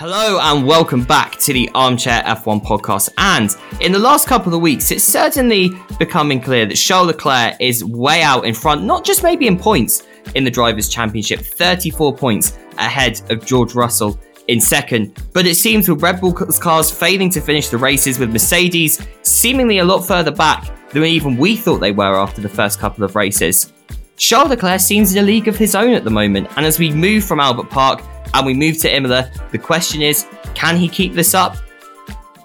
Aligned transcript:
Hello 0.00 0.38
and 0.40 0.66
welcome 0.66 1.04
back 1.04 1.36
to 1.40 1.52
the 1.52 1.68
Armchair 1.74 2.22
F1 2.22 2.64
podcast. 2.64 3.10
And 3.18 3.54
in 3.82 3.92
the 3.92 3.98
last 3.98 4.26
couple 4.26 4.54
of 4.54 4.62
weeks, 4.62 4.90
it's 4.90 5.04
certainly 5.04 5.72
becoming 5.98 6.40
clear 6.40 6.64
that 6.64 6.76
Charles 6.76 7.08
Leclerc 7.08 7.56
is 7.60 7.84
way 7.84 8.22
out 8.22 8.46
in 8.46 8.54
front, 8.54 8.82
not 8.82 9.04
just 9.04 9.22
maybe 9.22 9.46
in 9.46 9.58
points 9.58 10.04
in 10.34 10.42
the 10.42 10.50
Drivers' 10.50 10.88
Championship, 10.88 11.40
34 11.40 12.16
points 12.16 12.58
ahead 12.78 13.20
of 13.30 13.44
George 13.44 13.74
Russell 13.74 14.18
in 14.48 14.58
second. 14.58 15.22
But 15.34 15.46
it 15.46 15.56
seems 15.56 15.86
with 15.86 16.00
Red 16.02 16.18
Bull 16.18 16.32
cars 16.32 16.90
failing 16.90 17.28
to 17.32 17.42
finish 17.42 17.68
the 17.68 17.76
races, 17.76 18.18
with 18.18 18.32
Mercedes 18.32 19.06
seemingly 19.20 19.80
a 19.80 19.84
lot 19.84 20.00
further 20.00 20.30
back 20.30 20.88
than 20.92 21.04
even 21.04 21.36
we 21.36 21.58
thought 21.58 21.76
they 21.80 21.92
were 21.92 22.18
after 22.18 22.40
the 22.40 22.48
first 22.48 22.78
couple 22.78 23.04
of 23.04 23.16
races. 23.16 23.70
Charles 24.16 24.48
Leclerc 24.48 24.80
seems 24.80 25.14
in 25.14 25.22
a 25.22 25.26
league 25.26 25.46
of 25.46 25.58
his 25.58 25.74
own 25.74 25.92
at 25.92 26.04
the 26.04 26.10
moment, 26.10 26.48
and 26.56 26.64
as 26.64 26.78
we 26.78 26.90
move 26.90 27.22
from 27.22 27.38
Albert 27.38 27.68
Park 27.68 28.00
and 28.34 28.46
we 28.46 28.54
move 28.54 28.78
to 28.78 28.94
Imola. 28.94 29.30
The 29.50 29.58
question 29.58 30.02
is, 30.02 30.26
can 30.54 30.76
he 30.76 30.88
keep 30.88 31.14
this 31.14 31.34
up? 31.34 31.56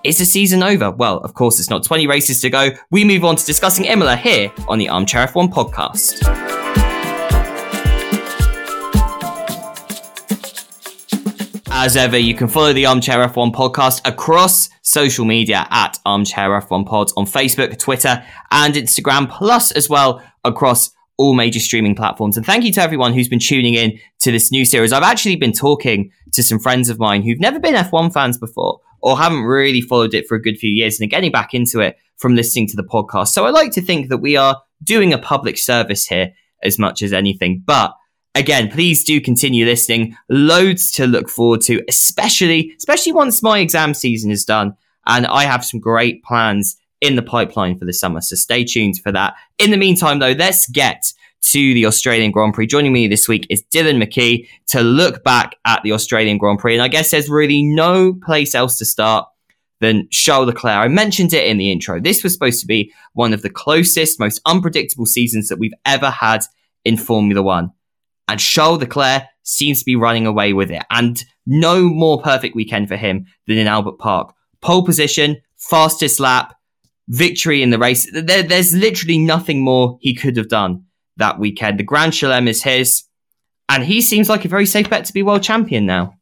Is 0.04 0.20
the 0.20 0.26
season 0.26 0.62
over? 0.62 0.92
Well, 0.92 1.18
of 1.18 1.34
course, 1.34 1.60
it's 1.60 1.70
not 1.70 1.84
20 1.84 2.06
races 2.06 2.40
to 2.42 2.50
go. 2.50 2.70
We 2.92 3.04
move 3.04 3.26
on 3.26 3.36
to 3.38 3.46
discussing 3.46 3.86
Imola 3.86 4.16
here 4.16 4.52
on 4.68 4.78
the 4.78 4.88
Armchair 4.90 5.26
F1 5.28 5.52
podcast. 5.52 6.22
As 11.78 11.98
ever, 11.98 12.18
you 12.18 12.34
can 12.34 12.48
follow 12.48 12.72
the 12.72 12.86
Armchair 12.86 13.28
F1 13.28 13.54
podcast 13.54 14.08
across 14.08 14.70
social 14.82 15.26
media 15.26 15.68
at 15.72 16.00
Armchair 16.06 16.50
F1 16.62 16.86
Pods 16.86 17.12
on 17.18 17.26
Facebook, 17.26 17.78
Twitter, 17.78 18.24
and 18.52 18.76
Instagram, 18.76 19.30
plus 19.30 19.72
as 19.72 19.90
well 19.90 20.22
across 20.46 20.95
all 21.18 21.34
major 21.34 21.60
streaming 21.60 21.96
platforms. 21.96 22.38
And 22.38 22.46
thank 22.46 22.64
you 22.66 22.72
to 22.74 22.82
everyone 22.82 23.14
who's 23.14 23.30
been 23.30 23.40
tuning 23.40 23.76
in 23.76 23.98
to 24.20 24.32
this 24.32 24.52
new 24.52 24.66
series. 24.66 24.92
I've 24.92 25.04
actually 25.04 25.38
been 25.38 25.54
talking 25.54 26.12
to 26.34 26.44
some 26.44 26.60
friends 26.60 26.90
of 26.90 27.00
mine 27.00 27.24
who've 27.24 27.40
never 27.40 27.60
been 27.60 27.76
F1 27.76 28.14
fans 28.14 28.38
before 28.38 28.80
or 29.02 29.18
haven't 29.18 29.44
really 29.44 29.82
followed 29.82 30.14
it 30.14 30.28
for 30.28 30.36
a 30.36 30.42
good 30.42 30.58
few 30.58 30.70
years 30.70 31.00
and 31.00 31.08
are 31.08 31.16
getting 31.16 31.32
back 31.32 31.54
into 31.54 31.80
it 31.80 31.98
from 32.18 32.36
listening 32.36 32.68
to 32.68 32.76
the 32.76 32.84
podcast. 32.84 33.30
So 33.30 33.46
I 33.46 33.50
like 33.50 33.72
to 33.74 33.82
think 33.82 34.10
that 34.10 34.18
we 34.18 34.36
are 34.36 34.62
doing 34.84 35.14
a 35.14 35.18
public 35.18 35.58
service 35.58 36.06
here 36.06 36.34
as 36.64 36.80
much 36.80 37.02
as 37.02 37.14
anything. 37.14 37.64
But 37.66 37.94
again, 38.34 38.70
please 38.70 39.04
do 39.04 39.22
continue 39.22 39.66
listening. 39.66 40.16
Loads 40.30 40.92
to 40.94 41.08
look 41.08 41.30
forward 41.30 41.62
to, 41.62 41.84
especially, 41.88 42.74
especially 42.78 43.12
once 43.12 43.44
my 43.44 43.60
exam 43.60 43.94
season 43.94 44.32
is 44.32 44.44
done. 44.44 44.76
And 45.06 45.28
I 45.28 45.44
have 45.44 45.64
some 45.64 45.80
great 45.80 46.24
plans 46.24 46.78
in 47.06 47.16
the 47.16 47.22
pipeline 47.22 47.78
for 47.78 47.86
the 47.86 47.94
summer. 47.94 48.22
So 48.22 48.36
stay 48.36 48.64
tuned 48.64 49.00
for 49.04 49.12
that. 49.12 49.36
In 49.60 49.72
the 49.72 49.78
meantime, 49.78 50.20
though, 50.20 50.32
let's 50.32 50.68
get 50.68 51.04
to 51.42 51.74
the 51.74 51.86
Australian 51.86 52.32
Grand 52.32 52.54
Prix. 52.54 52.68
Joining 52.68 52.92
me 52.92 53.08
this 53.08 53.28
week 53.28 53.46
is 53.50 53.64
Dylan 53.74 54.02
McKee 54.02 54.48
to 54.68 54.82
look 54.82 55.24
back 55.24 55.56
at 55.66 55.84
the 55.84 55.92
Australian 55.92 56.38
Grand 56.38 56.60
Prix. 56.60 56.74
And 56.74 56.82
I 56.82 56.88
guess 56.88 57.12
there's 57.12 57.30
really 57.30 57.62
no 57.62 58.14
place 58.14 58.56
else 58.56 58.78
to 58.80 58.86
start 58.86 59.28
than 59.80 60.08
Charles 60.10 60.48
Leclerc. 60.48 60.78
I 60.78 60.88
mentioned 60.88 61.34
it 61.34 61.46
in 61.48 61.58
the 61.58 61.72
intro. 61.72 62.00
This 62.00 62.24
was 62.24 62.34
supposed 62.34 62.62
to 62.62 62.66
be 62.66 62.92
one 63.14 63.34
of 63.34 63.44
the 63.44 63.50
closest, 63.50 64.20
most 64.20 64.42
unpredictable 64.46 65.06
seasons 65.06 65.48
that 65.50 65.60
we've 65.60 65.74
ever 65.86 66.10
had 66.10 66.42
in 66.84 66.98
Formula 66.98 67.44
One. 67.44 67.72
And 68.28 68.40
Charles 68.40 68.80
Leclerc 68.80 69.24
seems 69.44 69.80
to 69.80 69.86
be 69.86 69.96
running 69.96 70.26
away 70.26 70.54
with 70.54 70.72
it. 70.72 70.84
And 70.90 71.24
no 71.46 71.84
more 71.84 72.22
perfect 72.22 72.56
weekend 72.56 72.88
for 72.88 72.96
him 72.96 73.28
than 73.46 73.60
in 73.60 73.68
Albert 73.68 74.00
Park. 74.00 74.34
Pole 74.62 74.84
position, 74.84 75.38
fastest 75.58 76.20
lap, 76.20 76.56
victory 77.08 77.62
in 77.62 77.70
the 77.70 77.78
race. 77.78 78.10
There, 78.12 78.44
there's 78.44 78.74
literally 78.74 79.18
nothing 79.18 79.62
more 79.62 79.98
he 80.02 80.14
could 80.14 80.38
have 80.38 80.50
done 80.50 80.86
that 81.18 81.40
weekend. 81.40 81.80
The 81.80 81.84
Grand 81.84 82.14
Chelem 82.14 82.48
is 82.48 82.64
his, 82.64 83.04
and 83.70 83.84
he 83.84 84.02
seems 84.02 84.30
like 84.30 84.46
a 84.46 84.50
very 84.50 84.66
safe 84.66 84.90
bet 84.90 85.06
to 85.06 85.14
be 85.14 85.24
world 85.24 85.44
champion 85.44 85.86
now. 85.86 86.16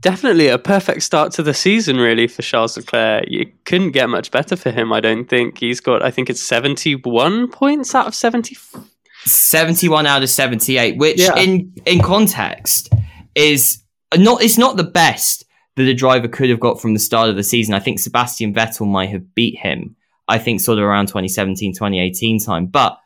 Definitely 0.00 0.46
a 0.46 0.58
perfect 0.58 1.02
start 1.02 1.32
to 1.32 1.42
the 1.42 1.54
season, 1.54 1.96
really, 1.96 2.28
for 2.28 2.42
Charles 2.42 2.76
Leclerc. 2.76 3.24
You 3.26 3.50
couldn't 3.64 3.90
get 3.90 4.08
much 4.08 4.30
better 4.30 4.54
for 4.54 4.70
him, 4.70 4.92
I 4.92 5.00
don't 5.00 5.28
think. 5.28 5.58
He's 5.58 5.80
got, 5.80 6.02
I 6.02 6.12
think 6.12 6.30
it's 6.30 6.40
71 6.40 7.48
points 7.48 7.94
out 7.96 8.06
of 8.06 8.14
70. 8.14 8.56
71 9.24 10.06
out 10.06 10.22
of 10.22 10.30
78, 10.30 10.98
which 10.98 11.18
yeah. 11.18 11.36
in, 11.36 11.74
in 11.84 12.00
context 12.00 12.92
is 13.34 13.82
not, 14.16 14.40
it's 14.40 14.56
not 14.56 14.76
the 14.76 14.84
best 14.84 15.44
that 15.78 15.88
a 15.88 15.94
driver 15.94 16.28
could 16.28 16.50
have 16.50 16.60
got 16.60 16.80
from 16.80 16.92
the 16.92 17.00
start 17.00 17.30
of 17.30 17.36
the 17.36 17.42
season. 17.42 17.74
I 17.74 17.80
think 17.80 17.98
Sebastian 17.98 18.52
Vettel 18.52 18.86
might 18.86 19.10
have 19.10 19.34
beat 19.34 19.58
him. 19.58 19.96
I 20.26 20.38
think 20.38 20.60
sort 20.60 20.78
of 20.78 20.84
around 20.84 21.06
2017, 21.06 21.72
2018 21.72 22.40
time, 22.40 22.66
but 22.66 22.98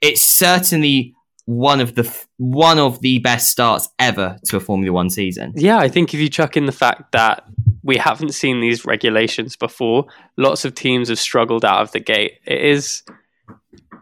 it's 0.00 0.22
certainly 0.22 1.14
one 1.44 1.80
of 1.80 1.96
the 1.96 2.24
one 2.38 2.78
of 2.78 3.00
the 3.00 3.18
best 3.18 3.50
starts 3.50 3.88
ever 3.98 4.38
to 4.46 4.56
a 4.56 4.60
Formula 4.60 4.92
One 4.92 5.10
season. 5.10 5.52
Yeah, 5.56 5.78
I 5.78 5.88
think 5.88 6.14
if 6.14 6.20
you 6.20 6.30
chuck 6.30 6.56
in 6.56 6.66
the 6.66 6.72
fact 6.72 7.12
that 7.12 7.44
we 7.82 7.96
haven't 7.96 8.32
seen 8.32 8.60
these 8.60 8.86
regulations 8.86 9.56
before, 9.56 10.06
lots 10.36 10.64
of 10.64 10.74
teams 10.74 11.08
have 11.08 11.18
struggled 11.18 11.64
out 11.64 11.82
of 11.82 11.92
the 11.92 12.00
gate. 12.00 12.38
It 12.46 12.64
is 12.64 13.02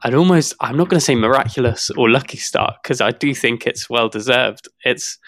I'd 0.02 0.14
almost 0.14 0.54
I'm 0.60 0.76
not 0.76 0.88
going 0.88 1.00
to 1.00 1.04
say 1.04 1.14
miraculous 1.14 1.90
or 1.90 2.08
lucky 2.08 2.38
start 2.38 2.74
because 2.82 3.00
I 3.00 3.10
do 3.10 3.34
think 3.34 3.66
it's 3.66 3.90
well 3.90 4.08
deserved. 4.08 4.68
It's 4.84 5.18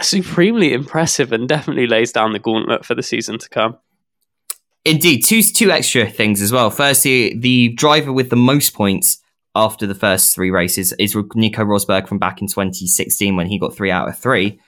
supremely 0.00 0.72
impressive 0.72 1.32
and 1.32 1.48
definitely 1.48 1.86
lays 1.86 2.12
down 2.12 2.32
the 2.32 2.38
gauntlet 2.38 2.84
for 2.84 2.94
the 2.94 3.02
season 3.02 3.38
to 3.38 3.48
come. 3.48 3.76
Indeed, 4.84 5.24
two 5.24 5.42
two 5.42 5.70
extra 5.70 6.08
things 6.08 6.42
as 6.42 6.52
well. 6.52 6.70
Firstly, 6.70 7.38
the 7.38 7.68
driver 7.70 8.12
with 8.12 8.30
the 8.30 8.36
most 8.36 8.74
points 8.74 9.18
after 9.54 9.86
the 9.86 9.94
first 9.94 10.34
three 10.34 10.50
races 10.50 10.92
is 10.98 11.16
Nico 11.34 11.64
Rosberg 11.64 12.08
from 12.08 12.18
back 12.18 12.42
in 12.42 12.48
2016 12.48 13.36
when 13.36 13.46
he 13.46 13.58
got 13.58 13.74
three 13.74 13.90
out 13.90 14.08
of 14.08 14.18
three. 14.18 14.60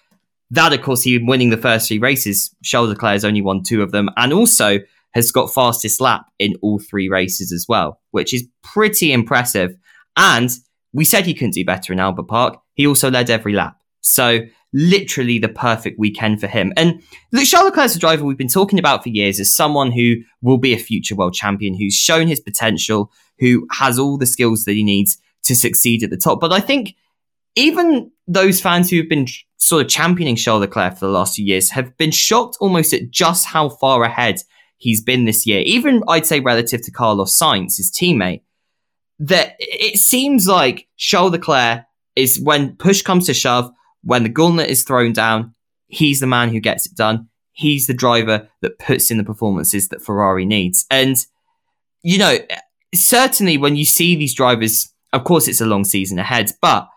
That, 0.50 0.72
of 0.72 0.80
course, 0.82 1.02
he 1.02 1.18
winning 1.18 1.50
the 1.50 1.56
first 1.56 1.88
three 1.88 1.98
races. 1.98 2.54
Charles 2.62 2.88
Leclerc 2.88 3.14
has 3.14 3.24
only 3.24 3.42
won 3.42 3.62
two 3.62 3.82
of 3.82 3.90
them, 3.90 4.08
and 4.16 4.32
also 4.32 4.78
has 5.12 5.32
got 5.32 5.52
fastest 5.52 6.00
lap 6.00 6.26
in 6.38 6.54
all 6.62 6.78
three 6.78 7.08
races 7.08 7.52
as 7.52 7.66
well, 7.68 8.00
which 8.12 8.32
is 8.32 8.46
pretty 8.62 9.12
impressive. 9.12 9.76
And 10.16 10.50
we 10.92 11.04
said 11.04 11.26
he 11.26 11.34
couldn't 11.34 11.54
do 11.54 11.64
better 11.64 11.92
in 11.92 12.00
Albert 12.00 12.28
Park. 12.28 12.60
He 12.74 12.86
also 12.86 13.10
led 13.10 13.28
every 13.28 13.54
lap. 13.54 13.76
So 14.02 14.40
literally 14.72 15.38
the 15.38 15.48
perfect 15.48 15.98
weekend 15.98 16.40
for 16.40 16.46
him. 16.46 16.72
And 16.76 17.02
look, 17.32 17.44
Charles 17.44 17.66
Leclerc 17.66 17.94
a 17.94 17.98
driver 17.98 18.24
we've 18.24 18.36
been 18.36 18.48
talking 18.48 18.78
about 18.78 19.02
for 19.02 19.08
years 19.08 19.40
as 19.40 19.54
someone 19.54 19.92
who 19.92 20.16
will 20.42 20.58
be 20.58 20.74
a 20.74 20.78
future 20.78 21.14
world 21.14 21.34
champion, 21.34 21.74
who's 21.74 21.94
shown 21.94 22.28
his 22.28 22.40
potential, 22.40 23.10
who 23.38 23.66
has 23.72 23.98
all 23.98 24.18
the 24.18 24.26
skills 24.26 24.64
that 24.64 24.72
he 24.72 24.84
needs 24.84 25.18
to 25.44 25.54
succeed 25.54 26.02
at 26.02 26.10
the 26.10 26.16
top. 26.16 26.40
But 26.40 26.52
I 26.52 26.60
think 26.60 26.94
even 27.54 28.10
those 28.26 28.60
fans 28.60 28.90
who 28.90 28.98
have 28.98 29.08
been 29.08 29.26
sort 29.56 29.82
of 29.82 29.88
championing 29.88 30.36
Charles 30.36 30.60
Leclerc 30.60 30.94
for 30.94 31.06
the 31.06 31.12
last 31.12 31.36
few 31.36 31.44
years 31.44 31.70
have 31.70 31.96
been 31.96 32.10
shocked 32.10 32.56
almost 32.60 32.92
at 32.92 33.10
just 33.10 33.46
how 33.46 33.68
far 33.68 34.04
ahead 34.04 34.40
he's 34.76 35.00
been 35.00 35.24
this 35.24 35.46
year. 35.46 35.60
Even 35.60 36.02
I'd 36.08 36.26
say 36.26 36.40
relative 36.40 36.82
to 36.82 36.90
Carlos 36.90 37.36
Sainz, 37.36 37.78
his 37.78 37.90
teammate, 37.90 38.42
that 39.18 39.56
it 39.58 39.98
seems 39.98 40.46
like 40.46 40.88
Charles 40.96 41.32
Leclerc 41.32 41.84
is 42.14 42.40
when 42.40 42.76
push 42.76 43.02
comes 43.02 43.26
to 43.26 43.34
shove, 43.34 43.70
when 44.06 44.22
the 44.22 44.28
gauntlet 44.28 44.70
is 44.70 44.84
thrown 44.84 45.12
down, 45.12 45.52
he's 45.88 46.20
the 46.20 46.26
man 46.26 46.50
who 46.50 46.60
gets 46.60 46.86
it 46.86 46.94
done. 46.94 47.28
He's 47.52 47.86
the 47.86 47.94
driver 47.94 48.48
that 48.62 48.78
puts 48.78 49.10
in 49.10 49.18
the 49.18 49.24
performances 49.24 49.88
that 49.88 50.00
Ferrari 50.00 50.46
needs. 50.46 50.86
And, 50.90 51.16
you 52.02 52.18
know, 52.18 52.38
certainly 52.94 53.58
when 53.58 53.74
you 53.74 53.84
see 53.84 54.14
these 54.14 54.34
drivers, 54.34 54.92
of 55.12 55.24
course, 55.24 55.48
it's 55.48 55.60
a 55.60 55.66
long 55.66 55.84
season 55.84 56.18
ahead, 56.18 56.52
but 56.62 56.88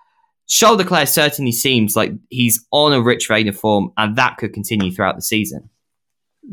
Charles 0.47 0.77
Leclerc 0.77 1.07
certainly 1.07 1.51
seems 1.51 1.95
like 1.95 2.11
he's 2.29 2.65
on 2.71 2.93
a 2.93 3.01
rich 3.01 3.27
vein 3.27 3.47
of 3.47 3.57
form, 3.57 3.91
and 3.97 4.15
that 4.15 4.37
could 4.37 4.53
continue 4.53 4.91
throughout 4.91 5.15
the 5.15 5.21
season. 5.21 5.69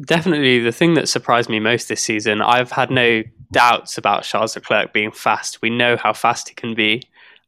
Definitely, 0.04 0.58
the 0.58 0.72
thing 0.72 0.94
that 0.94 1.08
surprised 1.08 1.48
me 1.48 1.60
most 1.60 1.88
this 1.88 2.02
season, 2.02 2.42
I've 2.42 2.70
had 2.70 2.90
no 2.90 3.22
doubts 3.52 3.96
about 3.96 4.24
Charles 4.24 4.54
Leclerc 4.54 4.92
being 4.92 5.10
fast. 5.10 5.62
We 5.62 5.70
know 5.70 5.96
how 5.96 6.12
fast 6.12 6.48
he 6.48 6.54
can 6.54 6.74
be 6.74 7.02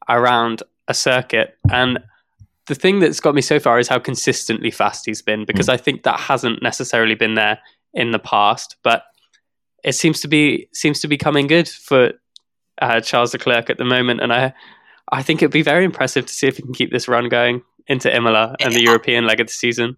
around 0.08 0.62
a 0.88 0.94
circuit, 0.94 1.56
and 1.70 1.98
the 2.68 2.74
thing 2.74 3.00
that's 3.00 3.20
got 3.20 3.34
me 3.34 3.40
so 3.40 3.58
far 3.58 3.78
is 3.78 3.88
how 3.88 3.98
consistently 3.98 4.70
fast 4.70 5.06
he's 5.06 5.22
been 5.22 5.44
because 5.44 5.66
mm. 5.66 5.72
I 5.72 5.76
think 5.76 6.04
that 6.04 6.20
hasn't 6.20 6.62
necessarily 6.62 7.14
been 7.14 7.34
there 7.34 7.58
in 7.94 8.12
the 8.12 8.18
past, 8.18 8.76
but 8.82 9.04
it 9.82 9.94
seems 9.94 10.20
to 10.20 10.28
be 10.28 10.68
seems 10.72 11.00
to 11.00 11.08
be 11.08 11.16
coming 11.16 11.46
good 11.46 11.68
for 11.68 12.12
uh, 12.80 13.00
Charles 13.00 13.32
Leclerc 13.32 13.70
at 13.70 13.78
the 13.78 13.84
moment, 13.84 14.20
and 14.20 14.32
I 14.32 14.54
I 15.10 15.22
think 15.22 15.42
it'd 15.42 15.52
be 15.52 15.62
very 15.62 15.84
impressive 15.84 16.26
to 16.26 16.32
see 16.32 16.46
if 16.46 16.56
he 16.56 16.62
can 16.62 16.74
keep 16.74 16.92
this 16.92 17.08
run 17.08 17.28
going 17.28 17.62
into 17.86 18.14
Imola 18.14 18.54
and 18.60 18.74
the 18.74 18.82
European 18.82 19.26
leg 19.26 19.40
of 19.40 19.46
the 19.46 19.52
season. 19.52 19.96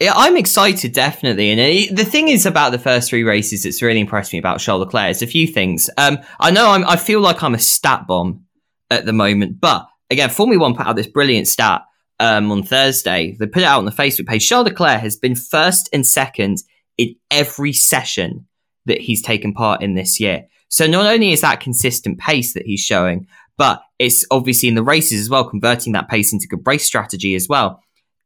Yeah, 0.00 0.12
I'm 0.14 0.36
excited, 0.36 0.92
definitely. 0.92 1.50
And 1.50 1.60
it, 1.60 1.96
the 1.96 2.04
thing 2.04 2.28
is 2.28 2.46
about 2.46 2.72
the 2.72 2.78
first 2.78 3.08
three 3.08 3.22
races 3.22 3.62
that's 3.62 3.80
really 3.80 4.00
impressed 4.00 4.32
me 4.32 4.38
about 4.38 4.60
Charles 4.60 4.80
Leclerc 4.80 5.10
is 5.10 5.22
a 5.22 5.26
few 5.26 5.46
things. 5.46 5.88
Um, 5.96 6.18
I 6.40 6.50
know 6.50 6.70
I'm, 6.70 6.84
I 6.84 6.96
feel 6.96 7.20
like 7.20 7.42
I'm 7.42 7.54
a 7.54 7.60
stat 7.60 8.06
bomb 8.06 8.44
at 8.90 9.06
the 9.06 9.12
moment, 9.12 9.60
but 9.60 9.86
again, 10.10 10.30
Formula 10.30 10.60
One 10.60 10.74
put 10.74 10.86
out 10.86 10.96
this 10.96 11.06
brilliant 11.06 11.48
stat 11.48 11.82
um, 12.20 12.50
on 12.50 12.62
Thursday. 12.62 13.36
They 13.38 13.46
put 13.46 13.62
it 13.62 13.66
out 13.66 13.78
on 13.78 13.84
the 13.84 13.90
Facebook 13.90 14.26
page. 14.26 14.48
Charles 14.48 14.66
Leclerc 14.66 15.00
has 15.00 15.16
been 15.16 15.34
first 15.34 15.88
and 15.92 16.06
second 16.06 16.58
in 16.96 17.16
every 17.30 17.72
session 17.72 18.46
that 18.86 19.00
he's 19.00 19.22
taken 19.22 19.52
part 19.52 19.82
in 19.82 19.94
this 19.94 20.20
year. 20.20 20.46
So 20.68 20.86
not 20.86 21.06
only 21.06 21.32
is 21.32 21.40
that 21.42 21.60
consistent 21.60 22.18
pace 22.18 22.54
that 22.54 22.66
he's 22.66 22.80
showing, 22.80 23.26
but 23.56 23.82
it's 23.98 24.24
obviously 24.30 24.68
in 24.68 24.74
the 24.74 24.82
races 24.82 25.20
as 25.20 25.30
well, 25.30 25.48
converting 25.48 25.92
that 25.92 26.08
pace 26.08 26.32
into 26.32 26.48
good 26.48 26.66
race 26.66 26.84
strategy 26.84 27.34
as 27.34 27.48
well. 27.48 27.80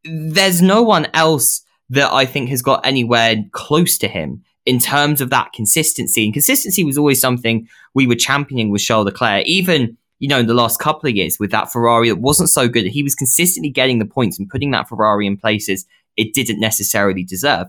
There's 0.05 0.62
no 0.62 0.82
one 0.82 1.08
else 1.14 1.62
that 1.90 2.12
I 2.12 2.25
think 2.25 2.49
has 2.50 2.62
got 2.62 2.85
anywhere 2.87 3.37
close 3.52 3.99
to 3.99 4.08
him 4.08 4.43
in 4.67 4.79
terms 4.79 5.20
of 5.20 5.31
that 5.31 5.52
consistency. 5.52 6.25
And 6.25 6.32
consistency 6.32 6.85
was 6.85 6.99
always 6.99 7.20
something 7.20 7.69
we 7.94 8.06
were 8.06 8.14
championing 8.14 8.70
with 8.70 8.82
Charles 8.82 9.06
Leclerc, 9.06 9.46
even 9.46 9.96
you 10.18 10.28
know 10.28 10.38
in 10.38 10.46
the 10.46 10.54
last 10.54 10.80
couple 10.80 11.08
of 11.08 11.16
years 11.16 11.38
with 11.38 11.50
that 11.50 11.72
Ferrari 11.72 12.08
that 12.08 12.16
wasn't 12.16 12.50
so 12.50 12.68
good. 12.68 12.86
He 12.86 13.02
was 13.02 13.14
consistently 13.14 13.70
getting 13.70 13.98
the 13.98 14.04
points 14.04 14.38
and 14.38 14.48
putting 14.48 14.70
that 14.72 14.88
Ferrari 14.88 15.26
in 15.26 15.36
places 15.36 15.86
it 16.16 16.34
didn't 16.34 16.60
necessarily 16.60 17.22
deserve. 17.22 17.68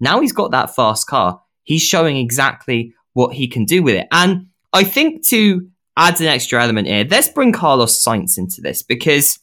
Now 0.00 0.20
he's 0.20 0.32
got 0.32 0.50
that 0.50 0.74
fast 0.74 1.06
car. 1.06 1.40
He's 1.62 1.82
showing 1.82 2.16
exactly 2.16 2.94
what 3.12 3.34
he 3.34 3.46
can 3.46 3.64
do 3.64 3.82
with 3.82 3.94
it. 3.94 4.08
And 4.10 4.48
I 4.72 4.84
think 4.84 5.24
to 5.28 5.68
add 5.96 6.20
an 6.20 6.26
extra 6.26 6.62
element 6.62 6.88
here, 6.88 7.06
let's 7.08 7.28
bring 7.28 7.52
Carlos 7.52 8.04
Sainz 8.04 8.36
into 8.38 8.60
this 8.60 8.82
because 8.82 9.38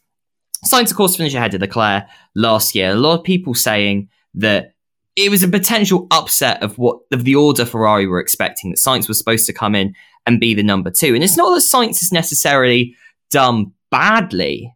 Sainz, 0.66 0.92
of 0.92 0.98
course, 0.98 1.16
finished 1.16 1.36
ahead 1.36 1.54
of 1.54 1.62
Leclerc 1.62 2.04
last 2.36 2.76
year. 2.76 2.92
A 2.92 2.96
lot 2.96 3.20
of 3.20 3.24
people 3.24 3.54
saying 3.54 4.10
that 4.36 4.74
it 5.16 5.30
was 5.30 5.44
a 5.44 5.48
potential 5.48 6.08
upset 6.12 6.62
of 6.64 6.78
what 6.78 7.00
of 7.12 7.24
the 7.24 7.36
order 7.36 7.66
Ferrari 7.66 8.08
were 8.08 8.20
expecting 8.20 8.72
that 8.72 8.78
Sainz 8.78 9.08
was 9.08 9.18
supposed 9.18 9.46
to 9.48 9.54
come 9.54 9.76
in 9.76 9.96
and 10.26 10.40
be 10.40 10.54
the 10.54 10.64
number 10.64 10.92
two. 10.92 11.14
And 11.14 11.24
it's 11.24 11.38
not 11.38 11.54
that 11.54 11.62
Sainz 11.62 12.02
is 12.02 12.12
necessarily 12.12 12.96
done 13.30 13.74
badly, 13.90 14.74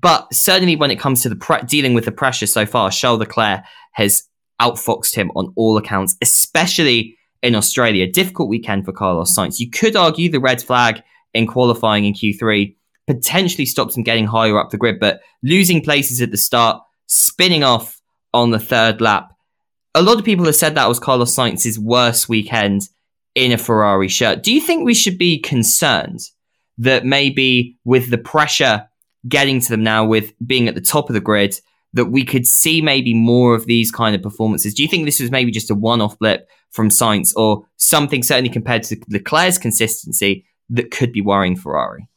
but 0.00 0.32
certainly 0.32 0.76
when 0.76 0.90
it 0.90 0.98
comes 0.98 1.22
to 1.22 1.28
the 1.28 1.36
pre- 1.36 1.62
dealing 1.62 1.94
with 1.94 2.04
the 2.04 2.12
pressure 2.12 2.46
so 2.46 2.66
far, 2.66 2.90
Charles 2.90 3.20
Leclerc 3.20 3.62
has 3.92 4.24
outfoxed 4.60 5.14
him 5.14 5.30
on 5.36 5.52
all 5.56 5.76
accounts, 5.76 6.16
especially 6.22 7.16
in 7.42 7.54
Australia. 7.54 8.10
Difficult 8.10 8.48
weekend 8.48 8.84
for 8.84 8.92
Carlos 8.92 9.36
Sainz. 9.36 9.60
You 9.60 9.70
could 9.70 9.96
argue 9.96 10.30
the 10.30 10.40
red 10.40 10.62
flag 10.62 11.02
in 11.34 11.46
qualifying 11.46 12.04
in 12.04 12.14
Q3 12.14 12.74
potentially 13.06 13.66
stops 13.66 13.96
him 13.96 14.02
getting 14.02 14.26
higher 14.26 14.58
up 14.58 14.70
the 14.70 14.76
grid, 14.76 14.98
but 14.98 15.20
losing 15.42 15.82
places 15.82 16.20
at 16.20 16.30
the 16.30 16.36
start, 16.36 16.82
spinning 17.06 17.62
off 17.62 18.00
on 18.34 18.50
the 18.50 18.58
third 18.58 19.00
lap. 19.00 19.32
A 19.94 20.02
lot 20.02 20.18
of 20.18 20.24
people 20.24 20.44
have 20.46 20.56
said 20.56 20.74
that 20.74 20.88
was 20.88 20.98
Carlos 20.98 21.34
Sainz's 21.34 21.78
worst 21.78 22.28
weekend 22.28 22.88
in 23.36 23.52
a 23.52 23.58
Ferrari 23.58 24.08
shirt. 24.08 24.42
Do 24.42 24.52
you 24.52 24.60
think 24.60 24.84
we 24.84 24.94
should 24.94 25.18
be 25.18 25.38
concerned 25.38 26.20
that 26.78 27.04
maybe 27.04 27.78
with 27.84 28.10
the 28.10 28.18
pressure 28.18 28.88
getting 29.28 29.60
to 29.60 29.68
them 29.68 29.84
now, 29.84 30.04
with 30.04 30.32
being 30.44 30.66
at 30.68 30.74
the 30.74 30.80
top 30.80 31.08
of 31.08 31.14
the 31.14 31.20
grid, 31.20 31.60
that 31.92 32.06
we 32.06 32.24
could 32.24 32.46
see 32.46 32.80
maybe 32.80 33.14
more 33.14 33.54
of 33.54 33.66
these 33.66 33.92
kind 33.92 34.16
of 34.16 34.22
performances? 34.22 34.74
Do 34.74 34.82
you 34.82 34.88
think 34.88 35.04
this 35.04 35.20
was 35.20 35.30
maybe 35.30 35.50
just 35.50 35.70
a 35.70 35.74
one 35.74 36.00
off 36.00 36.18
blip 36.18 36.48
from 36.70 36.88
Sainz 36.88 37.32
or 37.36 37.64
something 37.76 38.22
certainly 38.22 38.50
compared 38.50 38.82
to 38.84 38.96
Leclerc's 39.08 39.58
consistency 39.58 40.46
that 40.70 40.90
could 40.90 41.12
be 41.12 41.20
worrying 41.20 41.56
Ferrari? 41.56 42.08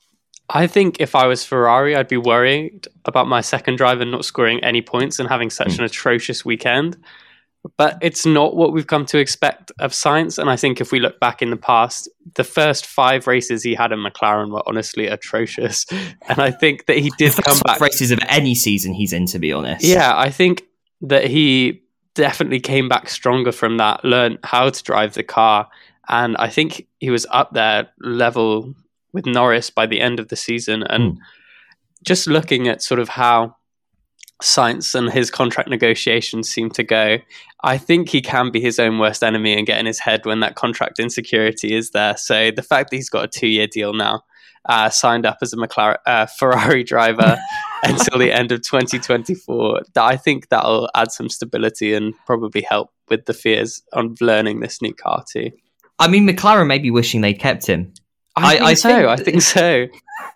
I 0.50 0.68
think 0.68 1.00
if 1.00 1.16
I 1.16 1.28
was 1.28 1.46
Ferrari, 1.46 1.96
I'd 1.96 2.08
be 2.08 2.18
worried 2.18 2.88
about 3.06 3.28
my 3.28 3.42
second 3.42 3.78
driver 3.78 4.06
not 4.06 4.26
scoring 4.26 4.64
any 4.64 4.82
points 4.82 5.20
and 5.20 5.30
having 5.30 5.50
such 5.50 5.74
mm. 5.74 5.80
an 5.80 5.86
atrocious 5.86 6.44
weekend. 6.44 6.98
But 7.78 7.98
it's 8.02 8.26
not 8.26 8.56
what 8.56 8.74
we've 8.74 8.88
come 8.88 9.06
to 9.08 9.18
expect 9.18 9.72
of 9.80 9.92
Sainz. 9.92 10.38
And 10.38 10.50
I 10.50 10.56
think 10.56 10.82
if 10.82 10.92
we 10.92 11.00
look 11.00 11.20
back 11.20 11.42
in 11.42 11.50
the 11.50 11.58
past, 11.58 12.10
the 12.36 12.44
first 12.44 12.86
five 12.86 13.28
races 13.28 13.64
he 13.64 13.76
had 13.76 13.92
in 13.92 14.00
McLaren 14.00 14.52
were 14.52 14.64
honestly 14.68 15.08
atrocious. 15.08 15.86
And 16.28 16.40
I 16.40 16.52
think 16.52 16.86
that 16.86 16.98
he 16.98 17.12
did 17.18 17.34
come 17.34 17.60
back. 17.66 17.80
Races 17.82 18.12
of 18.12 18.20
any 18.28 18.54
season 18.54 18.94
he's 18.94 19.14
in, 19.14 19.26
to 19.28 19.40
be 19.40 19.52
honest. 19.52 19.84
Yeah, 19.84 20.14
I 20.16 20.30
think 20.30 20.64
that 21.02 21.26
he 21.26 21.82
definitely 22.14 22.60
came 22.60 22.88
back 22.88 23.10
stronger 23.10 23.52
from 23.52 23.78
that, 23.78 24.06
learned 24.06 24.38
how 24.44 24.70
to 24.70 24.84
drive 24.84 25.16
the 25.16 25.24
car. 25.24 25.68
And 26.08 26.38
I 26.38 26.50
think 26.50 26.88
he 27.00 27.10
was 27.10 27.26
up 27.32 27.54
there 27.54 27.90
level 28.00 28.76
with 29.14 29.26
Norris 29.26 29.70
by 29.70 29.86
the 29.86 30.02
end 30.02 30.20
of 30.20 30.28
the 30.28 30.36
season. 30.36 30.84
And 30.84 31.14
mm. 31.14 31.18
just 32.04 32.28
looking 32.28 32.68
at 32.68 32.84
sort 32.84 33.00
of 33.00 33.10
how 33.10 33.56
Sainz 34.42 34.96
and 34.96 35.12
his 35.12 35.30
contract 35.30 35.70
negotiations 35.70 36.50
seem 36.50 36.70
to 36.72 36.84
go, 36.84 37.18
I 37.64 37.78
think 37.78 38.10
he 38.10 38.22
can 38.22 38.52
be 38.52 38.62
his 38.62 38.80
own 38.80 38.98
worst 38.98 39.24
enemy 39.24 39.58
and 39.58 39.68
get 39.68 39.80
in 39.80 39.86
his 39.86 40.00
head 40.00 40.26
when 40.26 40.40
that 40.40 40.56
contract 40.56 41.00
insecurity 41.00 41.76
is 41.76 41.92
there. 41.92 42.16
So 42.18 42.52
the 42.52 42.64
fact 42.64 42.90
that 42.90 42.96
he's 42.96 43.10
got 43.10 43.26
a 43.26 43.28
two 43.28 43.48
year 43.48 43.68
deal 43.68 43.94
now, 43.94 44.24
uh, 44.66 44.90
signed 44.90 45.26
up 45.26 45.38
as 45.42 45.54
a 45.54 45.58
McLaren 45.58 45.98
uh, 46.06 46.26
Ferrari 46.26 46.84
driver 46.84 47.38
until 47.84 48.20
the 48.20 48.32
end 48.32 48.52
of 48.52 48.62
2024, 48.62 49.82
that 49.94 50.04
I 50.04 50.16
think 50.18 50.50
that'll 50.50 50.90
add 50.96 51.12
some 51.12 51.30
stability 51.30 51.94
and 51.94 52.14
probably 52.26 52.62
help 52.62 52.92
with 53.10 53.26
the 53.26 53.34
fears 53.34 53.82
on 53.94 54.16
learning 54.22 54.60
this 54.60 54.82
new 54.82 54.94
car 54.94 55.24
too. 55.30 55.52
I 55.98 56.08
mean, 56.08 56.28
McLaren 56.28 56.68
may 56.68 56.80
be 56.80 56.92
wishing 56.92 57.22
they 57.22 57.34
kept 57.34 57.68
him 57.68 57.94
I, 58.36 58.52
think 58.52 58.64
I, 58.64 58.74
so. 58.74 58.90
Think, 58.90 59.08
I 59.08 59.16
think 59.18 59.42
so. 59.42 59.88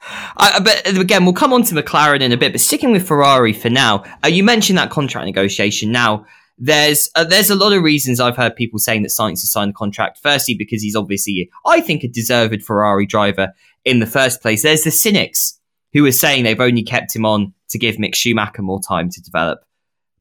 I, 0.06 0.60
but 0.60 0.98
again, 0.98 1.26
we'll 1.26 1.34
come 1.34 1.54
on 1.54 1.64
to 1.64 1.76
McLaren 1.76 2.22
in 2.22 2.32
a 2.32 2.38
bit. 2.38 2.52
But 2.52 2.62
sticking 2.62 2.92
with 2.92 3.08
Ferrari 3.08 3.54
for 3.54 3.70
now, 3.70 4.04
uh, 4.24 4.28
you 4.28 4.44
mentioned 4.44 4.78
that 4.78 4.90
contract 4.90 5.26
negotiation. 5.26 5.92
Now, 5.92 6.26
there's 6.58 7.10
uh, 7.16 7.24
there's 7.24 7.50
a 7.50 7.56
lot 7.56 7.74
of 7.74 7.84
reasons 7.84 8.20
I've 8.20 8.38
heard 8.38 8.56
people 8.56 8.80
saying 8.80 9.04
that 9.04 9.10
Sainz 9.10 9.42
has 9.42 9.52
signed 9.52 9.70
the 9.70 9.76
contract. 9.76 10.20
Firstly, 10.22 10.56
because 10.56 10.82
he's 10.82 10.96
obviously, 10.96 11.50
I 11.66 11.82
think, 11.82 12.04
a 12.04 12.08
deserved 12.08 12.64
Ferrari 12.64 13.06
driver 13.06 13.54
in 13.86 14.00
the 14.00 14.06
first 14.06 14.42
place. 14.42 14.62
There's 14.64 14.84
the 14.84 14.92
cynics 14.92 15.60
who 15.94 16.06
are 16.06 16.12
saying 16.12 16.44
they've 16.44 16.60
only 16.60 16.84
kept 16.84 17.16
him 17.16 17.26
on 17.26 17.54
to 17.70 17.78
give 17.78 17.96
Mick 17.96 18.16
Schumacher 18.16 18.62
more 18.62 18.82
time 18.82 19.10
to 19.10 19.22
develop. 19.22 19.60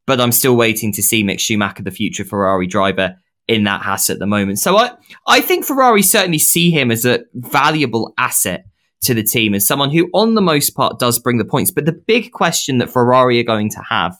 But 0.06 0.20
I'm 0.20 0.32
still 0.32 0.56
waiting 0.56 0.93
to 0.93 1.02
see 1.02 1.23
Mick 1.23 1.38
Schumacher, 1.38 1.82
the 1.82 1.90
future 1.90 2.25
Ferrari 2.25 2.67
driver, 2.67 3.17
in 3.49 3.64
that 3.64 3.82
Haas 3.82 4.11
at 4.11 4.19
the 4.19 4.26
moment. 4.26 4.58
So 4.58 4.76
I, 4.76 4.93
I 5.26 5.40
think 5.40 5.64
Ferrari 5.64 6.02
certainly 6.02 6.38
see 6.38 6.70
him 6.70 6.90
as 6.90 7.05
a 7.05 7.20
valuable 7.34 8.14
asset 8.19 8.67
to 9.02 9.14
the 9.14 9.22
team, 9.22 9.54
as 9.54 9.66
someone 9.66 9.90
who, 9.90 10.08
on 10.14 10.34
the 10.34 10.40
most 10.40 10.70
part, 10.70 10.99
does 10.99 11.19
bring 11.19 11.38
the 11.38 11.44
points. 11.44 11.70
But 11.70 11.87
the 11.87 11.93
big 11.93 12.32
question 12.32 12.78
that 12.78 12.90
Ferrari 12.90 13.40
are 13.40 13.44
going 13.44 13.70
to 13.70 13.82
have 13.88 14.16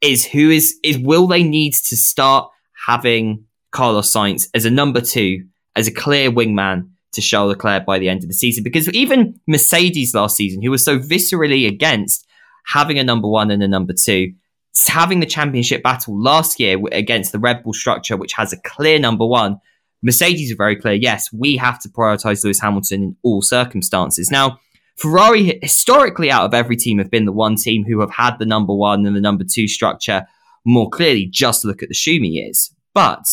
is 0.00 0.24
who 0.24 0.50
is 0.50 0.78
is 0.82 0.98
will 0.98 1.26
they 1.26 1.42
need 1.42 1.74
to 1.74 1.96
start 1.96 2.50
having 2.86 3.44
Carlos 3.70 4.12
Sainz 4.12 4.48
as 4.54 4.64
a 4.64 4.70
number 4.70 5.00
two, 5.00 5.44
as 5.76 5.86
a 5.86 5.92
clear 5.92 6.30
wingman 6.30 6.88
to 7.12 7.20
Charles 7.20 7.50
Leclerc 7.50 7.84
by 7.86 7.98
the 7.98 8.08
end 8.08 8.22
of 8.22 8.28
the 8.28 8.34
season? 8.34 8.64
Because 8.64 8.88
even 8.90 9.38
Mercedes 9.46 10.14
last 10.14 10.36
season, 10.36 10.62
who 10.62 10.70
was 10.70 10.84
so 10.84 10.98
viscerally 10.98 11.68
against 11.68 12.26
having 12.66 12.98
a 12.98 13.04
number 13.04 13.28
one 13.28 13.50
and 13.50 13.62
a 13.62 13.68
number 13.68 13.92
two, 13.92 14.32
having 14.88 15.20
the 15.20 15.26
championship 15.26 15.82
battle 15.82 16.20
last 16.20 16.58
year 16.58 16.78
against 16.92 17.32
the 17.32 17.38
Red 17.38 17.62
Bull 17.62 17.74
structure, 17.74 18.16
which 18.16 18.32
has 18.32 18.52
a 18.52 18.60
clear 18.62 18.98
number 18.98 19.26
one, 19.26 19.58
Mercedes 20.02 20.52
are 20.52 20.56
very 20.56 20.76
clear. 20.76 20.94
Yes, 20.94 21.32
we 21.32 21.56
have 21.56 21.80
to 21.80 21.88
prioritize 21.88 22.44
Lewis 22.44 22.60
Hamilton 22.60 23.02
in 23.02 23.16
all 23.22 23.42
circumstances. 23.42 24.30
Now, 24.30 24.58
Ferrari 24.96 25.58
historically 25.62 26.30
out 26.30 26.44
of 26.44 26.54
every 26.54 26.76
team 26.76 26.98
have 26.98 27.10
been 27.10 27.24
the 27.24 27.32
one 27.32 27.56
team 27.56 27.84
who 27.84 28.00
have 28.00 28.10
had 28.10 28.38
the 28.38 28.46
number 28.46 28.74
one 28.74 29.06
and 29.06 29.16
the 29.16 29.20
number 29.20 29.44
two 29.44 29.66
structure 29.68 30.26
more 30.64 30.90
clearly. 30.90 31.26
Just 31.26 31.64
look 31.64 31.82
at 31.82 31.88
the 31.88 31.94
Schumi 31.94 32.32
years. 32.32 32.74
But 32.94 33.24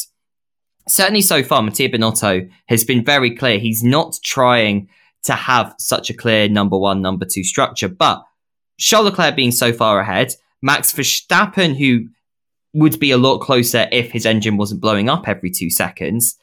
certainly 0.87 1.21
so 1.21 1.43
far, 1.43 1.61
Mattia 1.61 1.89
Binotto 1.89 2.49
has 2.67 2.83
been 2.83 3.03
very 3.03 3.35
clear. 3.35 3.59
He's 3.59 3.83
not 3.83 4.17
trying 4.23 4.89
to 5.23 5.33
have 5.33 5.75
such 5.79 6.09
a 6.09 6.13
clear 6.13 6.47
number 6.47 6.77
one, 6.77 7.01
number 7.01 7.25
two 7.25 7.43
structure. 7.43 7.89
But 7.89 8.23
Charles 8.77 9.05
Leclerc 9.05 9.35
being 9.35 9.51
so 9.51 9.73
far 9.73 9.99
ahead, 9.99 10.33
Max 10.61 10.93
Verstappen, 10.93 11.77
who 11.77 12.07
would 12.73 12.99
be 12.99 13.11
a 13.11 13.17
lot 13.17 13.39
closer 13.39 13.87
if 13.91 14.11
his 14.11 14.25
engine 14.25 14.57
wasn't 14.57 14.81
blowing 14.81 15.09
up 15.09 15.27
every 15.27 15.51
two 15.51 15.69
seconds. 15.69 16.37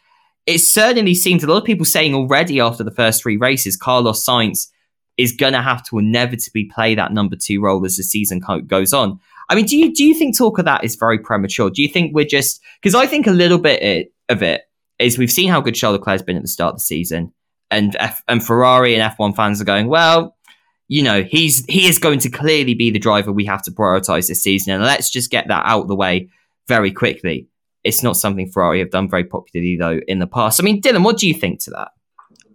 It 0.46 0.58
certainly 0.58 1.14
seems 1.14 1.42
a 1.42 1.46
lot 1.48 1.58
of 1.58 1.64
people 1.64 1.84
saying 1.84 2.14
already 2.14 2.60
after 2.60 2.84
the 2.84 2.90
first 2.92 3.22
three 3.22 3.36
races, 3.36 3.76
Carlos 3.76 4.24
Sainz 4.24 4.68
is 5.16 5.32
going 5.32 5.54
to 5.54 5.62
have 5.62 5.82
to 5.88 5.98
inevitably 5.98 6.64
play 6.64 6.94
that 6.94 7.12
number 7.12 7.36
two 7.36 7.60
role 7.60 7.84
as 7.84 7.96
the 7.96 8.02
season 8.02 8.40
goes 8.66 8.92
on. 8.92 9.18
I 9.48 9.54
mean, 9.54 9.64
do 9.66 9.76
you 9.76 9.94
do 9.94 10.04
you 10.04 10.14
think 10.14 10.36
talk 10.36 10.58
of 10.58 10.64
that 10.64 10.84
is 10.84 10.96
very 10.96 11.18
premature? 11.18 11.70
Do 11.70 11.82
you 11.82 11.88
think 11.88 12.14
we're 12.14 12.24
just 12.24 12.60
because 12.80 12.94
I 12.94 13.06
think 13.06 13.26
a 13.26 13.32
little 13.32 13.58
bit 13.58 14.12
of 14.28 14.42
it 14.42 14.62
is 14.98 15.18
we've 15.18 15.30
seen 15.30 15.50
how 15.50 15.60
good 15.60 15.74
Charles 15.74 15.98
Leclerc 15.98 16.14
has 16.14 16.22
been 16.22 16.36
at 16.36 16.42
the 16.42 16.48
start 16.48 16.74
of 16.74 16.76
the 16.76 16.82
season, 16.82 17.32
and 17.70 17.96
F- 17.96 18.22
and 18.28 18.44
Ferrari 18.44 18.94
and 18.94 19.12
F1 19.16 19.36
fans 19.36 19.60
are 19.60 19.64
going, 19.64 19.88
well, 19.88 20.36
you 20.88 21.02
know, 21.02 21.22
he's 21.22 21.64
he 21.66 21.86
is 21.86 21.98
going 21.98 22.18
to 22.20 22.30
clearly 22.30 22.74
be 22.74 22.90
the 22.90 22.98
driver 22.98 23.32
we 23.32 23.44
have 23.44 23.62
to 23.62 23.70
prioritize 23.70 24.28
this 24.28 24.42
season. 24.42 24.74
And 24.74 24.82
let's 24.82 25.10
just 25.10 25.30
get 25.30 25.48
that 25.48 25.64
out 25.64 25.82
of 25.82 25.88
the 25.88 25.96
way 25.96 26.28
very 26.66 26.90
quickly. 26.90 27.48
It's 27.86 28.02
not 28.02 28.16
something 28.16 28.50
Ferrari 28.50 28.80
have 28.80 28.90
done 28.90 29.08
very 29.08 29.24
popularly 29.24 29.76
though 29.76 30.00
in 30.08 30.18
the 30.18 30.26
past. 30.26 30.60
I 30.60 30.64
mean, 30.64 30.80
Dylan, 30.80 31.04
what 31.04 31.18
do 31.18 31.28
you 31.28 31.34
think 31.34 31.60
to 31.60 31.70
that? 31.70 31.88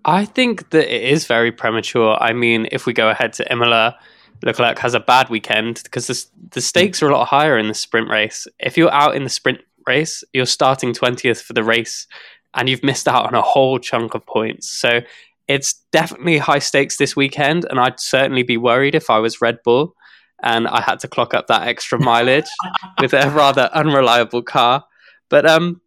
I 0.03 0.25
think 0.25 0.71
that 0.71 0.93
it 0.93 1.03
is 1.03 1.25
very 1.25 1.51
premature. 1.51 2.17
I 2.19 2.33
mean, 2.33 2.67
if 2.71 2.85
we 2.85 2.93
go 2.93 3.09
ahead 3.09 3.33
to 3.33 3.51
Imola, 3.51 3.97
Leclerc 4.43 4.79
has 4.79 4.93
a 4.93 4.99
bad 4.99 5.29
weekend 5.29 5.81
because 5.83 6.07
the, 6.07 6.25
the 6.51 6.61
stakes 6.61 7.03
are 7.03 7.09
a 7.09 7.15
lot 7.15 7.27
higher 7.27 7.57
in 7.57 7.67
the 7.67 7.73
sprint 7.73 8.09
race. 8.09 8.47
If 8.59 8.77
you're 8.77 8.91
out 8.91 9.15
in 9.15 9.23
the 9.23 9.29
sprint 9.29 9.59
race, 9.87 10.23
you're 10.33 10.47
starting 10.47 10.93
20th 10.93 11.41
for 11.41 11.53
the 11.53 11.63
race 11.63 12.07
and 12.55 12.67
you've 12.67 12.83
missed 12.83 13.07
out 13.07 13.27
on 13.27 13.35
a 13.35 13.41
whole 13.41 13.77
chunk 13.77 14.15
of 14.15 14.25
points. 14.25 14.69
So 14.69 15.01
it's 15.47 15.73
definitely 15.91 16.39
high 16.39 16.59
stakes 16.59 16.97
this 16.97 17.15
weekend, 17.15 17.65
and 17.69 17.79
I'd 17.79 17.99
certainly 17.99 18.43
be 18.43 18.57
worried 18.57 18.95
if 18.95 19.09
I 19.09 19.19
was 19.19 19.41
Red 19.41 19.59
Bull 19.63 19.95
and 20.43 20.67
I 20.67 20.81
had 20.81 20.99
to 20.99 21.07
clock 21.07 21.33
up 21.33 21.47
that 21.47 21.67
extra 21.67 21.99
mileage 21.99 22.49
with 23.01 23.13
a 23.13 23.29
rather 23.29 23.69
unreliable 23.73 24.41
car. 24.41 24.83
But 25.31 25.49
um, 25.49 25.81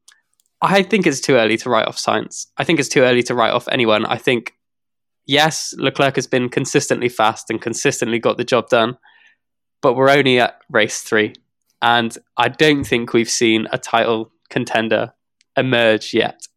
I 0.60 0.82
think 0.82 1.06
it's 1.06 1.20
too 1.20 1.34
early 1.34 1.56
to 1.58 1.70
write 1.70 1.86
off 1.86 1.98
Sainz. 1.98 2.46
I 2.56 2.64
think 2.64 2.80
it's 2.80 2.88
too 2.88 3.02
early 3.02 3.22
to 3.24 3.34
write 3.34 3.52
off 3.52 3.68
anyone. 3.70 4.06
I 4.06 4.16
think, 4.16 4.54
yes, 5.26 5.74
Leclerc 5.78 6.16
has 6.16 6.26
been 6.26 6.48
consistently 6.48 7.10
fast 7.10 7.50
and 7.50 7.60
consistently 7.60 8.18
got 8.18 8.38
the 8.38 8.44
job 8.44 8.70
done, 8.70 8.96
but 9.82 9.94
we're 9.94 10.10
only 10.10 10.40
at 10.40 10.58
race 10.70 11.02
three. 11.02 11.34
And 11.82 12.16
I 12.38 12.48
don't 12.48 12.84
think 12.84 13.12
we've 13.12 13.30
seen 13.30 13.68
a 13.70 13.76
title 13.76 14.32
contender 14.48 15.12
emerge 15.56 16.14
yet, 16.14 16.48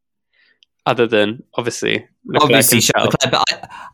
other 0.86 1.06
than 1.06 1.44
obviously 1.56 2.08
Leclerc 2.26 2.44
obviously 2.44 2.78
himself. 2.78 3.14
Leclerc, 3.22 3.32
but 3.32 3.44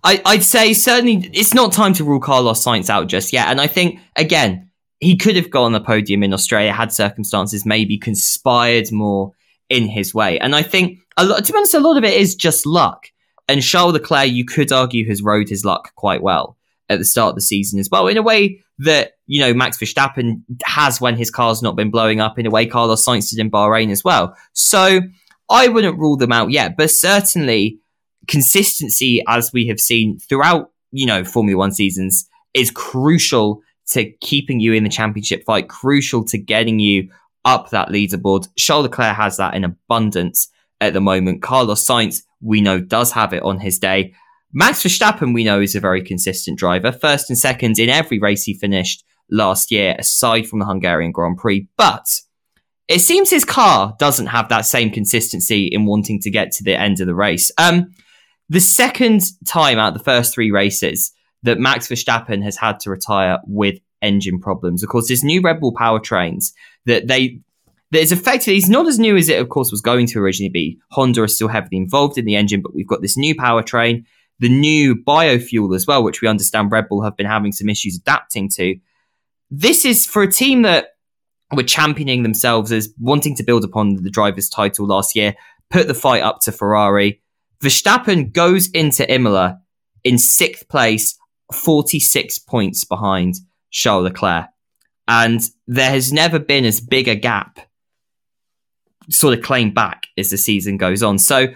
I, 0.03 0.13
I, 0.13 0.21
I'd 0.33 0.43
say 0.43 0.73
certainly 0.73 1.31
it's 1.33 1.55
not 1.55 1.73
time 1.73 1.93
to 1.93 2.03
rule 2.03 2.19
Carlos 2.19 2.63
Sainz 2.63 2.91
out 2.91 3.07
just 3.07 3.33
yet. 3.33 3.47
And 3.47 3.59
I 3.59 3.65
think 3.65 3.99
again, 4.15 4.69
he 5.03 5.17
could 5.17 5.35
have 5.35 5.49
got 5.49 5.63
on 5.63 5.73
the 5.73 5.81
podium 5.81 6.23
in 6.23 6.33
Australia 6.33 6.71
had 6.71 6.91
circumstances 6.91 7.65
maybe 7.65 7.97
conspired 7.97 8.91
more 8.91 9.33
in 9.69 9.87
his 9.87 10.13
way. 10.13 10.39
And 10.39 10.55
I 10.55 10.63
think 10.63 10.99
a 11.17 11.25
lot, 11.25 11.43
to 11.45 11.51
be 11.51 11.57
honest, 11.57 11.73
a 11.73 11.79
lot 11.79 11.97
of 11.97 12.03
it 12.03 12.13
is 12.13 12.35
just 12.35 12.65
luck. 12.65 13.07
And 13.47 13.61
Charles 13.61 13.93
Leclerc, 13.93 14.29
you 14.29 14.45
could 14.45 14.71
argue, 14.71 15.07
has 15.07 15.21
rode 15.21 15.49
his 15.49 15.65
luck 15.65 15.93
quite 15.95 16.21
well 16.21 16.57
at 16.89 16.99
the 16.99 17.05
start 17.05 17.29
of 17.29 17.35
the 17.35 17.41
season 17.41 17.79
as 17.79 17.89
well, 17.89 18.07
in 18.07 18.17
a 18.17 18.21
way 18.21 18.61
that 18.79 19.13
you 19.27 19.39
know 19.39 19.53
Max 19.53 19.77
Verstappen 19.77 20.43
has 20.65 20.99
when 20.99 21.15
his 21.15 21.29
car's 21.29 21.61
not 21.61 21.75
been 21.75 21.91
blowing 21.91 22.19
up. 22.19 22.39
In 22.39 22.45
a 22.45 22.49
way, 22.49 22.65
Carlos 22.65 23.05
Sainz 23.05 23.29
did 23.29 23.39
in 23.39 23.51
Bahrain 23.51 23.91
as 23.91 24.03
well. 24.03 24.35
So 24.53 25.01
I 25.49 25.67
wouldn't 25.67 25.99
rule 25.99 26.17
them 26.17 26.31
out 26.31 26.51
yet, 26.51 26.77
but 26.77 26.91
certainly 26.91 27.79
consistency, 28.27 29.21
as 29.27 29.51
we 29.51 29.67
have 29.67 29.79
seen 29.79 30.19
throughout 30.19 30.71
you 30.91 31.05
know 31.05 31.23
Formula 31.23 31.57
One 31.57 31.73
seasons, 31.73 32.27
is 32.53 32.71
crucial 32.71 33.61
to 33.91 34.11
keeping 34.21 34.59
you 34.59 34.73
in 34.73 34.83
the 34.83 34.89
championship 34.89 35.43
fight. 35.45 35.69
Crucial 35.69 36.23
to 36.25 36.37
getting 36.37 36.79
you 36.79 37.09
up 37.45 37.69
that 37.69 37.89
leaderboard. 37.89 38.47
Charles 38.57 38.83
Leclerc 38.83 39.15
has 39.15 39.37
that 39.37 39.53
in 39.53 39.63
abundance 39.63 40.49
at 40.79 40.93
the 40.93 41.01
moment. 41.01 41.41
Carlos 41.41 41.85
Sainz, 41.85 42.23
we 42.41 42.61
know, 42.61 42.79
does 42.79 43.11
have 43.11 43.33
it 43.33 43.43
on 43.43 43.59
his 43.59 43.79
day. 43.79 44.13
Max 44.51 44.83
Verstappen, 44.83 45.33
we 45.33 45.43
know, 45.43 45.59
is 45.59 45.75
a 45.75 45.79
very 45.79 46.03
consistent 46.03 46.59
driver. 46.59 46.91
First 46.91 47.29
and 47.29 47.37
second 47.37 47.79
in 47.79 47.89
every 47.89 48.19
race 48.19 48.43
he 48.43 48.53
finished 48.53 49.03
last 49.31 49.71
year, 49.71 49.95
aside 49.97 50.47
from 50.47 50.59
the 50.59 50.65
Hungarian 50.65 51.11
Grand 51.11 51.37
Prix. 51.37 51.67
But 51.75 52.05
it 52.87 52.99
seems 52.99 53.29
his 53.29 53.45
car 53.45 53.95
doesn't 53.97 54.27
have 54.27 54.49
that 54.49 54.65
same 54.65 54.91
consistency 54.91 55.67
in 55.67 55.85
wanting 55.85 56.19
to 56.19 56.29
get 56.29 56.51
to 56.51 56.63
the 56.63 56.79
end 56.79 56.99
of 56.99 57.07
the 57.07 57.15
race. 57.15 57.51
Um, 57.57 57.93
the 58.49 58.59
second 58.59 59.21
time 59.47 59.79
out 59.79 59.93
of 59.93 59.97
the 59.97 60.03
first 60.03 60.33
three 60.33 60.51
races 60.51 61.11
that 61.43 61.59
Max 61.59 61.87
Verstappen 61.87 62.43
has 62.43 62.57
had 62.57 62.79
to 62.81 62.89
retire 62.89 63.39
with 63.45 63.79
engine 64.01 64.39
problems. 64.39 64.83
Of 64.83 64.89
course, 64.89 65.07
there's 65.07 65.23
new 65.23 65.41
Red 65.41 65.59
Bull 65.59 65.73
powertrains 65.73 66.53
that 66.85 67.07
they 67.07 67.39
that 67.91 68.01
is 68.01 68.11
effectively 68.11 68.57
it's 68.57 68.69
not 68.69 68.87
as 68.87 68.97
new 68.97 69.15
as 69.15 69.29
it 69.29 69.39
of 69.39 69.49
course 69.49 69.71
was 69.71 69.81
going 69.81 70.07
to 70.07 70.19
originally 70.19 70.49
be. 70.49 70.79
Honda 70.91 71.23
is 71.23 71.35
still 71.35 71.47
heavily 71.47 71.77
involved 71.77 72.17
in 72.17 72.25
the 72.25 72.35
engine, 72.35 72.61
but 72.61 72.73
we've 72.73 72.87
got 72.87 73.01
this 73.01 73.17
new 73.17 73.35
powertrain, 73.35 74.03
the 74.39 74.49
new 74.49 74.95
biofuel 74.95 75.75
as 75.75 75.85
well, 75.85 76.03
which 76.03 76.21
we 76.21 76.27
understand 76.27 76.71
Red 76.71 76.89
Bull 76.89 77.03
have 77.03 77.15
been 77.15 77.27
having 77.27 77.51
some 77.51 77.69
issues 77.69 77.97
adapting 77.97 78.49
to. 78.55 78.75
This 79.51 79.85
is 79.85 80.05
for 80.05 80.23
a 80.23 80.31
team 80.31 80.63
that 80.63 80.87
were 81.55 81.63
championing 81.63 82.23
themselves 82.23 82.71
as 82.71 82.89
wanting 82.99 83.35
to 83.35 83.43
build 83.43 83.63
upon 83.63 83.95
the 83.95 84.09
driver's 84.09 84.49
title 84.49 84.87
last 84.87 85.15
year, 85.15 85.35
put 85.69 85.87
the 85.87 85.93
fight 85.93 86.23
up 86.23 86.39
to 86.41 86.51
Ferrari. 86.51 87.21
Verstappen 87.61 88.33
goes 88.33 88.69
into 88.71 89.09
Imola 89.11 89.59
in 90.03 90.17
sixth 90.17 90.67
place, 90.67 91.17
46 91.51 92.39
points 92.39 92.83
behind 92.83 93.35
Charles 93.71 94.05
Leclerc. 94.05 94.45
And 95.07 95.41
there 95.67 95.89
has 95.89 96.13
never 96.13 96.39
been 96.39 96.65
as 96.65 96.79
big 96.79 97.07
a 97.07 97.15
gap 97.15 97.59
sort 99.09 99.37
of 99.37 99.43
claimed 99.43 99.73
back 99.73 100.07
as 100.17 100.29
the 100.29 100.37
season 100.37 100.77
goes 100.77 101.03
on. 101.03 101.19
So 101.19 101.47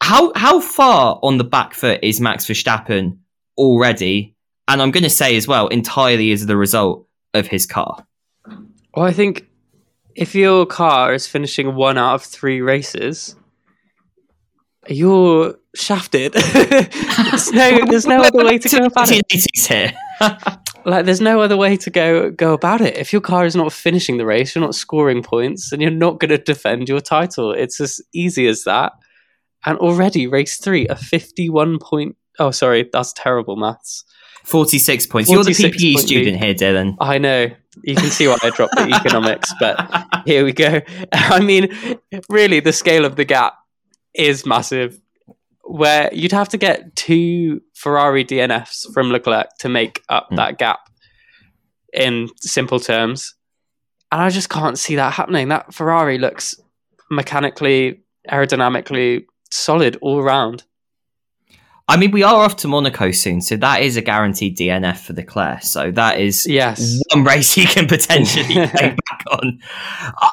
how 0.00 0.32
how 0.34 0.60
far 0.60 1.18
on 1.22 1.38
the 1.38 1.44
back 1.44 1.74
foot 1.74 2.00
is 2.02 2.20
Max 2.20 2.46
Verstappen 2.46 3.18
already? 3.56 4.34
And 4.66 4.80
I'm 4.80 4.90
going 4.90 5.04
to 5.04 5.10
say 5.10 5.36
as 5.36 5.46
well, 5.46 5.68
entirely 5.68 6.32
as 6.32 6.46
the 6.46 6.56
result 6.56 7.06
of 7.34 7.46
his 7.46 7.66
car. 7.66 8.06
Well, 8.94 9.04
I 9.04 9.12
think 9.12 9.46
if 10.14 10.34
your 10.34 10.64
car 10.64 11.12
is 11.12 11.26
finishing 11.26 11.74
one 11.74 11.98
out 11.98 12.14
of 12.14 12.22
three 12.22 12.60
races, 12.60 13.36
you're 14.88 15.56
shafted. 15.74 16.32
there's 16.32 17.52
no, 17.52 17.78
there's 17.86 18.06
no 18.06 18.22
other 18.22 18.44
way 18.44 18.58
to 18.58 18.68
go 18.68 18.84
about 18.84 19.08
it. 19.10 19.24
here. 19.68 19.92
Like, 20.86 21.06
there's 21.06 21.20
no 21.20 21.40
other 21.40 21.56
way 21.56 21.78
to 21.78 21.88
go 21.88 22.30
go 22.30 22.52
about 22.52 22.82
it. 22.82 22.98
If 22.98 23.10
your 23.10 23.22
car 23.22 23.46
is 23.46 23.56
not 23.56 23.72
finishing 23.72 24.18
the 24.18 24.26
race, 24.26 24.54
you're 24.54 24.62
not 24.62 24.74
scoring 24.74 25.22
points, 25.22 25.72
and 25.72 25.80
you're 25.80 25.90
not 25.90 26.20
going 26.20 26.28
to 26.28 26.36
defend 26.36 26.90
your 26.90 27.00
title. 27.00 27.52
It's 27.52 27.80
as 27.80 28.02
easy 28.12 28.46
as 28.46 28.64
that. 28.64 28.92
And 29.64 29.78
already, 29.78 30.26
race 30.26 30.58
three, 30.58 30.86
a 30.88 30.94
51 30.94 31.78
point. 31.78 32.16
Oh, 32.38 32.50
sorry, 32.50 32.88
that's 32.92 33.14
terrible 33.14 33.56
maths. 33.56 34.04
46 34.44 35.06
points. 35.06 35.30
You're 35.30 35.42
the 35.42 35.54
46 35.54 35.82
PPE 35.82 35.98
student 35.98 36.36
here, 36.36 36.54
Dylan. 36.54 36.96
I 37.00 37.16
know. 37.16 37.50
You 37.82 37.96
can 37.96 38.10
see 38.10 38.28
why 38.28 38.36
I 38.42 38.50
dropped 38.50 38.76
the 38.76 38.92
economics, 38.94 39.52
but 39.58 40.06
here 40.26 40.44
we 40.44 40.52
go. 40.52 40.82
I 41.12 41.40
mean, 41.40 41.74
really, 42.28 42.60
the 42.60 42.72
scale 42.72 43.06
of 43.06 43.16
the 43.16 43.24
gap 43.24 43.54
is 44.14 44.44
massive. 44.44 45.00
Where 45.66 46.10
you'd 46.12 46.32
have 46.32 46.48
to 46.50 46.58
get 46.58 46.94
two 46.94 47.60
Ferrari 47.74 48.24
DNFs 48.24 48.92
from 48.92 49.10
Leclerc 49.10 49.48
to 49.60 49.68
make 49.68 50.02
up 50.08 50.26
Hmm. 50.28 50.36
that 50.36 50.58
gap 50.58 50.80
in 51.92 52.28
simple 52.40 52.78
terms. 52.80 53.34
And 54.12 54.20
I 54.20 54.30
just 54.30 54.50
can't 54.50 54.78
see 54.78 54.96
that 54.96 55.14
happening. 55.14 55.48
That 55.48 55.72
Ferrari 55.72 56.18
looks 56.18 56.54
mechanically, 57.10 58.02
aerodynamically 58.30 59.24
solid 59.50 59.96
all 60.02 60.18
around. 60.18 60.64
I 61.86 61.98
mean, 61.98 62.12
we 62.12 62.22
are 62.22 62.42
off 62.44 62.56
to 62.58 62.68
Monaco 62.68 63.10
soon, 63.10 63.42
so 63.42 63.56
that 63.56 63.82
is 63.82 63.96
a 63.98 64.02
guaranteed 64.02 64.56
DNF 64.56 64.98
for 65.06 65.12
Leclerc. 65.12 65.62
So 65.62 65.90
that 65.90 66.18
is 66.18 66.46
Yes. 66.46 66.98
one 67.12 67.24
race 67.24 67.52
he 67.52 67.66
can 67.66 67.86
potentially 67.86 68.44
play 68.54 68.66
back 68.96 69.24
on. 69.30 69.58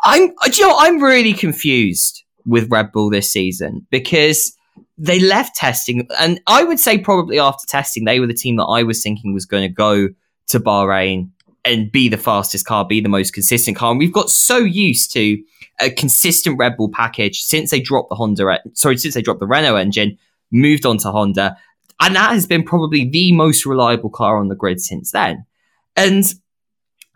I'm, 0.05 0.31
you 0.53 0.63
know. 0.67 0.75
I'm 0.79 1.01
really 1.03 1.33
confused 1.33 2.23
with 2.45 2.69
Red 2.71 2.91
Bull 2.93 3.09
this 3.09 3.29
season 3.29 3.85
because 3.89 4.55
they 4.97 5.19
left 5.19 5.55
testing, 5.55 6.07
and 6.19 6.39
I 6.47 6.63
would 6.63 6.79
say 6.79 6.97
probably 6.97 7.39
after 7.39 7.65
testing, 7.67 8.05
they 8.05 8.19
were 8.19 8.27
the 8.27 8.33
team 8.33 8.57
that 8.57 8.65
I 8.65 8.83
was 8.83 9.01
thinking 9.01 9.33
was 9.33 9.45
going 9.45 9.63
to 9.63 9.73
go 9.73 10.09
to 10.47 10.59
Bahrain 10.59 11.29
and 11.63 11.91
be 11.91 12.09
the 12.09 12.17
fastest 12.17 12.65
car, 12.65 12.85
be 12.85 13.01
the 13.01 13.09
most 13.09 13.33
consistent 13.33 13.77
car. 13.77 13.91
And 13.91 13.99
we've 13.99 14.13
got 14.13 14.29
so 14.29 14.57
used 14.57 15.13
to 15.13 15.41
a 15.79 15.89
consistent 15.89 16.57
Red 16.57 16.77
Bull 16.77 16.89
package 16.89 17.41
since 17.41 17.71
they 17.71 17.79
dropped 17.79 18.09
the 18.09 18.15
Honda, 18.15 18.59
sorry, 18.73 18.97
since 18.97 19.13
they 19.13 19.21
dropped 19.21 19.39
the 19.39 19.47
Renault 19.47 19.75
engine, 19.75 20.17
moved 20.51 20.85
on 20.85 20.97
to 20.99 21.11
Honda. 21.11 21.57
And 21.99 22.15
that 22.15 22.31
has 22.31 22.47
been 22.47 22.63
probably 22.63 23.07
the 23.07 23.31
most 23.31 23.65
reliable 23.65 24.09
car 24.09 24.37
on 24.37 24.47
the 24.47 24.55
grid 24.55 24.81
since 24.81 25.11
then. 25.11 25.45
And 25.95 26.23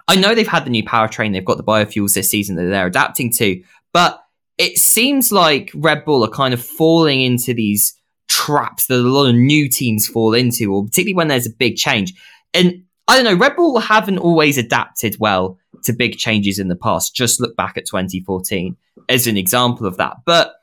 I 0.08 0.16
know 0.16 0.36
they've 0.36 0.48
had 0.48 0.66
the 0.66 0.70
new 0.70 0.84
powertrain, 0.84 1.34
they've 1.34 1.44
got 1.44 1.58
the 1.58 1.64
biofuels 1.64 2.14
this 2.14 2.30
season 2.30 2.56
that 2.56 2.66
they're 2.66 2.88
adapting 2.88 3.32
to, 3.34 3.64
but 3.92 4.25
it 4.58 4.78
seems 4.78 5.32
like 5.32 5.72
Red 5.76 6.06
Bull 6.06 6.24
are 6.24 6.30
kind 6.30 6.54
of 6.54 6.64
falling 6.64 7.22
into 7.22 7.54
these 7.54 7.96
traps 8.28 8.88
that 8.88 9.00
a 9.00 9.02
lot 9.02 9.28
of 9.28 9.36
new 9.36 9.70
teams 9.70 10.08
fall 10.08 10.34
into, 10.34 10.74
or 10.74 10.86
particularly 10.86 11.16
when 11.16 11.28
there's 11.28 11.48
a 11.48 11.52
big 11.52 11.76
change. 11.76 12.14
And 12.54 12.84
I 13.08 13.16
don't 13.16 13.26
know, 13.26 13.36
Red 13.36 13.56
Bull 13.56 13.80
haven't 13.80 14.18
always 14.18 14.58
adapted 14.58 15.18
well 15.20 15.58
to 15.84 15.94
big 15.94 16.18
changes 16.18 16.58
in 16.58 16.68
the 16.68 16.76
past. 16.76 17.16
Just 17.16 17.40
look 17.40 17.56
back 17.56 17.78
at 17.78 17.86
2014 17.86 18.76
as 19.10 19.28
an 19.28 19.38
example 19.38 19.86
of 19.86 19.98
that. 19.98 20.18
But 20.26 20.56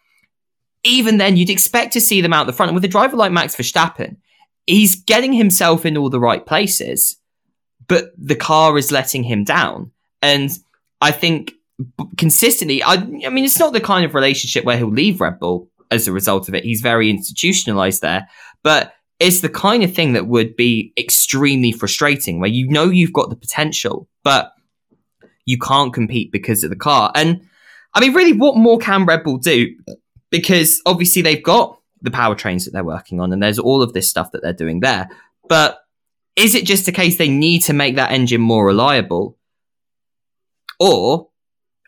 even 0.85 1.19
then, 1.19 1.37
you'd 1.37 1.51
expect 1.51 1.93
to 1.93 2.01
see 2.01 2.21
them 2.21 2.33
out 2.33 2.47
the 2.47 2.53
front. 2.53 2.71
And 2.71 2.75
with 2.75 2.85
a 2.85 2.89
driver 2.89 3.17
like 3.17 3.31
Max 3.31 3.55
Verstappen, 3.55 4.17
he's 4.67 4.97
getting 4.97 5.33
himself 5.33 5.87
in 5.87 5.97
all 5.97 6.11
the 6.11 6.21
right 6.21 6.45
places, 6.45 7.17
but 7.87 8.13
the 8.19 8.37
car 8.37 8.77
is 8.79 8.91
letting 8.91 9.23
him 9.23 9.45
down. 9.45 9.93
And 10.21 10.51
I 11.01 11.13
think 11.13 11.53
consistently, 12.17 12.83
I, 12.83 12.95
I 12.95 13.29
mean, 13.29 13.45
it's 13.45 13.59
not 13.59 13.73
the 13.73 13.81
kind 13.81 14.05
of 14.05 14.15
relationship 14.15 14.65
where 14.65 14.77
he'll 14.77 14.91
leave 14.91 15.21
Red 15.21 15.39
Bull 15.39 15.69
as 15.91 16.09
a 16.09 16.13
result 16.13 16.49
of 16.49 16.55
it. 16.55 16.65
He's 16.65 16.81
very 16.81 17.11
institutionalized 17.11 18.03
there, 18.03 18.29
but 18.63 18.95
it's 19.21 19.41
the 19.41 19.49
kind 19.49 19.83
of 19.83 19.95
thing 19.95 20.15
that 20.15 20.27
would 20.27 20.57
be 20.57 20.93
extremely 20.99 21.71
frustrating 21.71 22.41
where 22.41 22.51
you 22.51 22.69
know 22.69 22.85
you've 22.85 23.13
got 23.13 23.31
the 23.31 23.37
potential, 23.37 24.09
but 24.25 24.53
you 25.45 25.59
can't 25.59 25.93
compete 25.95 26.33
because 26.33 26.65
of 26.65 26.71
the 26.71 26.77
car. 26.77 27.13
And 27.15 27.43
I 27.95 28.01
mean, 28.01 28.15
really, 28.15 28.33
what 28.33 28.57
more 28.57 28.79
can 28.79 29.05
Red 29.05 29.23
Bull 29.23 29.39
do? 29.39 29.69
Because 30.31 30.81
obviously 30.87 31.23
they've 31.23 31.43
got 31.43 31.79
the 32.01 32.11
powertrains 32.11 32.65
that 32.65 32.73
they're 32.73 32.85
working 32.85 33.21
on, 33.21 33.33
and 33.33 33.43
there's 33.43 33.59
all 33.59 33.83
of 33.83 33.93
this 33.93 34.09
stuff 34.09 34.33
that 34.33 34.43
they're 34.43 34.53
doing 34.53 34.81
there. 34.81 35.09
But 35.49 35.79
is 36.35 36.55
it 36.55 36.65
just 36.65 36.89
a 36.89 36.93
case 36.93 37.19
they 37.19 37.29
need 37.29 37.61
to 37.61 37.73
make 37.73 37.97
that 37.97 38.13
engine 38.13 38.41
more 38.41 38.67
reliable, 38.67 39.39
or 40.81 41.29